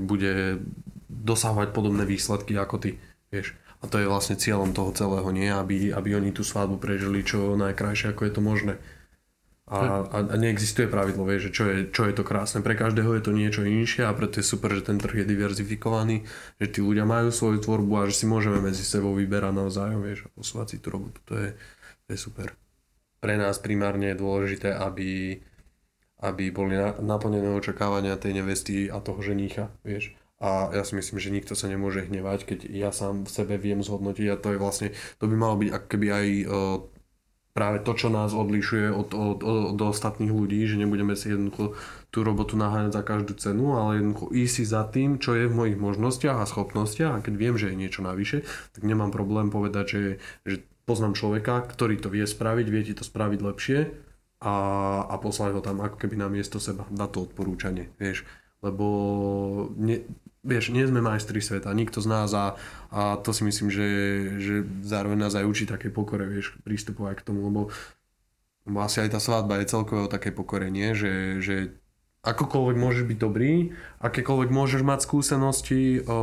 bude 0.00 0.60
dosahovať 1.08 1.72
podobné 1.72 2.04
výsledky 2.08 2.56
ako 2.56 2.76
ty, 2.80 2.90
vieš. 3.32 3.56
A 3.78 3.86
to 3.86 4.02
je 4.02 4.10
vlastne 4.10 4.34
cieľom 4.34 4.74
toho 4.74 4.90
celého, 4.90 5.28
nie? 5.30 5.46
Aby, 5.46 5.94
aby 5.94 6.18
oni 6.18 6.34
tú 6.34 6.42
svadbu 6.42 6.82
prežili 6.82 7.22
čo 7.22 7.54
najkrajšie, 7.54 8.10
ako 8.10 8.26
je 8.26 8.32
to 8.34 8.42
možné. 8.42 8.74
A, 9.68 10.00
a, 10.00 10.18
a 10.24 10.36
neexistuje 10.40 10.88
pravidlo, 10.88 11.28
vieš, 11.28 11.52
že 11.52 11.54
čo 11.54 11.64
je, 11.68 11.76
čo 11.92 12.02
je 12.08 12.16
to 12.16 12.24
krásne. 12.24 12.64
Pre 12.64 12.72
každého 12.72 13.20
je 13.20 13.22
to 13.22 13.36
niečo 13.36 13.62
inšie 13.68 14.08
a 14.08 14.16
preto 14.16 14.40
je 14.40 14.48
super, 14.48 14.72
že 14.72 14.88
ten 14.88 14.96
trh 14.96 15.22
je 15.22 15.26
diverzifikovaný, 15.28 16.24
že 16.56 16.66
tí 16.72 16.80
ľudia 16.80 17.04
majú 17.04 17.28
svoju 17.28 17.60
tvorbu 17.60 17.92
a 18.00 18.08
že 18.08 18.16
si 18.16 18.24
môžeme 18.24 18.64
medzi 18.64 18.80
sebou 18.80 19.12
vyberať 19.12 19.52
navzájom, 19.52 20.00
vieš, 20.00 20.24
a 20.24 20.32
posúvať 20.32 20.66
si 20.72 20.76
tú 20.80 20.88
robotu. 20.88 21.20
To 21.28 21.36
je, 21.36 21.48
to 22.08 22.08
je 22.16 22.18
super 22.18 22.56
pre 23.18 23.34
nás 23.38 23.58
primárne 23.58 24.14
je 24.14 24.20
dôležité, 24.20 24.74
aby, 24.74 25.42
aby 26.22 26.44
boli 26.54 26.78
na, 26.78 26.94
naplnené 26.98 27.50
očakávania 27.54 28.18
tej 28.18 28.42
nevesty 28.42 28.86
a 28.86 29.02
toho 29.02 29.18
ženícha, 29.22 29.74
vieš. 29.82 30.14
A 30.38 30.70
ja 30.70 30.86
si 30.86 30.94
myslím, 30.94 31.18
že 31.18 31.34
nikto 31.34 31.58
sa 31.58 31.66
nemôže 31.66 32.06
hnevať, 32.06 32.46
keď 32.46 32.58
ja 32.70 32.90
sám 32.94 33.26
v 33.26 33.30
sebe 33.30 33.58
viem 33.58 33.82
zhodnotiť 33.82 34.26
a 34.30 34.38
to 34.38 34.54
je 34.54 34.58
vlastne, 34.62 34.88
to 35.18 35.26
by 35.26 35.34
malo 35.34 35.58
byť 35.58 35.70
ako 35.74 35.86
keby 35.90 36.06
aj 36.14 36.26
o, 36.46 36.58
práve 37.58 37.82
to, 37.82 37.90
čo 37.98 38.06
nás 38.06 38.30
odlišuje 38.30 38.86
od, 38.94 39.10
od, 39.18 39.42
od, 39.42 39.62
od 39.74 39.80
ostatných 39.82 40.30
ľudí, 40.30 40.62
že 40.62 40.78
nebudeme 40.78 41.18
si 41.18 41.34
jednoducho 41.34 41.74
tú 42.14 42.22
robotu 42.22 42.54
naháňať 42.54 42.94
za 42.94 43.02
každú 43.02 43.34
cenu, 43.34 43.74
ale 43.74 43.98
jednoducho 43.98 44.30
ísť 44.30 44.54
si 44.54 44.62
za 44.62 44.86
tým, 44.86 45.18
čo 45.18 45.34
je 45.34 45.50
v 45.50 45.58
mojich 45.58 45.74
možnostiach 45.74 46.38
a 46.38 46.46
schopnostiach 46.46 47.18
a 47.18 47.22
keď 47.26 47.34
viem, 47.34 47.58
že 47.58 47.74
je 47.74 47.80
niečo 47.82 48.06
navyše, 48.06 48.46
tak 48.78 48.86
nemám 48.86 49.10
problém 49.10 49.50
povedať, 49.50 49.84
že, 49.90 50.02
že 50.46 50.54
poznám 50.88 51.12
človeka, 51.12 51.68
ktorý 51.68 52.00
to 52.00 52.08
vie 52.08 52.24
spraviť, 52.24 52.66
vie 52.72 52.82
ti 52.88 52.94
to 52.96 53.04
spraviť 53.04 53.40
lepšie 53.44 53.78
a, 54.40 54.54
a 55.04 55.14
poslať 55.20 55.52
ho 55.52 55.62
tam 55.62 55.84
ako 55.84 56.00
keby 56.00 56.16
na 56.16 56.32
miesto 56.32 56.56
seba, 56.56 56.88
na 56.88 57.04
to 57.04 57.28
odporúčanie, 57.28 57.92
vieš. 58.00 58.24
Lebo 58.64 58.86
ne, 59.76 60.08
vieš, 60.42 60.72
nie 60.72 60.88
sme 60.88 61.04
majstri 61.04 61.44
sveta, 61.44 61.70
nikto 61.76 62.00
z 62.00 62.08
nás 62.08 62.30
a, 62.32 62.56
a 62.88 63.20
to 63.20 63.36
si 63.36 63.44
myslím, 63.44 63.68
že, 63.68 63.88
že 64.40 64.54
zároveň 64.80 65.28
nás 65.28 65.36
aj 65.36 65.44
učí 65.44 65.68
také 65.68 65.92
pokore, 65.92 66.24
vieš, 66.24 66.56
prístupovať 66.64 67.20
k 67.20 67.26
tomu, 67.28 67.44
lebo, 67.52 67.68
lebo 68.64 68.78
asi 68.80 69.04
aj 69.04 69.12
tá 69.12 69.20
svadba 69.20 69.60
je 69.60 69.70
celkové 69.70 70.08
o 70.08 70.10
také 70.10 70.32
pokorenie, 70.32 70.96
že, 70.96 71.44
že 71.44 71.56
akokoľvek 72.22 72.76
môžeš 72.78 73.04
byť 73.06 73.18
dobrý, 73.18 73.74
akékoľvek 74.02 74.50
môžeš 74.50 74.82
mať 74.82 74.98
skúsenosti 75.06 76.02
o, 76.02 76.18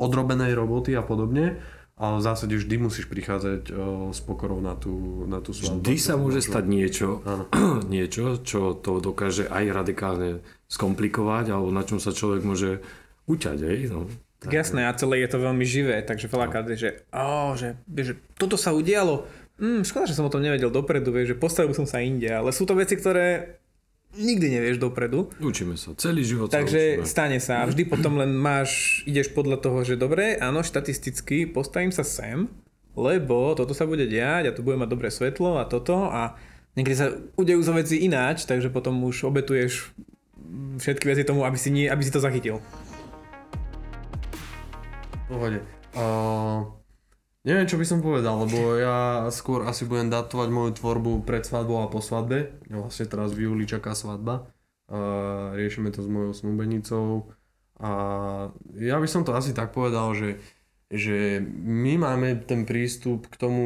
odrobenej 0.00 0.56
roboty 0.56 0.96
a 0.96 1.04
podobne, 1.04 1.60
ale 2.00 2.16
v 2.16 2.24
zásade 2.24 2.54
vždy 2.56 2.76
musíš 2.80 3.04
prichádzať 3.12 3.76
s 4.10 4.20
pokorou 4.24 4.64
na 4.64 4.72
tú, 4.72 5.28
na 5.28 5.44
tú 5.44 5.52
svadbu. 5.52 5.84
Vždy 5.84 5.96
sa 6.00 6.16
môže 6.16 6.40
stať 6.40 6.64
niečo, 6.64 7.20
Áno. 7.28 7.44
niečo, 7.92 8.40
čo 8.40 8.72
to 8.72 9.04
dokáže 9.04 9.44
aj 9.44 9.64
radikálne 9.68 10.40
skomplikovať, 10.72 11.52
alebo 11.52 11.68
na 11.68 11.84
čom 11.84 12.00
sa 12.00 12.16
človek 12.16 12.40
môže 12.40 12.80
uťať, 13.28 13.58
hej? 13.60 13.92
No. 13.92 14.08
Tak 14.40 14.56
jasné, 14.56 14.88
a 14.88 14.96
celé 14.96 15.20
je 15.20 15.36
to 15.36 15.44
veľmi 15.44 15.66
živé, 15.68 16.00
takže 16.00 16.32
veľakrát 16.32 16.64
je, 16.72 16.76
že, 16.80 16.90
oh, 17.12 17.52
že, 17.52 17.76
že 17.92 18.16
toto 18.40 18.56
sa 18.56 18.72
udialo, 18.72 19.28
mm, 19.60 19.84
škoda, 19.84 20.08
že 20.08 20.16
som 20.16 20.24
o 20.24 20.32
tom 20.32 20.40
nevedel 20.40 20.72
dopredu, 20.72 21.12
vieš, 21.12 21.36
že 21.36 21.42
postavil 21.42 21.76
som 21.76 21.84
sa 21.84 22.00
inde, 22.00 22.32
ale 22.32 22.48
sú 22.48 22.64
to 22.64 22.72
veci, 22.72 22.96
ktoré 22.96 23.59
nikdy 24.16 24.46
nevieš 24.58 24.82
dopredu, 24.82 25.30
Učíme 25.38 25.78
sa, 25.78 25.94
celý 25.94 26.26
život 26.26 26.50
sa 26.50 26.62
takže 26.62 26.98
učíme. 26.98 27.06
stane 27.06 27.38
sa 27.38 27.62
a 27.62 27.68
vždy 27.70 27.86
potom 27.86 28.18
len 28.18 28.34
máš, 28.34 29.02
ideš 29.06 29.30
podľa 29.30 29.62
toho, 29.62 29.86
že 29.86 29.94
dobre, 29.94 30.34
áno, 30.38 30.66
štatisticky 30.66 31.46
postavím 31.46 31.94
sa 31.94 32.02
sem, 32.02 32.50
lebo 32.98 33.54
toto 33.54 33.70
sa 33.70 33.86
bude 33.86 34.10
diať 34.10 34.50
a 34.50 34.54
tu 34.54 34.66
bude 34.66 34.74
mať 34.74 34.90
dobré 34.90 35.08
svetlo 35.14 35.62
a 35.62 35.64
toto 35.68 36.10
a 36.10 36.34
niekedy 36.74 36.96
sa 36.98 37.14
udejú 37.38 37.62
sa 37.62 37.70
veci 37.70 38.02
ináč, 38.02 38.50
takže 38.50 38.74
potom 38.74 38.98
už 39.06 39.30
obetuješ 39.30 39.94
všetky 40.82 41.06
veci 41.06 41.22
tomu, 41.22 41.46
aby 41.46 41.54
si, 41.54 41.70
nie, 41.70 41.86
aby 41.86 42.02
si 42.02 42.10
to 42.10 42.18
zachytil. 42.18 42.58
Pohode. 45.30 45.62
Uh, 45.94 46.66
Neviem, 47.40 47.64
čo 47.64 47.80
by 47.80 47.86
som 47.88 48.04
povedal, 48.04 48.36
lebo 48.44 48.76
ja 48.76 49.24
skôr 49.32 49.64
asi 49.64 49.88
budem 49.88 50.12
datovať 50.12 50.48
moju 50.52 50.76
tvorbu 50.76 51.24
pred 51.24 51.40
svadbou 51.40 51.80
a 51.80 51.88
po 51.88 52.04
svadbe. 52.04 52.60
Vlastne 52.68 53.08
teraz 53.08 53.32
v 53.32 53.48
júli 53.48 53.64
čaká 53.64 53.96
svadba. 53.96 54.52
A 54.92 55.00
riešime 55.56 55.88
to 55.88 56.04
s 56.04 56.08
mojou 56.12 56.36
snúbenicou. 56.36 57.32
A 57.80 57.90
ja 58.76 59.00
by 59.00 59.08
som 59.08 59.24
to 59.24 59.32
asi 59.32 59.56
tak 59.56 59.72
povedal, 59.72 60.12
že, 60.12 60.36
že 60.92 61.40
my 61.64 61.96
máme 61.96 62.44
ten 62.44 62.68
prístup 62.68 63.24
k 63.32 63.40
tomu 63.40 63.64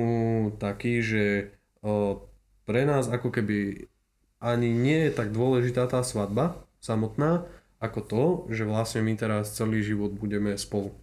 taký, 0.54 1.02
že 1.02 1.50
o, 1.82 2.22
pre 2.62 2.86
nás 2.86 3.10
ako 3.10 3.34
keby 3.34 3.90
ani 4.38 4.70
nie 4.70 5.10
je 5.10 5.18
tak 5.18 5.34
dôležitá 5.34 5.90
tá 5.90 6.06
svadba 6.06 6.62
samotná, 6.78 7.42
ako 7.82 8.00
to, 8.06 8.24
že 8.54 8.70
vlastne 8.70 9.02
my 9.02 9.18
teraz 9.18 9.50
celý 9.58 9.82
život 9.82 10.14
budeme 10.14 10.54
spolu. 10.54 10.94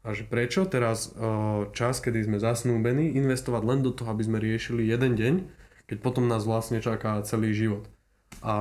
A 0.00 0.16
že 0.16 0.24
prečo 0.24 0.64
teraz 0.64 1.12
čas, 1.76 2.00
kedy 2.00 2.24
sme 2.24 2.38
zasnúbení, 2.40 3.12
investovať 3.20 3.62
len 3.68 3.80
do 3.84 3.92
toho, 3.92 4.08
aby 4.12 4.24
sme 4.24 4.40
riešili 4.40 4.88
jeden 4.88 5.12
deň, 5.12 5.34
keď 5.90 5.98
potom 6.00 6.24
nás 6.24 6.48
vlastne 6.48 6.80
čaká 6.80 7.20
celý 7.26 7.52
život. 7.52 7.84
A 8.40 8.54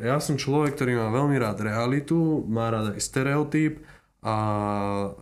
ja 0.00 0.16
som 0.22 0.40
človek, 0.40 0.78
ktorý 0.78 0.96
má 0.96 1.12
veľmi 1.12 1.36
rád 1.36 1.60
realitu, 1.60 2.46
má 2.48 2.72
rád 2.72 2.96
aj 2.96 3.04
stereotyp 3.04 3.84
a, 4.24 4.36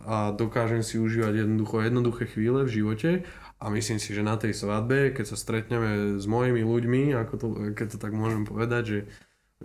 a 0.07 0.15
dokážem 0.31 0.79
si 0.79 0.95
užívať 0.95 1.43
jednoducho 1.43 1.83
jednoduché 1.83 2.23
chvíle 2.31 2.63
v 2.63 2.71
živote 2.71 3.11
a 3.57 3.65
myslím 3.73 3.97
si, 3.97 4.13
že 4.13 4.21
na 4.21 4.37
tej 4.37 4.53
svadbe, 4.53 5.11
keď 5.11 5.25
sa 5.33 5.37
stretneme 5.37 6.21
s 6.21 6.25
mojimi 6.29 6.61
ľuďmi, 6.61 7.17
ako 7.17 7.33
to, 7.35 7.47
keď 7.73 7.87
to 7.93 7.97
tak 7.97 8.13
môžem 8.13 8.45
povedať, 8.45 8.83
že, 8.85 8.99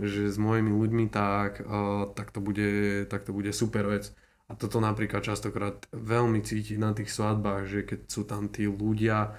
že 0.01 0.23
s 0.33 0.41
mojimi 0.41 0.73
ľuďmi, 0.73 1.05
tak, 1.13 1.61
uh, 1.61 2.09
tak, 2.17 2.33
to 2.33 2.41
bude, 2.41 3.05
tak 3.13 3.29
to 3.29 3.37
bude 3.37 3.53
super 3.53 3.85
vec. 3.85 4.17
A 4.51 4.59
toto 4.59 4.83
napríklad 4.83 5.23
častokrát 5.23 5.87
veľmi 5.95 6.43
cítiť 6.43 6.77
na 6.77 6.93
tých 6.93 7.15
svadbách, 7.15 7.65
že 7.71 7.81
keď 7.87 8.01
sú 8.11 8.23
tam 8.27 8.51
tí 8.51 8.69
ľudia 8.69 9.39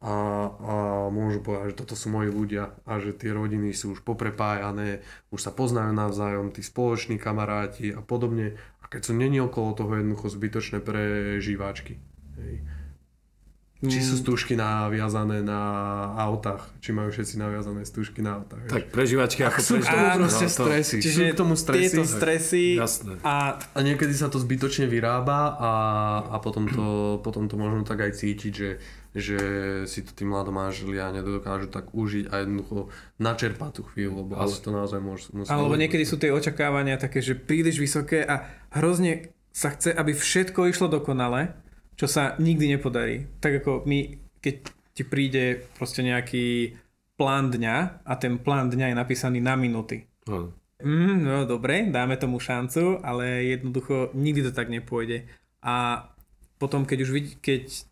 a, 0.00 0.14
a 0.48 0.74
môžu 1.12 1.44
povedať, 1.44 1.76
že 1.76 1.80
toto 1.84 1.92
sú 1.92 2.08
moji 2.08 2.32
ľudia 2.32 2.72
a 2.88 2.96
že 2.96 3.12
tie 3.12 3.36
rodiny 3.36 3.76
sú 3.76 3.92
už 3.92 4.00
poprepájané, 4.00 5.04
už 5.28 5.44
sa 5.44 5.52
poznajú 5.52 5.92
navzájom, 5.92 6.56
tí 6.56 6.64
spoloční 6.64 7.20
kamaráti 7.20 7.92
a 7.92 8.00
podobne. 8.00 8.56
A 8.80 8.88
keď 8.88 9.12
sú 9.12 9.12
není 9.12 9.38
okolo 9.44 9.76
toho 9.76 9.92
jednoducho 10.00 10.32
zbytočné 10.32 10.80
prežívačky. 10.80 12.00
Hej. 12.40 12.79
Či 13.80 14.04
sú 14.04 14.20
stúžky 14.20 14.60
naviazané 14.60 15.40
na 15.40 15.60
autách, 16.20 16.68
či 16.84 16.92
majú 16.92 17.08
všetci 17.08 17.40
naviazané 17.40 17.88
stúžky 17.88 18.20
na 18.20 18.36
autách. 18.36 18.68
Tak 18.68 18.92
prežívačky 18.92 19.40
ako 19.40 19.60
sú 19.64 19.80
k 19.80 19.88
tomu 19.88 19.88
prežívačky. 19.88 20.18
proste 20.20 20.44
no, 20.44 20.52
to- 20.52 20.64
stresy. 20.68 20.96
Čiže 21.00 21.16
sú 21.16 21.22
k 21.24 21.40
tomu 21.40 21.54
stresy. 21.56 21.80
tieto 21.88 22.02
stresy 22.04 22.64
Jasné. 22.76 23.12
a 23.24 23.56
A 23.56 23.78
niekedy 23.80 24.12
sa 24.12 24.28
to 24.28 24.36
zbytočne 24.36 24.84
vyrába 24.84 25.56
a, 25.56 25.72
a 26.28 26.36
potom, 26.44 26.68
to, 26.68 26.84
potom 27.26 27.48
to 27.48 27.56
možno 27.56 27.88
tak 27.88 28.04
aj 28.04 28.20
cítiť, 28.20 28.52
že, 28.52 28.70
že 29.16 29.38
si 29.88 30.04
to 30.04 30.12
tí 30.12 30.28
mladomáželia 30.28 31.08
nedokážu 31.16 31.72
tak 31.72 31.88
užiť 31.96 32.28
a 32.28 32.44
jednoducho 32.44 32.92
načerpať 33.16 33.80
tú 33.80 33.82
chvíľu, 33.96 34.28
lebo 34.28 34.36
Ale- 34.36 34.60
to 34.60 34.76
naozaj 34.76 35.00
môže, 35.00 35.32
Alebo 35.48 35.80
niekedy 35.80 36.04
sú 36.04 36.20
tie 36.20 36.28
očakávania 36.28 37.00
také, 37.00 37.24
že 37.24 37.32
príliš 37.32 37.80
vysoké 37.80 38.28
a 38.28 38.44
hrozne 38.76 39.32
sa 39.56 39.72
chce, 39.72 39.90
aby 39.96 40.12
všetko 40.12 40.68
išlo 40.68 40.92
dokonale, 40.92 41.56
čo 42.00 42.08
sa 42.08 42.32
nikdy 42.40 42.80
nepodarí. 42.80 43.28
Tak 43.44 43.60
ako 43.60 43.84
my, 43.84 44.16
keď 44.40 44.56
ti 44.96 45.04
príde 45.04 45.68
proste 45.76 46.00
nejaký 46.00 46.72
plán 47.20 47.52
dňa 47.52 48.00
a 48.08 48.12
ten 48.16 48.40
plán 48.40 48.72
dňa 48.72 48.88
je 48.88 48.96
napísaný 48.96 49.44
na 49.44 49.52
minúty. 49.52 50.08
No. 50.24 50.56
Mm, 50.80 51.20
no 51.20 51.44
dobre, 51.44 51.84
dáme 51.92 52.16
tomu 52.16 52.40
šancu, 52.40 53.04
ale 53.04 53.52
jednoducho 53.52 54.16
nikdy 54.16 54.48
to 54.48 54.52
tak 54.56 54.72
nepôjde. 54.72 55.28
A 55.60 56.08
potom, 56.56 56.88
keď 56.88 56.98
už 57.04 57.10
vidí, 57.12 57.32
keď 57.36 57.84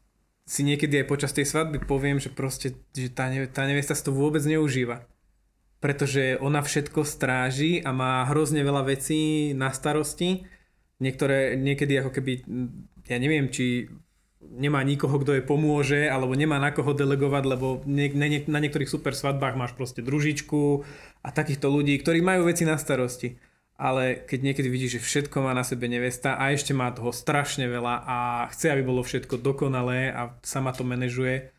si 0.49 0.61
niekedy 0.65 1.05
aj 1.05 1.11
počas 1.13 1.37
tej 1.37 1.45
svadby 1.45 1.85
poviem, 1.85 2.17
že 2.17 2.33
proste, 2.33 2.73
že 2.97 3.13
tá, 3.13 3.29
tá 3.53 3.69
nevesta 3.69 3.93
si 3.93 4.01
to 4.01 4.17
vôbec 4.17 4.41
neužíva. 4.41 5.05
Pretože 5.85 6.41
ona 6.41 6.65
všetko 6.65 7.05
stráži 7.05 7.85
a 7.85 7.93
má 7.93 8.25
hrozne 8.25 8.65
veľa 8.65 8.89
vecí 8.89 9.53
na 9.53 9.69
starosti. 9.69 10.49
Niektoré, 10.99 11.61
niekedy 11.61 12.01
ako 12.01 12.11
keby, 12.17 12.33
ja 13.09 13.17
neviem, 13.17 13.49
či 13.49 13.89
nemá 14.39 14.81
nikoho, 14.87 15.19
kto 15.19 15.35
jej 15.35 15.45
pomôže, 15.45 16.07
alebo 16.07 16.39
nemá 16.39 16.63
na 16.63 16.71
koho 16.71 16.95
delegovať, 16.95 17.45
lebo 17.45 17.83
na, 17.85 18.27
na 18.47 18.59
niektorých 18.63 18.91
super 18.91 19.13
svadbách 19.13 19.59
máš 19.59 19.73
proste 19.75 20.01
družičku 20.01 20.87
a 21.27 21.29
takýchto 21.35 21.67
ľudí, 21.67 21.99
ktorí 21.99 22.23
majú 22.23 22.47
veci 22.47 22.63
na 22.63 22.79
starosti. 22.79 23.37
Ale 23.79 24.27
keď 24.27 24.39
niekedy 24.43 24.69
vidíš, 24.71 24.99
že 24.99 25.07
všetko 25.07 25.39
má 25.39 25.55
na 25.55 25.63
sebe 25.63 25.87
nevesta 25.87 26.35
a 26.35 26.51
ešte 26.51 26.75
má 26.75 26.91
toho 26.91 27.15
strašne 27.15 27.71
veľa 27.71 27.95
a 28.03 28.19
chce, 28.51 28.75
aby 28.75 28.83
bolo 28.83 29.07
všetko 29.07 29.39
dokonalé 29.39 30.11
a 30.11 30.35
sama 30.43 30.75
to 30.75 30.83
manažuje, 30.83 31.55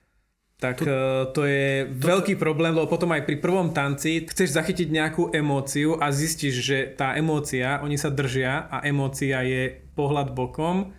tak 0.60 0.84
to, 0.84 1.32
to 1.32 1.47
je 1.47 1.88
veľký 1.88 2.36
problém, 2.36 2.76
lebo 2.76 2.91
potom 2.91 3.16
aj 3.16 3.24
pri 3.24 3.39
prvom 3.39 3.72
tanci 3.72 4.28
chceš 4.28 4.52
zachytiť 4.52 4.91
nejakú 4.91 5.32
emóciu 5.32 5.95
a 5.95 6.12
zistíš, 6.12 6.60
že 6.60 6.78
tá 7.00 7.16
emócia, 7.16 7.80
oni 7.80 7.95
sa 7.95 8.12
držia 8.12 8.68
a 8.68 8.84
emócia 8.84 9.39
je 9.47 9.80
pohľad 9.95 10.36
bokom 10.36 10.91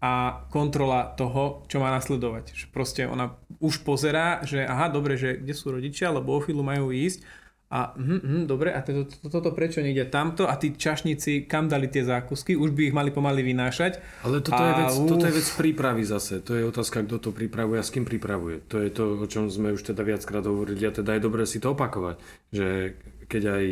a 0.00 0.44
kontrola 0.48 1.12
toho, 1.12 1.68
čo 1.68 1.76
má 1.76 1.92
nasledovať. 1.92 2.56
Že 2.56 2.66
proste 2.72 3.02
ona 3.04 3.36
už 3.60 3.84
pozerá, 3.84 4.40
že 4.48 4.64
aha, 4.64 4.88
dobre, 4.88 5.20
že 5.20 5.36
kde 5.36 5.52
sú 5.52 5.70
rodičia, 5.70 6.08
lebo 6.08 6.32
o 6.32 6.40
chvíľu 6.40 6.64
majú 6.64 6.88
ísť 6.88 7.20
a 7.70 7.94
hm, 7.94 8.18
hm, 8.18 8.44
dobre, 8.50 8.74
a 8.74 8.82
toto, 8.82 9.06
to, 9.06 9.30
toto 9.30 9.54
prečo 9.54 9.78
nejde 9.78 10.10
tamto 10.10 10.50
a 10.50 10.58
tí 10.58 10.74
čašníci 10.74 11.46
kam 11.46 11.70
dali 11.70 11.86
tie 11.86 12.02
zákusky, 12.02 12.58
už 12.58 12.74
by 12.74 12.90
ich 12.90 12.96
mali 12.96 13.14
pomaly 13.14 13.46
vynášať. 13.46 14.02
Ale 14.26 14.42
toto 14.42 14.58
je, 14.58 14.72
A 14.74 14.78
vec, 14.82 14.94
uf. 14.98 15.06
toto 15.06 15.24
je 15.30 15.34
vec 15.38 15.48
prípravy 15.54 16.02
zase. 16.02 16.42
To 16.42 16.58
je 16.58 16.66
otázka, 16.66 17.06
kto 17.06 17.22
to 17.22 17.30
pripravuje 17.30 17.78
a 17.78 17.86
s 17.86 17.94
kým 17.94 18.02
pripravuje. 18.02 18.66
To 18.74 18.82
je 18.82 18.90
to, 18.90 19.22
o 19.22 19.26
čom 19.30 19.46
sme 19.46 19.70
už 19.70 19.86
teda 19.86 20.02
viackrát 20.02 20.42
hovorili 20.42 20.82
a 20.82 20.90
teda 20.90 21.14
je 21.14 21.22
dobré 21.22 21.46
si 21.46 21.62
to 21.62 21.70
opakovať. 21.78 22.18
Že 22.50 22.66
keď 23.30 23.42
aj 23.46 23.64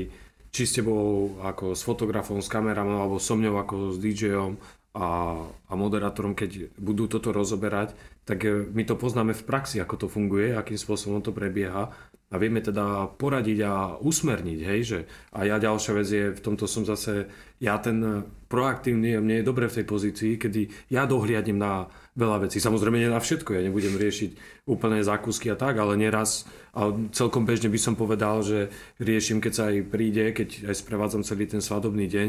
či 0.55 0.63
s 0.63 0.79
tebou 0.79 1.35
ako 1.43 1.75
s 1.75 1.83
fotografom, 1.83 2.39
s 2.39 2.47
kameramom 2.47 3.03
alebo 3.03 3.19
so 3.19 3.35
mňou 3.35 3.59
ako 3.67 3.75
s 3.93 3.97
DJom 3.99 4.63
a, 4.99 5.09
a 5.47 5.73
moderátorom, 5.79 6.35
keď 6.35 6.75
budú 6.75 7.07
toto 7.07 7.31
rozoberať, 7.31 7.95
tak 8.27 8.43
e, 8.43 8.67
my 8.67 8.83
to 8.83 8.99
poznáme 8.99 9.31
v 9.31 9.47
praxi, 9.47 9.79
ako 9.79 9.95
to 9.95 10.07
funguje, 10.11 10.51
akým 10.51 10.75
spôsobom 10.75 11.23
to 11.23 11.31
prebieha. 11.31 11.95
A 12.29 12.35
vieme 12.37 12.61
teda 12.61 13.09
poradiť 13.17 13.59
a 13.65 13.97
usmerniť, 14.05 14.61
hej, 14.61 14.81
že 14.85 14.99
a 15.33 15.49
ja 15.49 15.57
ďalšia 15.57 15.93
vec 15.97 16.09
je, 16.13 16.25
v 16.37 16.45
tomto 16.45 16.69
som 16.69 16.85
zase, 16.85 17.25
ja 17.57 17.81
ten 17.81 18.27
proaktívny, 18.53 19.17
mne 19.17 19.41
je 19.41 19.49
dobre 19.49 19.65
v 19.65 19.81
tej 19.81 19.87
pozícii, 19.89 20.33
kedy 20.37 20.93
ja 20.93 21.09
dohliadnem 21.09 21.57
na 21.57 21.89
veľa 22.21 22.45
vecí, 22.45 22.61
samozrejme 22.61 23.01
nie 23.01 23.09
na 23.09 23.23
všetko, 23.23 23.57
ja 23.57 23.65
nebudem 23.65 23.97
riešiť 23.97 24.61
úplné 24.69 25.01
zákusky 25.01 25.49
a 25.49 25.57
tak, 25.57 25.81
ale 25.81 25.97
neraz, 25.97 26.45
a 26.77 26.93
celkom 27.17 27.49
bežne 27.49 27.73
by 27.73 27.81
som 27.81 27.97
povedal, 27.97 28.45
že 28.45 28.69
riešim, 29.01 29.41
keď 29.41 29.53
sa 29.55 29.73
aj 29.73 29.89
príde, 29.89 30.37
keď 30.37 30.69
aj 30.69 30.77
sprevádzam 30.85 31.25
celý 31.25 31.49
ten 31.49 31.65
svadobný 31.65 32.05
deň, 32.13 32.29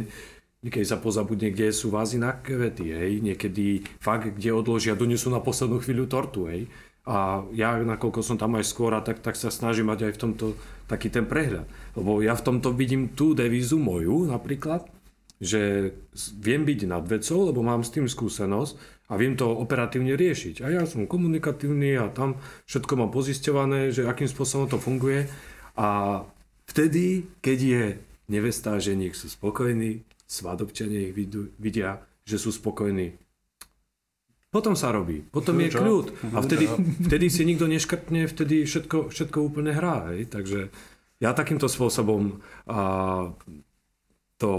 Niekedy 0.60 0.84
sa 0.84 1.00
pozabudne, 1.00 1.56
kde 1.56 1.72
sú 1.72 1.88
vázy 1.88 2.20
na 2.20 2.36
kvety, 2.36 2.92
hej. 2.92 3.24
Niekedy 3.24 3.88
fakt, 4.04 4.36
kde 4.36 4.52
odložia, 4.52 5.00
donesú 5.00 5.32
na 5.32 5.40
poslednú 5.40 5.80
chvíľu 5.80 6.12
tortu, 6.12 6.52
hej. 6.52 6.68
A 7.08 7.48
ja, 7.56 7.80
nakoľko 7.80 8.20
som 8.20 8.36
tam 8.36 8.60
aj 8.60 8.68
skôr, 8.68 8.92
tak, 9.00 9.24
tak 9.24 9.40
sa 9.40 9.50
snažím 9.50 9.88
mať 9.88 10.12
aj 10.12 10.14
v 10.14 10.22
tomto 10.22 10.46
taký 10.92 11.08
ten 11.08 11.24
prehľad. 11.24 11.64
Lebo 11.96 12.20
ja 12.20 12.36
v 12.36 12.44
tomto 12.44 12.76
vidím 12.76 13.16
tú 13.16 13.32
devízu 13.32 13.80
moju 13.80 14.28
napríklad, 14.28 14.84
že 15.40 15.96
viem 16.36 16.68
byť 16.68 16.80
nad 16.92 17.08
vecou, 17.08 17.48
lebo 17.48 17.64
mám 17.64 17.88
s 17.88 17.96
tým 17.96 18.12
skúsenosť 18.12 19.08
a 19.08 19.16
viem 19.16 19.40
to 19.40 19.48
operatívne 19.48 20.20
riešiť. 20.20 20.60
A 20.62 20.76
ja 20.76 20.84
som 20.84 21.08
komunikatívny 21.08 21.96
a 21.96 22.12
tam 22.12 22.36
všetko 22.68 23.00
mám 23.00 23.16
pozisťované, 23.16 23.96
že 23.96 24.04
akým 24.04 24.28
spôsobom 24.28 24.68
to 24.68 24.76
funguje. 24.76 25.32
A 25.80 26.22
vtedy, 26.68 27.24
keď 27.40 27.58
je 27.64 27.84
nevesta 28.28 28.76
a 28.76 28.84
ženík 28.84 29.16
sú 29.16 29.32
spokojní, 29.32 30.04
svadobčania 30.30 31.10
ich 31.10 31.18
vidia, 31.58 32.06
že 32.22 32.38
sú 32.38 32.54
spokojní. 32.54 33.18
Potom 34.50 34.74
sa 34.74 34.90
robí, 34.90 35.22
potom 35.30 35.62
je 35.62 35.70
kľud. 35.70 36.34
A 36.34 36.42
Good 36.42 36.46
vtedy, 36.46 36.66
vtedy 37.06 37.26
si 37.30 37.46
nikto 37.46 37.70
neškrtne, 37.70 38.26
vtedy 38.26 38.66
všetko, 38.66 39.14
všetko 39.14 39.38
úplne 39.46 39.78
hrá. 39.78 40.10
Hej? 40.14 40.34
Takže 40.34 40.74
ja 41.22 41.38
takýmto 41.38 41.70
spôsobom 41.70 42.42
a, 42.66 42.82
to 44.42 44.52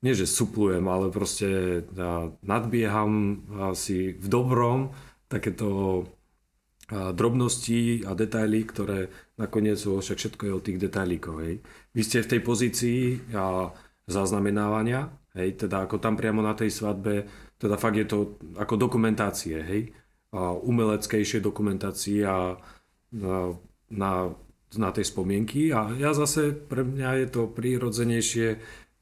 nie 0.00 0.16
že 0.16 0.26
suplujem, 0.26 0.82
ale 0.90 1.06
proste 1.14 1.82
a, 1.94 2.34
nadbieham 2.42 3.46
asi 3.70 4.18
v 4.18 4.26
dobrom 4.26 4.90
takéto 5.30 6.02
a, 6.90 7.14
drobnosti 7.14 8.02
a 8.02 8.18
detaily, 8.18 8.66
ktoré 8.66 9.06
nakoniec 9.38 9.78
sú, 9.78 10.02
však 10.02 10.18
všetko 10.18 10.42
je 10.50 10.52
o 10.58 10.64
tých 10.66 10.78
detailíkoch. 10.82 11.38
Hej. 11.46 11.62
Vy 11.94 12.02
ste 12.02 12.26
v 12.26 12.30
tej 12.34 12.40
pozícii 12.42 13.02
a, 13.38 13.70
zaznamenávania, 14.10 15.08
hej, 15.38 15.66
teda 15.66 15.86
ako 15.86 16.02
tam 16.02 16.18
priamo 16.18 16.42
na 16.42 16.52
tej 16.58 16.74
svadbe, 16.74 17.24
teda 17.56 17.78
fakt 17.78 17.96
je 17.96 18.06
to 18.06 18.18
ako 18.58 18.74
dokumentácie, 18.76 19.56
hej, 19.62 19.82
a 20.30 20.54
umeleckejšie 20.54 21.42
dokumentácie 21.42 22.22
a, 22.22 22.54
a 22.54 22.56
na, 23.90 24.12
na 24.78 24.90
tej 24.94 25.06
spomienky 25.10 25.74
a 25.74 25.90
ja 25.98 26.14
zase, 26.14 26.54
pre 26.54 26.86
mňa 26.86 27.26
je 27.26 27.26
to 27.30 27.42
prírodzenejšie 27.50 28.48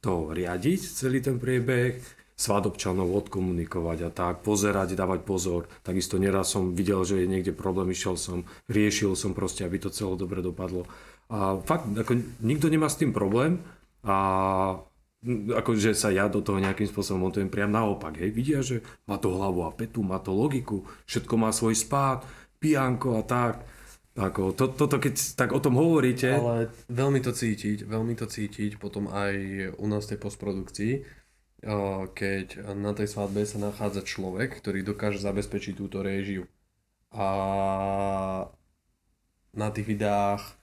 to 0.01 0.33
riadiť, 0.33 0.81
celý 0.81 1.21
ten 1.21 1.37
priebeh, 1.37 2.01
svadobčanov 2.39 3.11
odkomunikovať 3.27 3.99
a 4.07 4.11
tak, 4.15 4.47
pozerať, 4.47 4.95
dávať 4.95 5.27
pozor. 5.27 5.67
Takisto 5.83 6.23
neraz 6.23 6.55
som 6.55 6.71
videl, 6.71 7.03
že 7.03 7.19
je 7.19 7.27
niekde 7.27 7.51
problém, 7.51 7.91
išiel 7.91 8.15
som, 8.15 8.47
riešil 8.71 9.19
som 9.19 9.35
proste, 9.35 9.67
aby 9.67 9.83
to 9.83 9.91
celé 9.91 10.15
dobre 10.15 10.39
dopadlo. 10.39 10.87
A 11.35 11.59
fakt, 11.59 11.91
ako 11.91 12.15
nikto 12.39 12.71
nemá 12.71 12.87
s 12.87 12.97
tým 13.03 13.11
problém 13.11 13.59
a 14.07 14.17
akože 15.27 15.99
sa 15.99 16.15
ja 16.15 16.31
do 16.31 16.39
toho 16.39 16.63
nejakým 16.63 16.87
spôsobom 16.87 17.27
montujem 17.27 17.51
priam 17.51 17.75
naopak, 17.75 18.19
hej, 18.23 18.31
vidia, 18.31 18.63
že 18.63 18.87
má 19.11 19.19
to 19.19 19.35
hlavu 19.35 19.67
a 19.67 19.75
petu, 19.75 20.07
má 20.07 20.23
to 20.23 20.31
logiku, 20.31 20.87
všetko 21.11 21.35
má 21.35 21.51
svoj 21.51 21.75
spád, 21.75 22.23
pijanko 22.63 23.19
a 23.19 23.23
tak. 23.27 23.67
Ako, 24.19 24.51
to, 24.51 24.75
toto 24.75 24.99
keď 24.99 25.15
tak 25.39 25.55
o 25.55 25.63
tom 25.63 25.79
hovoríte... 25.79 26.35
Ale 26.35 26.75
veľmi 26.91 27.23
to 27.23 27.31
cítiť, 27.31 27.87
veľmi 27.87 28.19
to 28.19 28.27
cítiť 28.27 28.83
potom 28.83 29.07
aj 29.07 29.35
u 29.79 29.87
nás 29.87 30.11
tej 30.11 30.19
postprodukcii, 30.19 31.07
keď 32.15 32.75
na 32.75 32.99
tej 32.99 33.15
svadbe 33.15 33.47
sa 33.47 33.63
nachádza 33.63 34.03
človek, 34.03 34.59
ktorý 34.59 34.83
dokáže 34.83 35.23
zabezpečiť 35.23 35.75
túto 35.79 36.03
réžiu. 36.03 36.51
A 37.15 37.29
na 39.55 39.69
tých 39.71 39.87
videách 39.87 40.58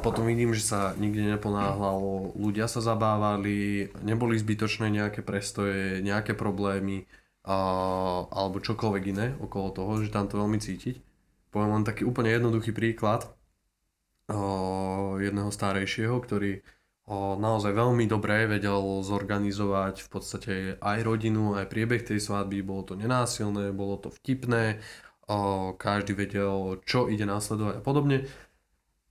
potom 0.00 0.26
vidím, 0.26 0.56
že 0.56 0.64
sa 0.64 0.96
nikde 0.96 1.24
neponáhľalo, 1.36 2.34
ľudia 2.34 2.66
sa 2.66 2.80
zabávali, 2.80 3.88
neboli 4.02 4.40
zbytočné 4.40 4.88
nejaké 4.88 5.20
prestoje, 5.20 6.00
nejaké 6.00 6.32
problémy 6.34 7.04
a, 7.44 7.56
alebo 8.28 8.60
čokoľvek 8.60 9.04
iné 9.12 9.26
okolo 9.38 9.68
toho, 9.72 9.92
že 10.00 10.12
tam 10.12 10.26
to 10.26 10.40
veľmi 10.40 10.58
cítiť. 10.58 11.00
Poviem 11.52 11.80
len 11.80 11.84
taký 11.84 12.08
úplne 12.08 12.32
jednoduchý 12.32 12.72
príklad 12.72 13.28
o, 14.30 15.16
jedného 15.20 15.52
starejšieho, 15.52 16.16
ktorý 16.18 16.60
o, 17.06 17.36
naozaj 17.36 17.74
veľmi 17.74 18.08
dobre 18.08 18.46
vedel 18.46 19.02
zorganizovať 19.04 20.06
v 20.06 20.08
podstate 20.08 20.54
aj 20.78 20.98
rodinu, 21.04 21.58
aj 21.58 21.68
priebeh 21.68 22.02
tej 22.06 22.22
svadby, 22.22 22.64
bolo 22.64 22.86
to 22.86 22.94
nenásilné, 22.94 23.74
bolo 23.74 23.98
to 23.98 24.08
vtipné, 24.14 24.78
o, 25.26 25.72
každý 25.74 26.14
vedel, 26.14 26.78
čo 26.86 27.10
ide 27.10 27.26
následovať 27.26 27.78
a 27.78 27.82
podobne 27.82 28.18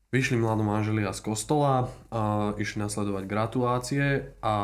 Vyšli 0.09 0.41
mladí 0.41 0.65
manželia 0.65 1.13
z 1.13 1.21
kostola, 1.21 1.85
a 2.09 2.57
išli 2.57 2.81
nasledovať 2.81 3.29
gratulácie 3.29 4.33
a 4.41 4.55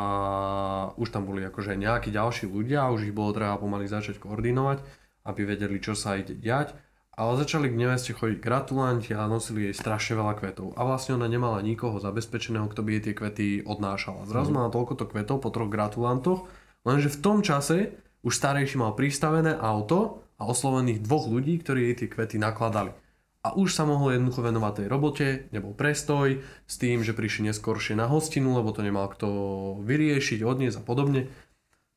už 0.97 1.13
tam 1.13 1.29
boli 1.29 1.45
akože 1.45 1.77
nejakí 1.77 2.09
ďalší 2.09 2.49
ľudia, 2.49 2.89
už 2.89 3.05
ich 3.05 3.13
bolo 3.13 3.29
treba 3.29 3.53
pomaly 3.61 3.85
začať 3.85 4.17
koordinovať, 4.17 4.81
aby 5.21 5.41
vedeli, 5.45 5.77
čo 5.77 5.93
sa 5.93 6.17
ide 6.17 6.33
diať. 6.33 6.73
Ale 7.13 7.37
začali 7.37 7.69
k 7.69 7.77
neveste 7.77 8.17
chodiť 8.17 8.41
gratulanti 8.41 9.13
a 9.13 9.29
nosili 9.29 9.69
jej 9.69 9.77
strašne 9.77 10.17
veľa 10.17 10.33
kvetov. 10.41 10.73
A 10.75 10.81
vlastne 10.81 11.13
ona 11.13 11.29
nemala 11.29 11.61
nikoho 11.61 12.01
zabezpečeného, 12.01 12.65
kto 12.65 12.81
by 12.81 12.97
jej 12.97 13.03
tie 13.05 13.13
kvety 13.13 13.47
odnášal. 13.69 14.25
Zrazu 14.25 14.49
mm. 14.49 14.55
mala 14.57 14.73
toľkoto 14.73 15.05
kvetov 15.13 15.45
po 15.45 15.53
troch 15.53 15.69
gratulantoch, 15.69 16.49
lenže 16.89 17.13
v 17.13 17.21
tom 17.21 17.45
čase 17.45 17.93
už 18.25 18.33
starejší 18.33 18.81
mal 18.81 18.97
pristavené 18.97 19.53
auto 19.53 20.25
a 20.41 20.49
oslovených 20.49 21.05
dvoch 21.05 21.29
ľudí, 21.29 21.61
ktorí 21.61 21.93
jej 21.93 21.95
tie 22.01 22.09
kvety 22.09 22.41
nakladali 22.41 23.04
a 23.45 23.53
už 23.53 23.77
sa 23.77 23.85
mohol 23.85 24.17
jednoducho 24.17 24.41
venovať 24.41 24.73
tej 24.73 24.87
robote, 24.89 25.27
nebol 25.53 25.77
prestoj 25.77 26.41
s 26.65 26.75
tým, 26.81 27.05
že 27.05 27.13
prišli 27.13 27.53
neskôršie 27.53 27.93
na 27.93 28.09
hostinu, 28.09 28.57
lebo 28.57 28.73
to 28.73 28.81
nemal 28.81 29.05
kto 29.05 29.29
vyriešiť, 29.85 30.41
odniesť 30.41 30.81
a 30.81 30.83
podobne. 30.83 31.29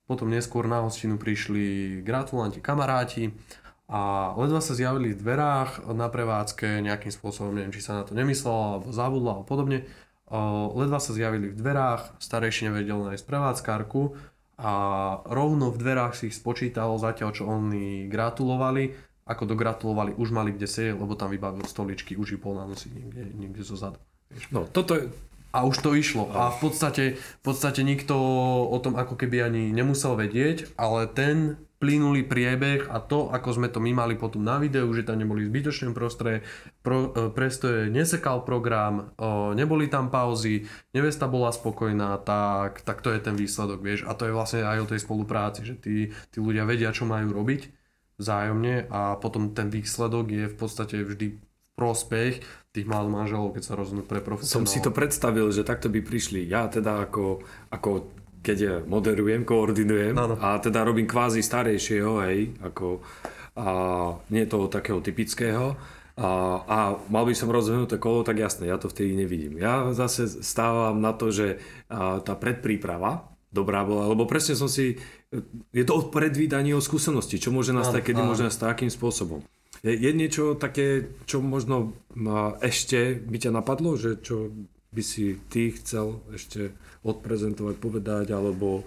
Potom 0.05 0.29
neskôr 0.29 0.69
na 0.69 0.85
hostinu 0.85 1.17
prišli 1.17 2.01
gratulanti, 2.05 2.61
kamaráti 2.61 3.33
a 3.89 4.33
ledva 4.37 4.61
sa 4.61 4.77
zjavili 4.77 5.17
v 5.17 5.21
dverách 5.25 5.89
na 5.97 6.13
prevádzke 6.13 6.85
nejakým 6.85 7.09
spôsobom, 7.09 7.57
neviem, 7.57 7.73
či 7.73 7.81
sa 7.81 7.97
na 7.97 8.05
to 8.05 8.13
nemyslel 8.13 8.53
alebo 8.53 8.93
zabudla 8.93 9.41
a 9.41 9.45
podobne. 9.49 9.89
Ledva 10.77 11.01
sa 11.01 11.17
zjavili 11.17 11.49
v 11.49 11.57
dverách, 11.57 12.21
starejší 12.21 12.69
nevedel 12.69 13.01
nájsť 13.09 13.25
prevádzkárku 13.25 14.13
a 14.61 14.73
rovno 15.25 15.73
v 15.73 15.81
dverách 15.81 16.13
si 16.13 16.29
ich 16.29 16.37
spočítal 16.37 16.93
zatiaľ, 17.01 17.31
čo 17.33 17.49
oni 17.49 18.05
gratulovali 18.13 19.08
ako 19.29 19.45
dogratulovali, 19.45 20.17
už 20.17 20.33
mali 20.33 20.57
kde 20.57 20.65
sedieť, 20.65 20.97
lebo 20.97 21.13
tam 21.13 21.29
vybavil 21.29 21.69
stoličky, 21.69 22.17
už 22.17 22.41
ich 22.41 22.43
bol 22.43 22.57
nanosiť 22.57 22.91
niekde, 22.97 23.23
niekde 23.37 23.63
zo 23.63 23.77
zadu. 23.77 24.01
No, 24.49 24.65
toto 24.65 24.97
je... 24.97 25.13
A 25.49 25.65
už 25.65 25.81
to 25.81 25.97
išlo. 25.97 26.29
A 26.37 26.53
v 26.53 26.69
podstate, 26.69 27.05
v 27.17 27.43
podstate 27.45 27.81
nikto 27.81 28.13
o 28.69 28.77
tom 28.85 29.01
ako 29.01 29.17
keby 29.17 29.49
ani 29.49 29.73
nemusel 29.73 30.13
vedieť, 30.13 30.77
ale 30.77 31.09
ten 31.09 31.57
plynulý 31.79 32.27
priebeh 32.27 32.91
a 32.91 32.99
to, 32.99 33.31
ako 33.31 33.55
sme 33.55 33.71
to 33.71 33.79
my 33.79 33.95
mali 33.95 34.19
potom 34.19 34.43
na 34.43 34.59
videu, 34.59 34.91
že 34.91 35.07
tam 35.07 35.23
neboli 35.23 35.47
zbytočné 35.47 35.95
prostre, 35.95 36.43
pro, 36.83 37.15
e, 37.15 37.31
prestoje, 37.31 37.87
nesekal 37.87 38.43
program, 38.43 39.15
o, 39.15 39.55
neboli 39.55 39.87
tam 39.87 40.11
pauzy, 40.11 40.67
nevesta 40.91 41.31
bola 41.31 41.55
spokojná, 41.55 42.19
tak, 42.27 42.83
tak 42.83 42.99
to 42.99 43.15
je 43.15 43.23
ten 43.23 43.39
výsledok, 43.39 43.79
vieš. 43.79 44.01
A 44.11 44.13
to 44.19 44.27
je 44.27 44.35
vlastne 44.35 44.67
aj 44.67 44.79
o 44.85 44.91
tej 44.91 45.01
spolupráci, 45.07 45.63
že 45.63 45.79
tí, 45.79 46.11
tí 46.35 46.39
ľudia 46.43 46.67
vedia, 46.67 46.91
čo 46.91 47.07
majú 47.07 47.31
robiť 47.31 47.78
vzájomne 48.19 48.91
a 48.91 49.17
potom 49.17 49.55
ten 49.55 49.71
výsledok 49.71 50.27
je 50.29 50.45
v 50.51 50.57
podstate 50.59 51.01
vždy 51.07 51.27
v 51.39 51.41
prospech 51.79 52.43
tých 52.75 52.87
mladých 52.87 53.15
manželov, 53.15 53.55
keď 53.55 53.63
sa 53.63 53.79
rozhodnú 53.79 54.03
pre 54.03 54.19
profesionálov. 54.19 54.55
Som 54.55 54.67
si 54.67 54.83
to 54.83 54.91
predstavil, 54.91 55.47
že 55.55 55.63
takto 55.63 55.87
by 55.87 56.03
prišli. 56.03 56.51
Ja 56.51 56.67
teda 56.67 57.07
ako, 57.07 57.47
ako 57.71 57.91
keď 58.43 58.87
moderujem, 58.87 59.47
koordinujem 59.47 60.15
ano. 60.19 60.35
a 60.39 60.59
teda 60.59 60.83
robím 60.83 61.07
kvázi 61.07 61.43
starejšieho, 61.43 62.13
hej, 62.27 62.59
ako 62.63 63.03
a 63.59 63.67
nie 64.31 64.47
toho 64.47 64.71
takého 64.71 65.03
typického. 65.03 65.75
A, 66.19 66.31
a 66.67 66.79
mal 67.11 67.27
by 67.27 67.35
som 67.35 67.51
rozvinuté 67.51 67.99
kolo, 67.99 68.27
tak 68.27 68.43
jasné, 68.43 68.71
ja 68.71 68.79
to 68.79 68.91
vtedy 68.91 69.15
nevidím. 69.15 69.59
Ja 69.59 69.95
zase 69.95 70.27
stávam 70.43 70.99
na 70.99 71.15
to, 71.15 71.31
že 71.31 71.63
a, 71.91 72.19
tá 72.23 72.35
predpríprava 72.35 73.27
dobrá 73.49 73.85
bola, 73.85 74.11
lebo 74.13 74.29
presne 74.29 74.55
som 74.55 74.69
si 74.69 75.01
je 75.73 75.85
to 75.85 75.93
o 75.97 76.01
predvídaní 76.09 76.73
o 76.77 76.85
skúsenosti, 76.85 77.41
čo 77.41 77.53
môže 77.53 77.73
nastať, 77.73 78.13
kedy 78.13 78.21
môže 78.21 78.45
nastať 78.45 78.67
akým 78.69 78.91
spôsobom. 78.93 79.45
Je, 79.85 79.95
je 79.95 80.11
niečo 80.11 80.59
také, 80.59 81.13
čo 81.29 81.39
možno 81.39 81.95
ešte 82.61 83.15
by 83.15 83.39
ťa 83.39 83.51
napadlo, 83.55 83.95
že 83.95 84.19
čo 84.19 84.51
by 84.89 85.03
si 85.05 85.37
ty 85.53 85.71
chcel 85.77 86.25
ešte 86.33 86.73
odprezentovať, 87.05 87.77
povedať, 87.77 88.27
alebo 88.33 88.83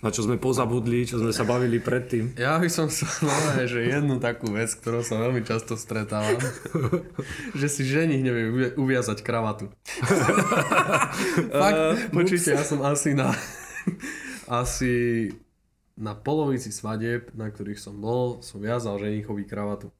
na 0.00 0.08
čo 0.08 0.24
sme 0.24 0.40
pozabudli, 0.40 1.04
čo 1.04 1.20
sme 1.20 1.28
sa 1.28 1.44
bavili 1.44 1.76
predtým. 1.76 2.32
Ja 2.40 2.56
by 2.56 2.72
som 2.72 2.88
sa 2.88 3.04
mal 3.20 3.60
že 3.72 3.84
jednu 3.84 4.16
takú 4.16 4.48
vec, 4.48 4.72
ktorú 4.72 5.04
sa 5.04 5.20
veľmi 5.20 5.44
často 5.44 5.76
stretávam, 5.76 6.40
že 7.60 7.66
si 7.68 7.84
ženich 7.84 8.24
nevie 8.24 8.72
uviazať 8.80 9.20
kravatu. 9.20 9.68
Fakt, 11.60 11.80
počujte, 12.16 12.56
ja 12.56 12.64
som 12.64 12.80
asi 12.80 13.12
na 13.12 13.36
asi 14.62 15.28
na 16.00 16.16
polovici 16.16 16.72
svadieb, 16.72 17.28
na 17.36 17.52
ktorých 17.52 17.76
som 17.76 17.96
bol, 18.00 18.40
som 18.40 18.58
viazal 18.58 18.96
ženichový 18.96 19.44
kravatu. 19.44 19.92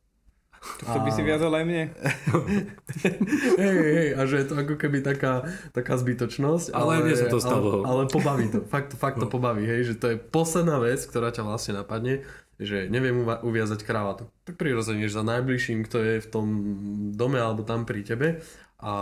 To 0.85 0.93
a... 0.93 1.01
by 1.01 1.11
si 1.13 1.25
viazal 1.25 1.53
aj 1.57 1.65
mne. 1.65 1.85
hej, 3.61 3.77
hej, 3.81 4.09
a 4.13 4.21
že 4.29 4.45
je 4.45 4.47
to 4.49 4.55
ako 4.61 4.77
keby 4.77 5.01
taká, 5.01 5.49
taká 5.73 5.97
zbytočnosť. 5.97 6.77
Ale, 6.77 7.01
ale 7.01 7.05
mne 7.09 7.17
sa 7.17 7.33
to 7.33 7.41
stalo. 7.41 7.81
Ale, 7.81 7.85
ale 7.89 8.03
pobaví 8.13 8.53
to, 8.53 8.61
fakt, 8.69 8.93
fakt 8.97 9.17
to 9.17 9.29
no. 9.29 9.33
pobaví, 9.33 9.65
hej, 9.65 9.93
že 9.93 9.95
to 9.97 10.13
je 10.13 10.17
posledná 10.21 10.77
vec, 10.77 11.01
ktorá 11.01 11.33
ťa 11.33 11.49
vlastne 11.49 11.81
napadne, 11.81 12.29
že 12.61 12.93
neviem 12.93 13.25
uviazať 13.25 13.89
kravatu. 13.89 14.29
Tak 14.45 14.61
prirodzene, 14.61 15.09
že 15.09 15.17
za 15.17 15.25
najbližším, 15.25 15.89
kto 15.89 15.97
je 15.97 16.15
v 16.21 16.29
tom 16.29 16.47
dome 17.17 17.41
alebo 17.41 17.65
tam 17.65 17.89
pri 17.89 18.05
tebe 18.05 18.45
a, 18.81 18.95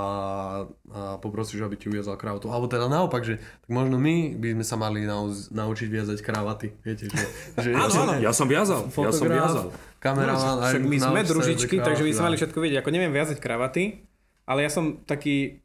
a 0.90 1.00
poprosíš, 1.22 1.62
aby 1.62 1.78
ti 1.78 1.86
uviazal 1.86 2.18
kravatu. 2.18 2.50
Alebo 2.50 2.66
teda 2.66 2.90
naopak, 2.90 3.22
že 3.22 3.38
tak 3.38 3.70
možno 3.70 3.94
my 3.94 4.34
by 4.34 4.58
sme 4.58 4.64
sa 4.66 4.74
mali 4.74 5.06
nau, 5.06 5.30
naučiť 5.30 5.88
viazať 5.88 6.18
kravaty. 6.18 6.74
Viete, 6.82 7.06
že, 7.06 7.24
že 7.62 7.70
áno, 7.72 7.94
áno, 7.94 8.12
ja 8.18 8.34
som 8.34 8.50
viazal. 8.50 8.90
Ja 8.90 9.14
som 9.14 9.30
viazal. 9.30 9.70
Kameraman, 10.02 10.58
aj 10.66 10.82
my 10.82 10.98
sme 10.98 11.20
družičky, 11.22 11.78
takže 11.78 12.02
by 12.02 12.12
sme 12.14 12.24
mali 12.34 12.36
všetko 12.36 12.58
vidieť. 12.58 12.78
Ako 12.82 12.90
neviem 12.90 13.14
viazať 13.14 13.38
kravaty, 13.38 14.02
ale 14.46 14.66
ja 14.66 14.70
som 14.70 14.98
taký 15.06 15.62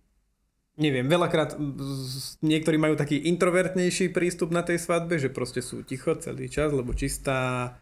neviem, 0.74 1.05
veľakrát 1.05 1.53
niektorí 2.41 2.82
majú 2.82 2.97
taký 2.97 3.30
introvertnejší 3.30 4.09
prístup 4.09 4.49
na 4.49 4.66
tej 4.66 4.82
svadbe, 4.82 5.22
že 5.22 5.30
proste 5.30 5.61
sú 5.61 5.86
ticho 5.86 6.18
celý 6.18 6.49
čas, 6.49 6.74
lebo 6.74 6.97
čistá 6.97 7.78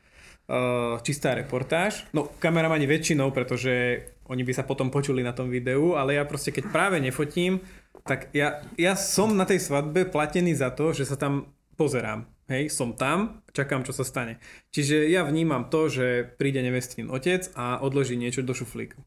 čistá 1.06 1.32
reportáž. 1.38 2.06
No 2.12 2.28
kameramani 2.40 2.84
väčšinou, 2.84 3.32
pretože 3.32 4.04
oni 4.28 4.44
by 4.44 4.54
sa 4.56 4.68
potom 4.68 4.92
počuli 4.92 5.24
na 5.24 5.32
tom 5.32 5.52
videu, 5.52 5.96
ale 5.96 6.20
ja 6.20 6.24
proste 6.28 6.52
keď 6.52 6.72
práve 6.72 6.98
nefotím, 7.00 7.64
tak 8.04 8.32
ja, 8.36 8.64
ja 8.76 8.94
som 8.96 9.36
na 9.36 9.44
tej 9.48 9.60
svadbe 9.60 10.08
platený 10.08 10.56
za 10.56 10.72
to, 10.72 10.92
že 10.92 11.08
sa 11.08 11.16
tam 11.20 11.52
pozerám. 11.76 12.28
Hej, 12.52 12.68
som 12.76 12.92
tam, 12.92 13.40
čakám, 13.56 13.88
čo 13.88 13.96
sa 13.96 14.04
stane. 14.04 14.44
Čiže 14.76 15.08
ja 15.08 15.24
vnímam 15.24 15.72
to, 15.72 15.88
že 15.88 16.28
príde 16.36 16.60
nevestín 16.60 17.08
otec 17.08 17.48
a 17.56 17.80
odloží 17.80 18.20
niečo 18.20 18.44
do 18.44 18.52
šuflíku. 18.52 19.00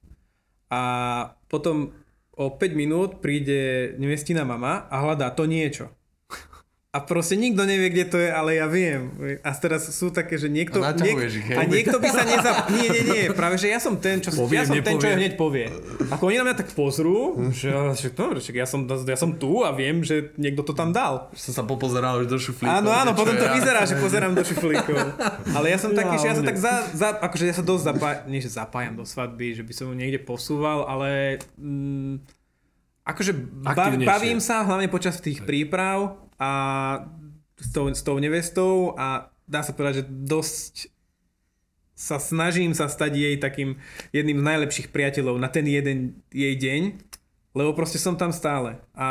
A 0.73 0.81
potom 1.53 1.93
o 2.33 2.57
5 2.57 2.73
minút 2.73 3.21
príde 3.21 3.93
nevestina 4.01 4.49
mama 4.49 4.89
a 4.89 4.97
hľadá 5.05 5.29
to 5.37 5.45
niečo. 5.45 5.93
A 6.95 7.03
proste 7.03 7.35
nikto 7.35 7.67
nevie, 7.67 7.91
kde 7.91 8.05
to 8.07 8.17
je, 8.23 8.31
ale 8.31 8.55
ja 8.55 8.71
viem. 8.71 9.11
A 9.43 9.51
teraz 9.59 9.91
sú 9.91 10.15
také, 10.15 10.39
že 10.39 10.47
niekto... 10.47 10.79
A 10.79 10.95
naťahuješ 10.95 11.33
ich, 11.43 11.47
a 11.51 11.67
niekto 11.67 11.99
by 11.99 12.07
sa 12.07 12.23
nezap... 12.23 12.71
Nie, 12.71 12.87
nie, 12.87 13.03
nie, 13.03 13.25
práve, 13.35 13.59
že 13.59 13.67
ja 13.67 13.83
som 13.83 13.99
ten, 13.99 14.23
čo, 14.23 14.31
Poviem, 14.31 14.63
ja 14.63 14.71
som 14.71 14.79
ten, 14.79 14.95
čo 15.03 15.11
hneď 15.11 15.35
povie. 15.35 15.75
Ako 16.15 16.31
oni 16.31 16.39
na 16.39 16.47
mňa 16.47 16.55
tak 16.55 16.71
pozrú, 16.71 17.51
že, 17.51 17.75
že, 17.99 18.15
no, 18.15 18.39
že 18.39 18.55
ja, 18.55 18.63
som, 18.63 18.87
ja 18.87 19.19
som 19.19 19.35
tu 19.35 19.67
a 19.67 19.75
viem, 19.75 20.07
že 20.07 20.31
niekto 20.39 20.63
to 20.63 20.71
tam 20.71 20.95
dal. 20.95 21.35
Som 21.35 21.51
sa 21.51 21.67
popozeral 21.67 22.23
už 22.23 22.31
do 22.31 22.39
šuflíkov. 22.39 22.71
Áno, 22.71 22.95
áno, 22.95 23.11
potom 23.19 23.35
to 23.35 23.43
ja. 23.43 23.59
vyzerá, 23.59 23.83
že 23.91 23.99
pozerám 23.99 24.39
do 24.39 24.47
šuflíkov. 24.47 25.19
Ale 25.51 25.75
ja 25.75 25.79
som 25.83 25.91
taký, 25.99 26.15
že 26.23 26.27
ja 26.31 26.35
sa 26.39 26.47
tak 26.47 26.59
za, 26.63 26.75
za 26.95 27.09
akože 27.19 27.45
ja 27.51 27.55
sa 27.59 27.67
dosť 27.67 27.83
zapájam, 27.91 28.23
nie 28.31 28.39
že 28.39 28.55
zapájam 28.55 28.95
do 28.95 29.03
svadby, 29.03 29.59
že 29.59 29.67
by 29.67 29.73
som 29.75 29.91
ju 29.91 29.95
niekde 29.99 30.23
posúval, 30.23 30.87
ale 30.87 31.43
mm, 31.59 32.23
akože 33.03 33.33
bav, 33.67 33.99
bavím 33.99 34.39
sa 34.39 34.63
hlavne 34.63 34.87
počas 34.89 35.19
tých 35.21 35.45
príprav 35.45 36.24
a 36.39 36.51
s 37.59 37.69
tou, 37.71 37.87
s 37.91 38.03
tou 38.03 38.17
nevestou 38.19 38.95
a 38.99 39.31
dá 39.47 39.61
sa 39.63 39.73
povedať, 39.77 40.03
že 40.03 40.09
dosť 40.09 40.75
sa 41.95 42.19
snažím 42.19 42.75
sa 42.75 42.91
stať 42.91 43.15
jej 43.15 43.35
takým 43.39 43.79
jedným 44.11 44.43
z 44.43 44.47
najlepších 44.51 44.89
priateľov 44.91 45.39
na 45.39 45.47
ten 45.47 45.63
jeden 45.63 46.19
jej 46.35 46.59
deň, 46.59 46.99
lebo 47.55 47.71
proste 47.71 48.03
som 48.03 48.19
tam 48.19 48.35
stále. 48.35 48.83
A 48.99 49.09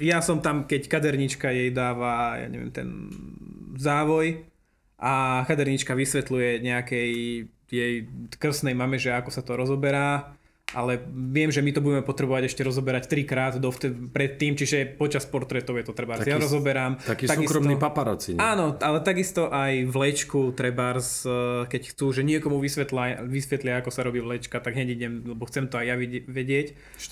ja 0.00 0.24
som 0.24 0.40
tam, 0.40 0.64
keď 0.64 0.88
kadernička 0.88 1.52
jej 1.52 1.68
dáva, 1.68 2.40
ja 2.40 2.48
neviem, 2.48 2.72
ten 2.72 2.88
závoj 3.76 4.48
a 4.96 5.44
kadernička 5.44 5.92
vysvetľuje 5.92 6.64
nejakej 6.64 7.10
jej 7.68 7.94
krstnej 8.40 8.72
mame, 8.72 8.96
že 8.96 9.12
ako 9.12 9.30
sa 9.30 9.44
to 9.44 9.60
rozoberá, 9.60 10.39
ale 10.74 11.02
viem, 11.10 11.50
že 11.50 11.60
my 11.60 11.70
to 11.74 11.82
budeme 11.82 12.02
potrebovať 12.06 12.46
ešte 12.50 12.62
rozoberať 12.62 13.10
trikrát 13.10 13.58
dovtedy, 13.58 14.10
predtým, 14.10 14.54
čiže 14.54 14.94
počas 14.94 15.26
portrétov 15.26 15.78
je 15.78 15.84
to 15.86 15.94
treba. 15.94 16.18
Ja 16.22 16.38
rozoberám. 16.38 16.98
Taký 17.02 17.26
Takisto- 17.26 17.42
súkromný 17.42 17.74
paparazzi. 17.74 18.36
nie? 18.36 18.40
Áno, 18.40 18.78
ale 18.78 19.02
takisto 19.02 19.50
aj 19.50 19.90
vlečku 19.90 20.54
trebárs, 20.54 21.26
eh, 21.26 21.66
keď 21.66 21.82
chcú, 21.94 22.14
že 22.14 22.22
niekomu 22.22 22.62
vysvetlia, 22.62 23.22
vysvetlia, 23.26 23.82
ako 23.82 23.90
sa 23.90 24.06
robí 24.06 24.22
vlečka, 24.22 24.62
tak 24.62 24.78
hneď 24.78 24.88
idem, 24.94 25.12
lebo 25.26 25.42
chcem 25.50 25.66
to 25.66 25.78
aj 25.80 25.86
ja 25.90 25.96
vedieť. 26.26 26.66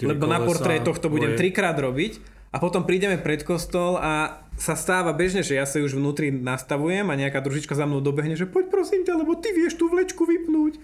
Lebo 0.07 0.31
na 0.31 0.39
kolesa, 0.39 0.49
portrétoch 0.49 0.99
to 1.03 1.11
budem 1.11 1.35
trikrát 1.35 1.75
robiť 1.75 2.39
a 2.49 2.57
potom 2.57 2.89
prídeme 2.89 3.21
pred 3.21 3.45
kostol 3.45 4.01
a 4.01 4.41
sa 4.57 4.75
stáva 4.75 5.13
bežne, 5.13 5.45
že 5.45 5.55
ja 5.55 5.69
sa 5.69 5.79
už 5.79 5.95
vnútri 5.95 6.33
nastavujem 6.33 7.07
a 7.07 7.15
nejaká 7.15 7.39
družička 7.45 7.77
za 7.77 7.85
mnou 7.85 8.01
dobehne, 8.01 8.35
že 8.35 8.49
poď 8.49 8.73
prosím 8.73 9.05
ťa, 9.05 9.21
lebo 9.21 9.37
ty 9.39 9.53
vieš 9.55 9.79
tú 9.79 9.87
vlečku 9.87 10.25
vypnúť. 10.25 10.81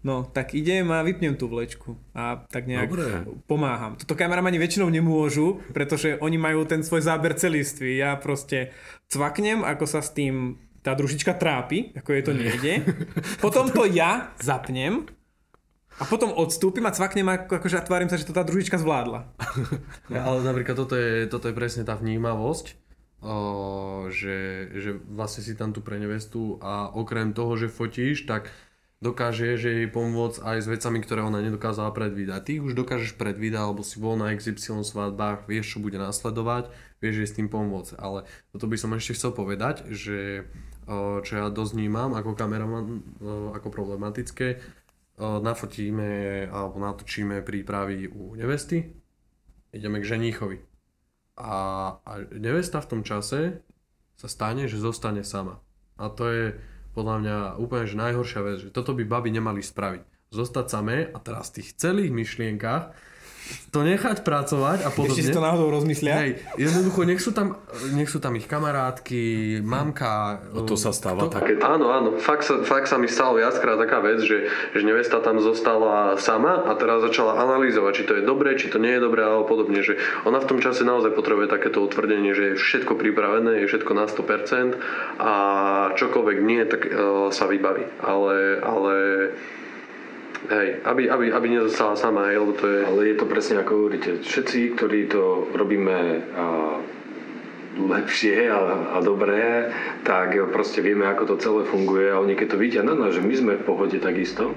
No, 0.00 0.24
tak 0.24 0.56
idem 0.56 0.88
a 0.96 1.04
vypnem 1.04 1.36
tú 1.36 1.44
vlečku 1.44 1.92
a 2.16 2.48
tak 2.48 2.64
nejak 2.64 2.88
Dobre. 2.88 3.04
pomáham. 3.44 4.00
Toto 4.00 4.16
kameramani 4.16 4.56
väčšinou 4.56 4.88
nemôžu, 4.88 5.60
pretože 5.76 6.16
oni 6.24 6.40
majú 6.40 6.64
ten 6.64 6.80
svoj 6.80 7.04
záber 7.04 7.36
celistvý. 7.36 8.00
Ja 8.00 8.16
proste 8.16 8.72
cvaknem, 9.12 9.60
ako 9.60 9.84
sa 9.84 10.00
s 10.00 10.16
tým 10.16 10.56
tá 10.80 10.96
družička 10.96 11.36
trápi, 11.36 11.92
ako 11.92 12.10
je 12.16 12.22
to 12.24 12.32
nejde. 12.32 12.72
Potom 13.44 13.68
to 13.68 13.84
ja 13.84 14.32
zapnem 14.40 15.04
a 16.00 16.08
potom 16.08 16.32
odstúpim 16.32 16.80
a 16.88 16.96
cvaknem 16.96 17.28
ako, 17.28 17.60
akože 17.60 17.76
a 17.76 17.84
tvárim 17.84 18.08
sa, 18.08 18.16
že 18.16 18.24
to 18.24 18.32
tá 18.32 18.40
družička 18.40 18.80
zvládla. 18.80 19.36
Ja, 20.08 20.24
ale 20.32 20.40
napríklad 20.40 20.72
toto 20.72 20.96
je, 20.96 21.28
toto 21.28 21.52
je 21.52 21.54
presne 21.54 21.84
tá 21.84 21.92
vnímavosť, 21.92 22.72
o, 23.20 24.08
že, 24.08 24.70
že 24.80 24.96
vlastne 25.12 25.44
si 25.44 25.52
tam 25.52 25.76
tu 25.76 25.84
pre 25.84 26.00
nevestu 26.00 26.56
a 26.64 26.88
okrem 26.88 27.36
toho, 27.36 27.52
že 27.60 27.68
fotíš, 27.68 28.24
tak 28.24 28.48
dokážeš 29.00 29.64
jej 29.64 29.88
pomôcť 29.88 30.44
aj 30.44 30.58
s 30.60 30.66
vecami, 30.68 31.00
ktoré 31.00 31.24
ona 31.24 31.40
nedokázala 31.40 31.88
predvídať. 31.96 32.40
Ty 32.44 32.52
už 32.60 32.76
dokážeš 32.76 33.16
predvídať, 33.16 33.60
alebo 33.64 33.80
si 33.80 33.96
bol 33.96 34.20
na 34.20 34.28
XY 34.36 34.84
svadbách, 34.84 35.48
vieš, 35.48 35.76
čo 35.76 35.78
bude 35.80 35.96
následovať, 35.96 36.68
vieš 37.00 37.24
jej 37.24 37.28
s 37.32 37.36
tým 37.40 37.48
pomôcť. 37.48 37.96
Ale 37.96 38.28
toto 38.52 38.68
by 38.68 38.76
som 38.76 38.92
ešte 38.92 39.16
chcel 39.16 39.32
povedať, 39.32 39.88
že 39.88 40.44
čo 41.24 41.32
ja 41.32 41.48
dosť 41.48 41.80
ako 41.80 42.36
kameraman, 42.36 43.00
ako 43.56 43.68
problematické, 43.72 44.60
nafotíme 45.20 46.44
alebo 46.52 46.76
natočíme 46.80 47.40
prípravy 47.40 48.04
u 48.04 48.36
nevesty, 48.36 48.84
ideme 49.72 50.04
k 50.04 50.08
ženíchovi. 50.12 50.60
A, 51.40 51.52
a 52.04 52.12
nevesta 52.36 52.84
v 52.84 52.90
tom 52.90 53.00
čase 53.00 53.64
sa 54.20 54.28
stane, 54.28 54.68
že 54.68 54.76
zostane 54.76 55.24
sama. 55.24 55.64
A 55.96 56.12
to 56.12 56.28
je 56.28 56.44
podľa 56.94 57.16
mňa 57.22 57.36
úplne 57.62 57.84
že 57.86 57.96
najhoršia 57.98 58.40
vec, 58.42 58.56
že 58.66 58.70
toto 58.74 58.94
by 58.94 59.04
baby 59.06 59.30
nemali 59.30 59.62
spraviť. 59.62 60.02
Zostať 60.30 60.66
samé 60.70 61.10
a 61.10 61.18
teraz 61.18 61.50
v 61.50 61.62
tých 61.62 61.74
celých 61.74 62.14
myšlienkach 62.14 62.94
to 63.70 63.86
nechať 63.86 64.26
pracovať 64.26 64.82
a 64.82 64.90
podobne. 64.90 65.14
Ešte 65.14 65.30
si 65.30 65.36
to 65.36 65.42
náhodou 65.42 65.70
rozmyslia. 65.70 66.26
Hej, 66.26 66.42
jednoducho, 66.58 67.06
nech 67.06 67.22
sú 67.22 67.30
tam, 67.30 67.54
nech 67.94 68.10
sú 68.10 68.18
tam 68.18 68.34
ich 68.34 68.50
kamarátky, 68.50 69.22
mamka. 69.62 70.42
No 70.50 70.66
to 70.66 70.74
sa 70.74 70.90
stáva 70.90 71.30
kto- 71.30 71.38
tak. 71.38 71.62
Áno, 71.62 71.94
áno, 71.94 72.18
fakt 72.18 72.46
sa, 72.46 72.66
fakt 72.66 72.90
sa 72.90 72.98
mi 72.98 73.06
stalo 73.06 73.38
viackrát 73.38 73.78
taká 73.78 74.02
vec, 74.02 74.26
že, 74.26 74.50
že 74.74 74.82
nevesta 74.82 75.22
tam 75.22 75.38
zostala 75.38 76.18
sama 76.18 76.66
a 76.66 76.74
teraz 76.74 77.06
začala 77.06 77.38
analýzovať, 77.38 77.92
či 77.94 78.04
to 78.10 78.12
je 78.18 78.22
dobré, 78.26 78.58
či 78.58 78.66
to 78.68 78.82
nie 78.82 78.98
je 78.98 79.04
dobré 79.06 79.22
alebo 79.22 79.46
podobne, 79.46 79.80
že 79.86 79.94
ona 80.26 80.42
v 80.42 80.48
tom 80.50 80.58
čase 80.58 80.82
naozaj 80.82 81.14
potrebuje 81.14 81.46
takéto 81.46 81.78
utvrdenie, 81.86 82.34
že 82.34 82.54
je 82.54 82.60
všetko 82.60 82.98
pripravené, 82.98 83.62
je 83.62 83.70
všetko 83.70 83.92
na 83.94 84.10
100% 84.10 85.22
a 85.22 85.32
čokoľvek 85.94 86.38
nie, 86.42 86.62
tak 86.66 86.90
uh, 86.90 87.30
sa 87.30 87.46
vybaví. 87.46 87.86
Ale, 88.02 88.58
ale 88.58 88.94
hej, 90.50 90.68
aby, 90.84 91.06
aby, 91.06 91.26
aby 91.32 91.46
nezostala 91.48 91.94
sama, 91.94 92.28
hej, 92.28 92.42
lebo 92.42 92.52
to 92.58 92.66
je... 92.66 92.78
Ale 92.82 93.00
je 93.06 93.16
to 93.16 93.26
presne 93.30 93.56
ako 93.62 93.72
hovoríte. 93.86 94.20
Všetci, 94.26 94.74
ktorí 94.74 95.06
to 95.06 95.46
robíme 95.54 95.98
a, 96.34 96.46
lepšie 97.78 98.50
a, 98.50 98.60
a 98.94 98.96
dobré, 99.00 99.70
tak 100.02 100.34
proste 100.50 100.82
vieme, 100.82 101.06
ako 101.06 101.34
to 101.34 101.36
celé 101.38 101.62
funguje 101.70 102.10
a 102.10 102.18
oni 102.18 102.34
keď 102.34 102.48
to 102.52 102.60
vidia 102.60 102.82
na 102.82 102.98
nás, 102.98 103.14
že 103.14 103.22
my 103.22 103.34
sme 103.34 103.52
v 103.62 103.66
pohode 103.66 103.96
takisto, 104.02 104.52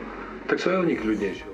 tak 0.50 0.58
sú 0.58 0.74
aj 0.74 0.82
oni 0.82 0.98
kľudnejšie. 0.98 1.54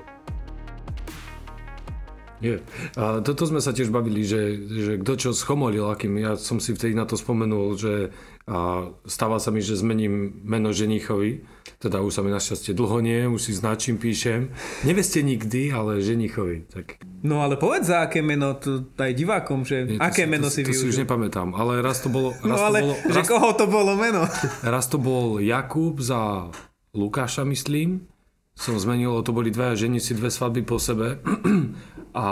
Je. 2.40 2.64
A 2.96 3.20
toto 3.20 3.44
sme 3.44 3.60
sa 3.60 3.76
tiež 3.76 3.92
bavili, 3.92 4.24
že, 4.24 4.56
že 4.64 4.94
kto 5.04 5.14
čo 5.20 5.30
schomolil, 5.36 5.92
akým 5.92 6.16
ja 6.24 6.40
som 6.40 6.64
si 6.64 6.72
vtedy 6.72 6.96
na 6.96 7.04
to 7.04 7.20
spomenul, 7.20 7.76
že 7.76 8.16
a 8.50 8.90
stáva 9.06 9.38
sa 9.38 9.54
mi, 9.54 9.62
že 9.62 9.78
zmením 9.78 10.42
meno 10.42 10.74
ženichovi, 10.74 11.46
teda 11.78 12.02
už 12.02 12.12
sa 12.12 12.26
mi 12.26 12.34
našťastie 12.34 12.74
dlho 12.74 12.98
nie, 13.00 13.30
už 13.30 13.40
si 13.40 13.54
značím, 13.54 14.02
píšem. 14.02 14.50
Neveste 14.82 15.22
nikdy, 15.22 15.70
ale 15.70 16.02
ženichovi. 16.02 16.66
Tak, 16.68 16.98
No 17.22 17.46
ale 17.46 17.56
povedz 17.62 17.94
za 17.94 18.10
aké 18.10 18.26
meno, 18.26 18.58
tu 18.58 18.90
aj 18.98 19.14
divákom, 19.14 19.62
že 19.64 19.86
nie, 19.86 19.96
to 19.96 20.04
aké 20.04 20.26
si, 20.26 20.32
meno 20.32 20.48
to, 20.50 20.54
si 20.56 20.62
to 20.66 20.74
si 20.74 20.82
už 20.82 20.98
využil. 20.98 21.02
nepamätám, 21.06 21.54
ale 21.54 21.80
raz 21.86 22.02
to 22.02 22.10
bolo, 22.10 22.34
No 22.42 22.58
raz 22.58 22.62
ale, 22.66 22.78
to 22.80 22.86
bolo, 22.90 22.96
že 22.98 23.20
raz, 23.22 23.28
koho 23.30 23.50
to 23.54 23.66
bolo 23.70 23.92
meno? 23.96 24.22
raz 24.74 24.86
to 24.90 24.98
bol 24.98 25.38
Jakub 25.38 26.02
za 26.02 26.50
Lukáša, 26.98 27.46
myslím. 27.46 28.10
Som 28.58 28.76
zmenil, 28.76 29.14
to 29.24 29.32
boli 29.32 29.54
dvaja 29.54 29.88
ženi 29.88 30.02
si 30.02 30.12
dve 30.12 30.28
svadby 30.34 30.66
po 30.66 30.82
sebe. 30.82 31.22
A 32.18 32.26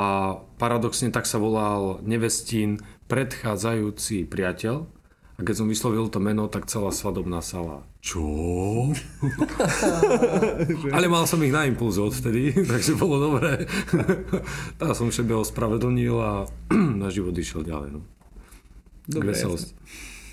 paradoxne 0.57 1.13
tak 1.13 1.29
sa 1.29 1.37
volal 1.37 2.01
nevestín 2.03 2.81
predchádzajúci 3.05 4.25
priateľ. 4.25 4.96
A 5.37 5.45
keď 5.45 5.53
som 5.61 5.69
vyslovil 5.69 6.09
to 6.09 6.17
meno, 6.17 6.49
tak 6.49 6.65
celá 6.65 6.89
svadobná 6.89 7.45
sala. 7.45 7.85
Čo? 8.01 8.25
Ale 10.97 11.05
mal 11.05 11.29
som 11.29 11.37
ich 11.45 11.53
na 11.53 11.69
impulzu 11.69 12.09
odvtedy, 12.09 12.57
takže 12.73 12.97
bolo 12.97 13.21
dobré. 13.29 13.69
tak 14.81 14.97
som 14.97 15.13
šebe 15.13 15.37
ospravedlnil 15.37 16.15
a 16.17 16.49
na 17.01 17.13
život 17.13 17.37
išiel 17.37 17.61
ďalej. 17.61 17.89
No. 17.93 18.01
Dobre, 19.05 19.29
K 19.29 19.37
veselosti. 19.37 19.73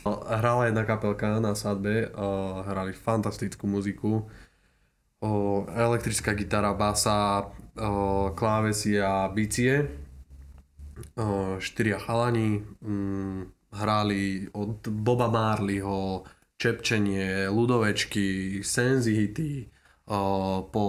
Hrala 0.09 0.73
jedna 0.73 0.89
kapelka 0.89 1.37
na 1.37 1.53
svadbe, 1.53 2.09
a 2.17 2.61
hrali 2.65 2.97
fantastickú 2.97 3.69
muziku. 3.69 4.25
Elektrická 5.73 6.33
gitara, 6.33 6.73
basa, 6.73 7.49
klávesy 8.37 9.01
a 9.01 9.29
bicie. 9.29 9.89
Štyria 11.61 11.97
chalani 11.97 12.61
mm, 12.85 13.54
hrali 13.75 14.47
od 14.55 14.87
Boba 14.89 15.27
Marleyho, 15.27 16.23
Čepčenie, 16.55 17.51
Ludovečky, 17.51 18.63
Senzihity, 18.63 19.75
po 20.69 20.85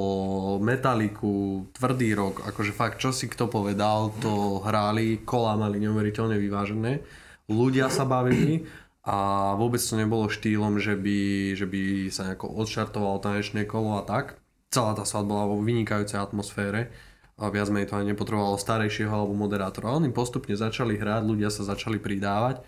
Metaliku, 0.60 1.68
Tvrdý 1.72 2.12
rok, 2.14 2.44
akože 2.44 2.76
fakt, 2.76 3.00
čo 3.00 3.16
si 3.16 3.32
kto 3.32 3.48
povedal, 3.48 4.12
to 4.20 4.60
hrali, 4.60 5.24
kola 5.24 5.56
mali 5.56 5.80
neuveriteľne 5.80 6.36
vyvážené, 6.36 7.00
ľudia 7.48 7.88
sa 7.88 8.04
bavili 8.04 8.68
a 9.08 9.52
vôbec 9.56 9.80
to 9.80 9.96
nebolo 9.96 10.28
štýlom, 10.28 10.84
že 10.84 11.00
by, 11.00 11.20
že 11.56 11.64
by 11.64 11.82
sa 12.12 12.28
nejako 12.28 12.60
odšartovalo 12.60 13.24
tanečné 13.24 13.64
kolo 13.64 13.96
a 13.96 14.04
tak. 14.04 14.36
Celá 14.68 14.92
tá 14.92 15.08
svadba 15.08 15.32
bola 15.32 15.46
vo 15.48 15.64
vynikajúcej 15.64 16.20
atmosfére 16.20 16.92
a 17.36 17.52
viac 17.52 17.68
menej 17.68 17.92
to 17.92 18.00
ani 18.00 18.16
nepotrebovalo 18.16 18.56
starejšieho 18.56 19.12
alebo 19.12 19.36
moderátora. 19.36 19.96
Oni 19.96 20.12
postupne 20.12 20.56
začali 20.56 20.96
hrať, 20.96 21.22
ľudia 21.28 21.52
sa 21.52 21.68
začali 21.68 22.00
pridávať 22.00 22.64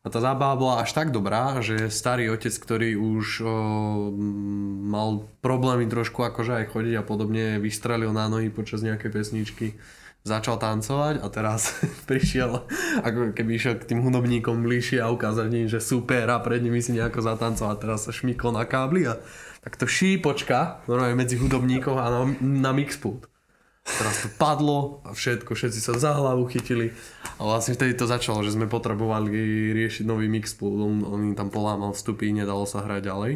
a 0.00 0.08
tá 0.08 0.16
zábava 0.16 0.56
bola 0.56 0.74
až 0.80 0.96
tak 0.96 1.12
dobrá, 1.12 1.60
že 1.60 1.92
starý 1.92 2.32
otec, 2.32 2.56
ktorý 2.56 2.96
už 2.96 3.44
o, 3.44 3.48
mal 4.88 5.28
problémy 5.44 5.84
trošku 5.92 6.24
akože 6.24 6.56
aj 6.56 6.72
chodiť 6.72 6.94
a 6.96 7.04
podobne, 7.04 7.60
vystrelil 7.60 8.08
na 8.16 8.24
nohy 8.32 8.48
počas 8.48 8.80
nejakej 8.80 9.12
pesničky. 9.12 9.66
začal 10.24 10.56
tancovať 10.56 11.20
a 11.20 11.26
teraz 11.28 11.76
prišiel, 12.08 12.64
ako 13.04 13.36
keby 13.36 13.50
išiel 13.60 13.76
k 13.76 13.92
tým 13.92 14.00
hudobníkom 14.00 14.64
bližšie 14.64 15.04
a 15.04 15.12
ukázal 15.12 15.52
im, 15.52 15.68
že 15.68 15.84
super 15.84 16.32
a 16.32 16.40
pred 16.40 16.64
nimi 16.64 16.80
si 16.80 16.96
nejako 16.96 17.20
zatancoval 17.20 17.76
a 17.76 17.80
teraz 17.80 18.08
sa 18.08 18.12
šmykol 18.12 18.56
na 18.56 18.64
kábli 18.64 19.04
a 19.04 19.20
takto 19.60 19.84
šípočka 19.84 20.80
normálne 20.88 21.16
medzi 21.16 21.36
hudobníkov 21.36 22.00
a 22.00 22.08
na, 22.08 22.20
na 22.40 22.72
mixpult. 22.72 23.29
Teraz 23.80 24.22
to 24.22 24.28
padlo 24.36 25.00
a 25.08 25.16
všetko, 25.16 25.56
všetci 25.56 25.80
sa 25.80 25.96
za 25.96 26.12
hlavu 26.12 26.44
chytili 26.52 26.92
a 27.40 27.48
vlastne 27.48 27.72
vtedy 27.72 27.96
to 27.96 28.04
začalo, 28.04 28.44
že 28.44 28.52
sme 28.52 28.68
potrebovali 28.68 29.32
riešiť 29.72 30.04
nový 30.04 30.28
mixpult, 30.28 30.78
on, 30.78 31.00
on 31.04 31.20
im 31.32 31.34
tam 31.36 31.48
polámal 31.48 31.96
vstupy, 31.96 32.28
nedalo 32.30 32.68
sa 32.68 32.84
hrať 32.84 33.02
ďalej. 33.08 33.34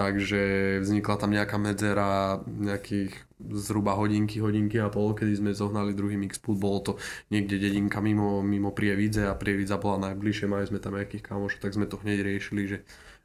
Takže 0.00 0.42
vznikla 0.80 1.14
tam 1.20 1.34
nejaká 1.36 1.60
medzera 1.60 2.40
nejakých 2.46 3.12
zhruba 3.52 3.92
hodinky, 4.00 4.40
hodinky 4.40 4.80
a 4.80 4.88
pol, 4.88 5.12
kedy 5.12 5.36
sme 5.36 5.50
zohnali 5.52 5.92
druhý 5.92 6.16
mixpult. 6.16 6.56
Bolo 6.56 6.78
to 6.80 6.92
niekde 7.28 7.60
dedinka 7.60 8.00
mimo, 8.00 8.40
mimo 8.40 8.72
Prievidze 8.72 9.28
a 9.28 9.36
Prievidza 9.36 9.76
bola 9.76 10.08
najbližšie, 10.08 10.48
mali 10.48 10.64
sme 10.64 10.80
tam 10.80 10.96
nejakých 10.96 11.20
kamošov, 11.20 11.60
tak 11.60 11.76
sme 11.76 11.84
to 11.84 12.00
hneď 12.00 12.24
riešili, 12.24 12.62
že 12.64 12.78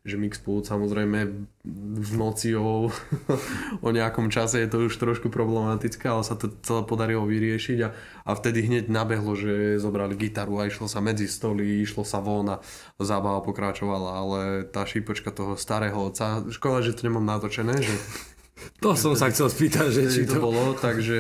že 0.06 0.22
Mixpool 0.22 0.62
samozrejme 0.62 1.50
v 1.98 2.12
noci 2.14 2.54
o, 2.54 2.94
o 3.86 3.90
nejakom 3.90 4.30
čase 4.30 4.62
je 4.62 4.70
to 4.70 4.86
už 4.86 5.02
trošku 5.02 5.34
problematické, 5.34 6.06
ale 6.06 6.22
sa 6.22 6.38
to 6.38 6.54
celé 6.62 6.86
podarilo 6.86 7.26
vyriešiť 7.26 7.78
a, 7.82 7.90
a 8.30 8.32
vtedy 8.38 8.70
hneď 8.70 8.86
nabehlo, 8.86 9.34
že 9.34 9.82
zobrali 9.82 10.14
gitaru 10.14 10.62
a 10.62 10.70
išlo 10.70 10.86
sa 10.86 11.02
medzi 11.02 11.26
stoly, 11.26 11.82
išlo 11.82 12.06
sa 12.06 12.22
von 12.22 12.46
a 12.54 12.62
zábava 13.02 13.42
pokračovala, 13.42 14.10
ale 14.14 14.40
tá 14.70 14.86
šípočka 14.86 15.34
toho 15.34 15.58
starého 15.58 15.98
otca, 15.98 16.46
škoda, 16.54 16.86
že 16.86 16.94
to 16.94 17.10
nemám 17.10 17.26
natočené, 17.26 17.74
že 17.82 17.96
to 18.86 18.94
som 18.94 19.18
sa 19.18 19.34
chcel 19.34 19.50
spýtať, 19.50 19.90
že 19.90 20.02
či 20.14 20.30
to... 20.30 20.38
to 20.38 20.46
bolo, 20.46 20.78
takže 20.78 21.18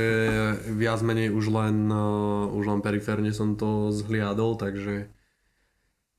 viac 0.77 1.01
menej 1.01 1.33
už 1.33 1.49
len, 1.49 1.89
uh, 1.89 2.53
už 2.53 2.69
len 2.69 2.79
periférne 2.85 3.33
som 3.33 3.57
to 3.57 3.89
zhliadol, 3.89 4.61
takže 4.61 5.09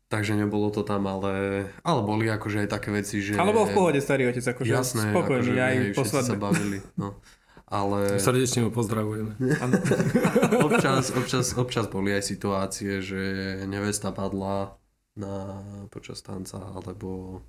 Takže 0.07 0.39
nebolo 0.39 0.71
to 0.71 0.87
tam, 0.87 1.11
ale, 1.11 1.67
ale 1.83 2.01
boli 2.07 2.31
akože 2.31 2.63
aj 2.63 2.69
také 2.71 2.95
veci, 2.95 3.19
že... 3.19 3.35
Ale 3.35 3.51
bol 3.51 3.67
v 3.67 3.75
pohode 3.75 3.99
starý 3.99 4.31
otec, 4.31 4.55
akože 4.55 4.71
Jasné, 4.71 5.11
spokojný 5.11 5.51
akože, 5.51 5.53
aj 5.59 5.75
hej, 5.75 5.91
po 5.99 6.03
všetci 6.07 6.29
sa 6.31 6.37
bavili, 6.39 6.79
no. 6.95 7.19
Ale 7.67 8.23
Srdečne 8.23 8.63
ho 8.63 8.71
pozdravujeme. 8.71 9.35
občas, 10.71 11.11
občas, 11.11 11.47
občas 11.59 11.91
boli 11.91 12.15
aj 12.15 12.23
situácie, 12.23 13.03
že 13.03 13.23
nevesta 13.67 14.15
padla 14.15 14.79
na, 15.19 15.59
počas 15.91 16.23
tanca, 16.23 16.63
alebo 16.63 17.43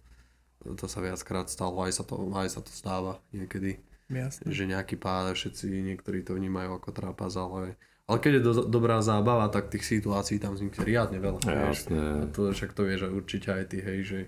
to 0.66 0.90
sa 0.90 1.06
viackrát 1.06 1.46
stalo, 1.54 1.86
aj 1.86 1.94
sa 1.94 2.04
to, 2.10 2.18
aj 2.34 2.50
sa 2.50 2.66
to 2.66 2.74
stáva 2.74 3.22
niekedy, 3.30 3.78
Jasne. 4.10 4.50
že 4.50 4.66
nejaký 4.66 4.98
pád, 4.98 5.38
všetci, 5.38 5.70
niektorí 5.86 6.26
to 6.26 6.34
vnímajú 6.34 6.82
ako 6.82 6.90
trápas, 6.90 7.38
ale 7.38 7.78
ale 8.08 8.18
keď 8.24 8.32
je 8.40 8.42
do, 8.42 8.52
dobrá 8.72 9.04
zábava, 9.04 9.52
tak 9.52 9.68
tých 9.68 9.84
situácií 9.84 10.40
tam 10.40 10.56
vznikne 10.56 10.80
riadne 10.88 11.20
veľa. 11.20 11.40
Jasné. 11.44 12.00
A 12.00 12.26
to 12.32 12.56
však 12.56 12.72
to 12.72 12.88
vieš 12.88 13.12
určite 13.12 13.52
aj 13.52 13.64
ty, 13.68 13.84
hej, 13.84 14.00
že, 14.08 14.20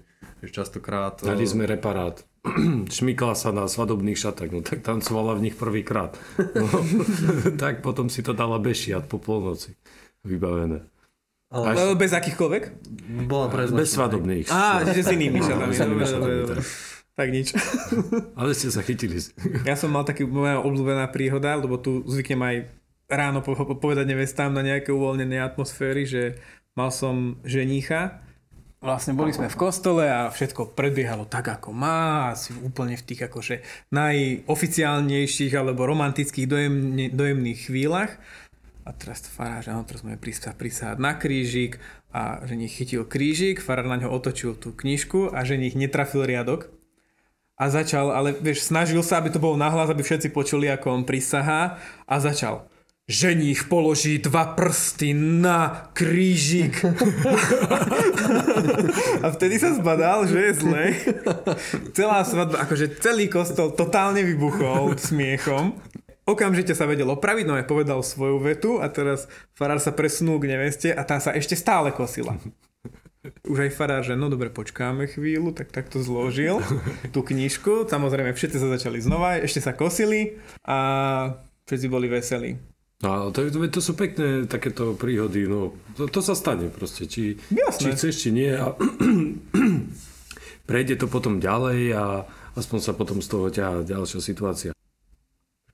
že 0.43 0.47
častokrát... 0.51 1.15
Dali 1.23 1.47
eh, 1.47 1.51
sme 1.51 1.63
reparát. 1.63 2.19
Šmykla 2.99 3.39
sa 3.39 3.55
na 3.55 3.71
svadobných 3.71 4.19
šatách, 4.19 4.51
no 4.51 4.59
tak 4.59 4.83
tancovala 4.83 5.39
v 5.39 5.47
nich 5.47 5.55
prvýkrát. 5.55 6.11
No, 6.35 6.67
tak 7.63 7.79
potom 7.79 8.11
si 8.11 8.19
to 8.19 8.35
dala 8.35 8.59
bešiat 8.59 9.07
po 9.07 9.15
polnoci. 9.15 9.79
Vybavené. 10.27 10.83
Ale 11.49 11.95
Bez 11.95 12.11
akýchkoľvek? 12.13 12.63
bola 13.25 13.47
preznačená. 13.47 13.79
Bez 13.79 13.89
svadobných. 13.95 14.47
Á, 14.51 14.85
že 14.91 15.01
s 15.01 15.09
inými 15.15 15.39
šatami. 15.47 15.73
Tak 17.15 17.27
nič. 17.31 17.55
Ale 18.35 18.51
ste 18.51 18.71
sa 18.71 18.83
chytili. 18.83 19.23
Ja 19.63 19.79
som 19.79 19.91
mal 19.91 20.03
taký 20.03 20.27
moja 20.27 20.59
obľúbená 20.59 21.07
príhoda, 21.11 21.55
lebo 21.55 21.79
tu 21.79 22.03
zvyknem 22.07 22.39
aj 22.43 22.55
ráno 23.09 23.41
po- 23.41 23.57
po- 23.57 23.75
povedať 23.75 24.05
nevestám 24.05 24.53
na 24.53 24.61
nejaké 24.61 24.93
uvoľnené 24.93 25.41
atmosféry, 25.41 26.05
že 26.05 26.39
mal 26.77 26.93
som 26.93 27.41
ženícha, 27.43 28.21
Vlastne 28.79 29.11
boli 29.11 29.35
sme 29.35 29.51
v 29.51 29.59
kostole 29.59 30.07
a 30.07 30.31
všetko 30.31 30.71
predbiehalo 30.71 31.27
tak, 31.27 31.51
ako 31.51 31.75
má, 31.75 32.31
asi 32.31 32.55
úplne 32.63 32.95
v 32.95 33.03
tých 33.11 33.27
akože 33.27 33.59
najoficiálnejších 33.91 35.51
alebo 35.51 35.83
romantických 35.83 36.47
dojemne, 36.47 37.11
dojemných 37.11 37.67
chvíľach. 37.67 38.15
A 38.87 38.95
teraz 38.95 39.27
farár, 39.27 39.59
že 39.59 39.75
áno, 39.75 39.83
teraz 39.83 40.07
sme 40.07 40.15
prísať, 40.15 40.55
prísať 40.55 40.95
na 40.95 41.11
krížik 41.19 41.83
a 42.15 42.39
že 42.47 42.55
nich 42.55 42.71
chytil 42.71 43.03
krížik, 43.03 43.59
farár 43.59 43.91
na 43.91 43.99
ňo 43.99 44.15
otočil 44.15 44.55
tú 44.55 44.71
knižku 44.71 45.35
a 45.35 45.43
že 45.43 45.59
nich 45.59 45.75
netrafil 45.75 46.23
riadok. 46.23 46.71
A 47.59 47.67
začal, 47.67 48.15
ale 48.15 48.31
vieš, 48.31 48.63
snažil 48.71 49.03
sa, 49.03 49.19
aby 49.19 49.27
to 49.27 49.43
bolo 49.43 49.59
nahlas, 49.59 49.91
aby 49.91 50.07
všetci 50.07 50.31
počuli, 50.31 50.71
ako 50.71 50.87
on 50.95 51.03
prisahá 51.03 51.75
a 52.07 52.15
začal. 52.23 52.71
Ženích 53.09 53.65
položí 53.65 54.21
dva 54.21 54.53
prsty 54.53 55.17
na 55.17 55.89
krížik. 55.97 56.77
a 59.25 59.33
vtedy 59.33 59.57
sa 59.57 59.73
zbadal, 59.73 60.29
že 60.29 60.37
je 60.37 60.51
zle. 60.61 60.85
Celá 61.97 62.21
svadba, 62.21 62.61
akože 62.69 63.01
celý 63.01 63.25
kostol 63.25 63.73
totálne 63.73 64.21
vybuchol 64.21 64.93
smiechom. 64.93 65.73
Okamžite 66.29 66.77
sa 66.77 66.85
vedel 66.85 67.09
opraviť, 67.09 67.49
no 67.49 67.57
aj 67.57 67.65
povedal 67.65 68.05
svoju 68.05 68.45
vetu 68.45 68.77
a 68.77 68.85
teraz 68.93 69.25
farár 69.57 69.81
sa 69.81 69.89
presunul 69.89 70.37
k 70.37 70.53
neveste 70.53 70.93
a 70.93 71.01
tá 71.01 71.17
sa 71.17 71.33
ešte 71.33 71.57
stále 71.57 71.89
kosila. 71.89 72.37
Už 73.49 73.65
aj 73.65 73.73
farár, 73.73 74.05
že 74.05 74.13
no 74.13 74.29
dobre, 74.29 74.53
počkáme 74.53 75.09
chvíľu, 75.09 75.57
tak 75.57 75.73
takto 75.73 75.97
zložil 75.97 76.61
tú 77.09 77.25
knižku. 77.25 77.89
Samozrejme, 77.89 78.37
všetci 78.37 78.61
sa 78.61 78.69
začali 78.69 79.01
znova, 79.01 79.41
ešte 79.41 79.65
sa 79.65 79.73
kosili 79.73 80.37
a 80.61 80.77
všetci 81.65 81.89
boli 81.89 82.05
veselí. 82.05 82.68
No, 82.99 83.31
to, 83.31 83.47
to, 83.47 83.79
sú 83.79 83.95
pekné 83.95 84.43
takéto 84.43 84.91
príhody, 84.91 85.47
no 85.47 85.71
to, 85.95 86.11
to 86.11 86.19
sa 86.19 86.35
stane 86.35 86.67
proste, 86.67 87.07
či, 87.07 87.39
Jasné. 87.47 87.79
či 87.79 87.87
chceš, 87.95 88.13
či 88.27 88.29
nie 88.35 88.51
a 88.51 88.75
prejde 90.69 90.99
to 90.99 91.07
potom 91.07 91.39
ďalej 91.39 91.95
a 91.95 92.27
aspoň 92.59 92.79
sa 92.83 92.91
potom 92.91 93.23
z 93.23 93.27
toho 93.31 93.47
ťahá 93.47 93.87
ďalšia 93.87 94.19
situácia. 94.19 94.71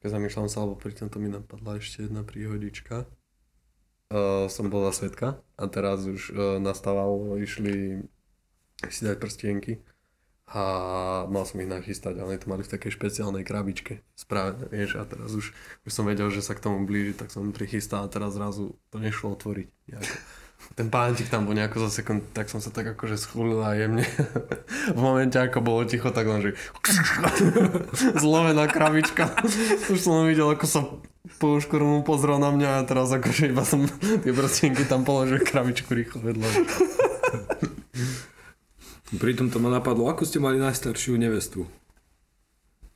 Keď 0.06 0.10
zamýšľam 0.14 0.54
sa, 0.54 0.62
alebo 0.62 0.78
pri 0.78 0.94
tomto 0.94 1.18
mi 1.18 1.34
napadla 1.34 1.82
ešte 1.82 2.06
jedna 2.06 2.22
príhodička. 2.22 3.10
Uh, 4.14 4.46
som 4.46 4.70
bol 4.70 4.86
za 4.94 5.02
svetka 5.02 5.42
a 5.58 5.66
teraz 5.66 6.06
už 6.06 6.30
uh, 6.30 6.62
nastával, 6.62 7.42
išli 7.42 8.06
si 8.86 9.02
dať 9.02 9.18
prstienky 9.18 9.82
a 10.46 10.62
mal 11.26 11.42
som 11.42 11.58
ich 11.58 11.70
nachystať, 11.70 12.22
ale 12.22 12.38
to 12.38 12.46
mali 12.46 12.62
v 12.62 12.70
takej 12.70 12.94
špeciálnej 12.94 13.42
krabičke 13.42 14.06
spravené, 14.14 14.70
vieš, 14.70 15.02
a 15.02 15.04
teraz 15.04 15.34
už, 15.34 15.52
už 15.86 15.92
som 15.92 16.06
vedel, 16.06 16.30
že 16.30 16.46
sa 16.46 16.54
k 16.54 16.62
tomu 16.62 16.86
blíži, 16.86 17.18
tak 17.18 17.34
som 17.34 17.50
prichystal 17.50 18.06
a 18.06 18.12
teraz 18.14 18.38
zrazu 18.38 18.78
to 18.94 19.02
nešlo 19.02 19.34
otvoriť. 19.34 19.68
Nejako. 19.90 20.16
Ten 20.74 20.90
pántik 20.90 21.30
tam 21.30 21.46
bol 21.46 21.54
nejako 21.54 21.90
za 21.90 22.02
sekund, 22.02 22.26
tak 22.34 22.50
som 22.50 22.58
sa 22.58 22.74
tak 22.74 22.90
akože 22.98 23.22
schulil 23.22 23.62
a 23.62 23.78
jemne. 23.78 24.06
v 24.98 25.00
momente, 25.02 25.38
ako 25.38 25.62
bolo 25.62 25.82
ticho, 25.86 26.10
tak 26.10 26.26
len, 26.26 26.42
že 26.42 26.52
zlomená 28.24 28.66
krabička. 28.66 29.30
Už 29.90 30.00
som 30.02 30.26
videl, 30.26 30.50
ako 30.50 30.66
sa 30.66 30.82
po 31.42 31.58
uškornu 31.58 32.06
pozrel 32.06 32.38
na 32.38 32.54
mňa 32.54 32.70
a 32.82 32.86
teraz 32.86 33.10
akože 33.10 33.50
iba 33.50 33.66
som 33.66 33.86
tie 34.22 34.34
prstienky 34.34 34.86
tam 34.86 35.02
položil 35.06 35.42
krabičku 35.42 35.90
rýchlo 35.90 36.22
vedľa. 36.22 36.50
Pritom 39.14 39.54
to 39.54 39.62
ma 39.62 39.70
napadlo, 39.70 40.10
ako 40.10 40.26
ste 40.26 40.42
mali 40.42 40.58
najstaršiu 40.58 41.14
nevestu? 41.14 41.70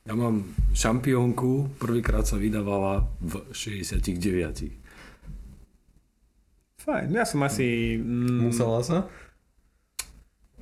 Ja 0.02 0.18
mám 0.18 0.42
šampiónku, 0.74 1.78
prvýkrát 1.78 2.26
sa 2.26 2.34
vydávala 2.34 3.06
v 3.22 3.46
69. 3.54 4.10
Fajn, 6.82 7.08
ja 7.14 7.22
som 7.22 7.38
asi... 7.46 7.94
Mm, 7.94 8.50
Musela 8.50 8.82
sa? 8.82 9.06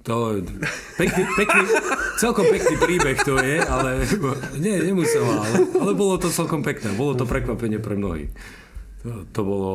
To 0.05 0.36
je 0.36 0.44
pekný, 1.01 1.24
pekný, 1.36 1.62
celkom 2.20 2.44
pekný 2.49 2.74
príbeh 2.80 3.18
to 3.24 3.40
je, 3.40 3.61
ale 3.61 4.05
nie, 4.57 4.80
nemusela, 4.84 5.44
ale, 5.44 5.68
ale 5.80 5.92
bolo 5.92 6.16
to 6.16 6.32
celkom 6.32 6.64
pekné, 6.64 6.92
bolo 6.96 7.12
to 7.12 7.28
prekvapenie 7.28 7.76
pre 7.76 7.96
mnohých. 7.96 8.32
To, 9.05 9.24
to 9.32 9.40
bolo, 9.44 9.72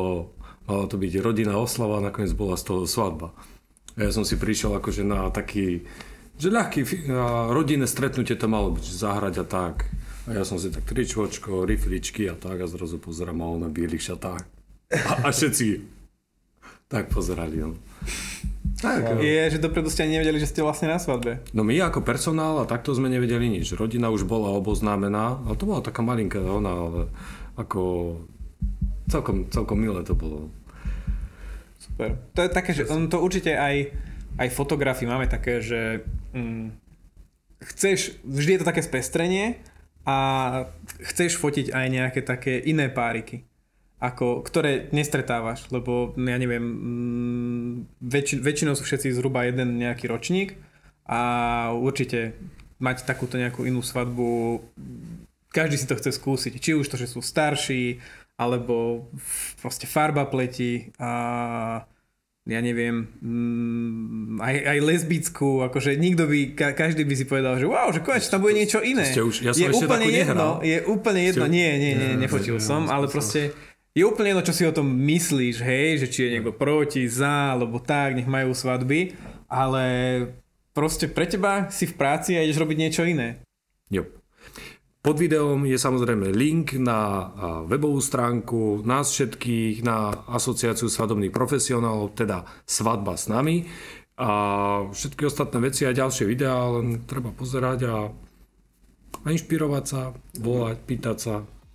mala 0.66 0.84
to 0.90 0.98
byť 0.98 1.12
rodinná 1.22 1.54
oslava 1.58 1.98
a 1.98 2.06
nakoniec 2.10 2.34
bola 2.34 2.58
z 2.58 2.66
toho 2.66 2.82
svadba. 2.86 3.30
Ja 3.94 4.10
som 4.10 4.26
si 4.26 4.34
prišiel 4.34 4.74
akože 4.78 5.06
na 5.06 5.30
taký, 5.30 5.86
že 6.34 6.50
ľahký 6.50 7.10
rodinné 7.54 7.86
stretnutie 7.86 8.34
to 8.34 8.50
malo 8.50 8.74
byť, 8.74 8.82
že 8.82 8.94
zahrať 8.98 9.34
a 9.42 9.46
tak. 9.46 9.86
A 10.24 10.40
ja 10.40 10.42
som 10.42 10.56
si 10.58 10.72
tak 10.72 10.88
tričvočko, 10.88 11.68
rifličky 11.68 12.26
a 12.26 12.34
tak 12.34 12.64
a 12.64 12.66
zrazu 12.66 12.98
pozerám 12.98 13.44
a 13.44 13.46
on 13.46 13.60
na 13.62 13.70
bielých 13.70 14.14
šatách. 14.14 14.42
A, 14.94 15.12
a 15.24 15.28
všetci 15.30 15.84
tak 16.88 17.12
pozerali. 17.12 17.60
No. 17.60 17.76
Tak, 18.80 19.22
je, 19.22 19.56
že 19.56 19.62
dopredu 19.62 19.88
ste 19.88 20.04
ani 20.04 20.20
nevedeli, 20.20 20.36
že 20.42 20.50
ste 20.50 20.60
vlastne 20.60 20.92
na 20.92 21.00
svadbe. 21.00 21.40
No 21.56 21.64
my 21.64 21.72
ako 21.88 22.04
personál 22.04 22.60
a 22.60 22.68
takto 22.68 22.92
sme 22.92 23.08
nevedeli 23.08 23.48
nič. 23.48 23.72
Rodina 23.72 24.12
už 24.12 24.28
bola 24.28 24.52
oboznámená, 24.58 25.40
ale 25.40 25.54
to 25.56 25.64
bola 25.64 25.80
taká 25.80 26.04
malinká 26.04 26.42
ona, 26.42 26.72
ale 26.72 27.00
ako 27.56 27.80
celkom, 29.08 29.48
celkom 29.48 29.78
milé 29.80 30.04
to 30.04 30.12
bolo. 30.12 30.52
Super. 31.84 32.16
To 32.32 32.40
je 32.40 32.50
také, 32.50 32.72
že 32.72 32.88
on 32.88 33.12
to 33.12 33.20
určite 33.20 33.52
aj, 33.52 33.92
aj 34.40 34.48
fotografii 34.56 35.04
máme 35.04 35.28
také, 35.28 35.60
že 35.60 36.00
mm, 36.32 36.72
chceš, 37.60 38.16
vždy 38.24 38.56
je 38.56 38.60
to 38.64 38.70
také 38.72 38.80
spestrenie 38.80 39.60
a 40.08 40.16
chceš 41.04 41.36
fotiť 41.36 41.76
aj 41.76 41.86
nejaké 41.92 42.20
také 42.24 42.56
iné 42.64 42.88
páriky. 42.88 43.44
ako, 44.04 44.44
ktoré 44.44 44.92
nestretávaš, 44.92 45.64
lebo 45.72 46.12
ja 46.20 46.36
neviem, 46.36 46.60
mm, 46.60 47.72
väč, 48.04 48.36
väčšinou 48.36 48.76
sú 48.76 48.84
všetci 48.84 49.16
zhruba 49.16 49.48
jeden 49.48 49.80
nejaký 49.80 50.12
ročník 50.12 50.60
a 51.08 51.72
určite 51.72 52.36
mať 52.76 53.08
takúto 53.08 53.40
nejakú 53.40 53.64
inú 53.64 53.80
svadbu, 53.80 54.60
každý 55.48 55.80
si 55.80 55.88
to 55.88 55.96
chce 55.96 56.20
skúsiť, 56.20 56.52
či 56.60 56.76
už 56.76 56.84
to, 56.84 57.00
že 57.00 57.08
sú 57.08 57.24
starší, 57.24 58.02
alebo 58.34 59.06
proste 59.58 59.86
farba 59.86 60.24
pleti 60.24 60.90
a 60.96 61.10
ja 62.44 62.60
neviem, 62.60 63.08
mm, 63.24 64.36
aj, 64.36 64.56
aj 64.66 64.78
lesbickú, 64.82 65.64
akože 65.64 65.96
nikto 65.96 66.28
by, 66.28 66.52
ka, 66.52 66.76
každý 66.76 67.02
by 67.02 67.14
si 67.14 67.24
povedal, 67.24 67.56
že 67.56 67.64
wow, 67.64 67.88
že 67.88 68.04
konečne 68.04 68.28
tam 68.28 68.44
bude 68.44 68.52
niečo 68.52 68.84
iné. 68.84 69.00
ste 69.02 69.24
už- 69.24 69.40
ja 69.40 69.52
som 69.52 69.62
je 69.62 69.70
ešte 69.70 69.86
úplne 69.86 70.06
jedno, 70.06 70.20
nehral. 70.20 70.54
je 70.60 70.78
úplne 70.84 71.20
jedno, 71.24 71.44
Ste- 71.46 71.54
nie, 71.54 71.70
nie, 71.74 71.92
nie, 71.94 72.10
nefotil 72.20 72.60
som, 72.60 72.84
ale 72.86 73.08
proste 73.08 73.56
je 73.90 74.04
úplne 74.04 74.34
jedno, 74.34 74.44
čo 74.44 74.52
si 74.52 74.62
o 74.62 74.74
tom 74.74 74.92
myslíš, 74.92 75.56
hej, 75.62 75.88
že 75.98 76.06
či 76.06 76.18
je 76.20 76.32
niekto 76.36 76.52
proti, 76.52 77.08
za, 77.08 77.56
alebo 77.56 77.80
tak, 77.80 78.12
nech 78.12 78.28
majú 78.28 78.52
svadby, 78.52 79.16
ale 79.48 79.84
proste 80.74 81.06
pre 81.06 81.24
teba 81.24 81.70
si 81.70 81.86
v 81.86 81.94
práci 81.94 82.34
a 82.34 82.42
ideš 82.42 82.58
robiť 82.58 82.76
niečo 82.76 83.02
iné. 83.06 83.40
Jo. 83.88 84.04
Pod 85.04 85.20
videom 85.20 85.68
je 85.68 85.76
samozrejme 85.76 86.32
link 86.32 86.80
na 86.80 86.96
a, 86.96 87.20
webovú 87.68 88.00
stránku 88.00 88.80
nás 88.88 89.12
všetkých, 89.12 89.84
na 89.84 90.16
asociáciu 90.32 90.88
svadobných 90.88 91.28
profesionálov, 91.28 92.16
teda 92.16 92.48
Svadba 92.64 93.12
s 93.12 93.28
nami. 93.28 93.68
A 94.16 94.30
všetky 94.88 95.28
ostatné 95.28 95.60
veci 95.60 95.84
a 95.84 95.92
ďalšie 95.92 96.24
videá 96.24 96.56
len 96.72 97.04
treba 97.04 97.36
pozerať 97.36 97.84
a, 97.84 97.96
a 99.20 99.26
inšpirovať 99.28 99.84
sa, 99.84 100.16
volať, 100.40 100.76
pýtať 100.88 101.18
sa 101.20 101.34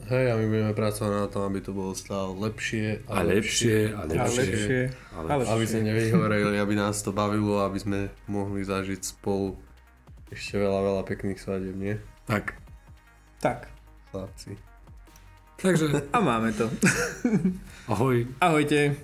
Hej, 0.09 0.32
a 0.32 0.41
my 0.41 0.45
budeme 0.47 0.73
pracovať 0.73 1.11
na 1.11 1.27
tom, 1.30 1.43
aby 1.45 1.59
to 1.61 1.69
bolo 1.69 1.93
stále 1.93 2.34
lepšie 2.34 3.05
a 3.05 3.21
lepšie 3.21 3.93
a 3.93 3.99
A 3.99 4.09
lepšie. 4.09 4.41
lepšie. 4.41 4.82
A 5.13 5.17
A 5.21 5.34
Aby 5.38 5.43
lepšie. 5.45 5.67
sme 5.69 5.82
nevyhoreli, 5.86 6.55
aby 6.57 6.73
nás 6.73 7.03
to 7.05 7.13
bavilo, 7.13 7.61
aby 7.61 7.77
sme 7.77 7.99
mohli 8.25 8.65
zažiť 8.65 9.05
spolu 9.05 9.53
ešte 10.34 10.57
veľa, 10.57 10.82
veľa 10.82 11.03
pekných 11.05 11.38
svadieb, 11.38 11.77
nie? 11.77 11.93
Tak. 12.25 12.68
Tak, 13.40 13.68
Chlapci. 14.12 14.58
Takže 15.62 15.86
a 16.14 16.20
máme 16.20 16.54
to. 16.54 16.72
ahoj. 17.88 18.28
Ahojte. 18.42 18.96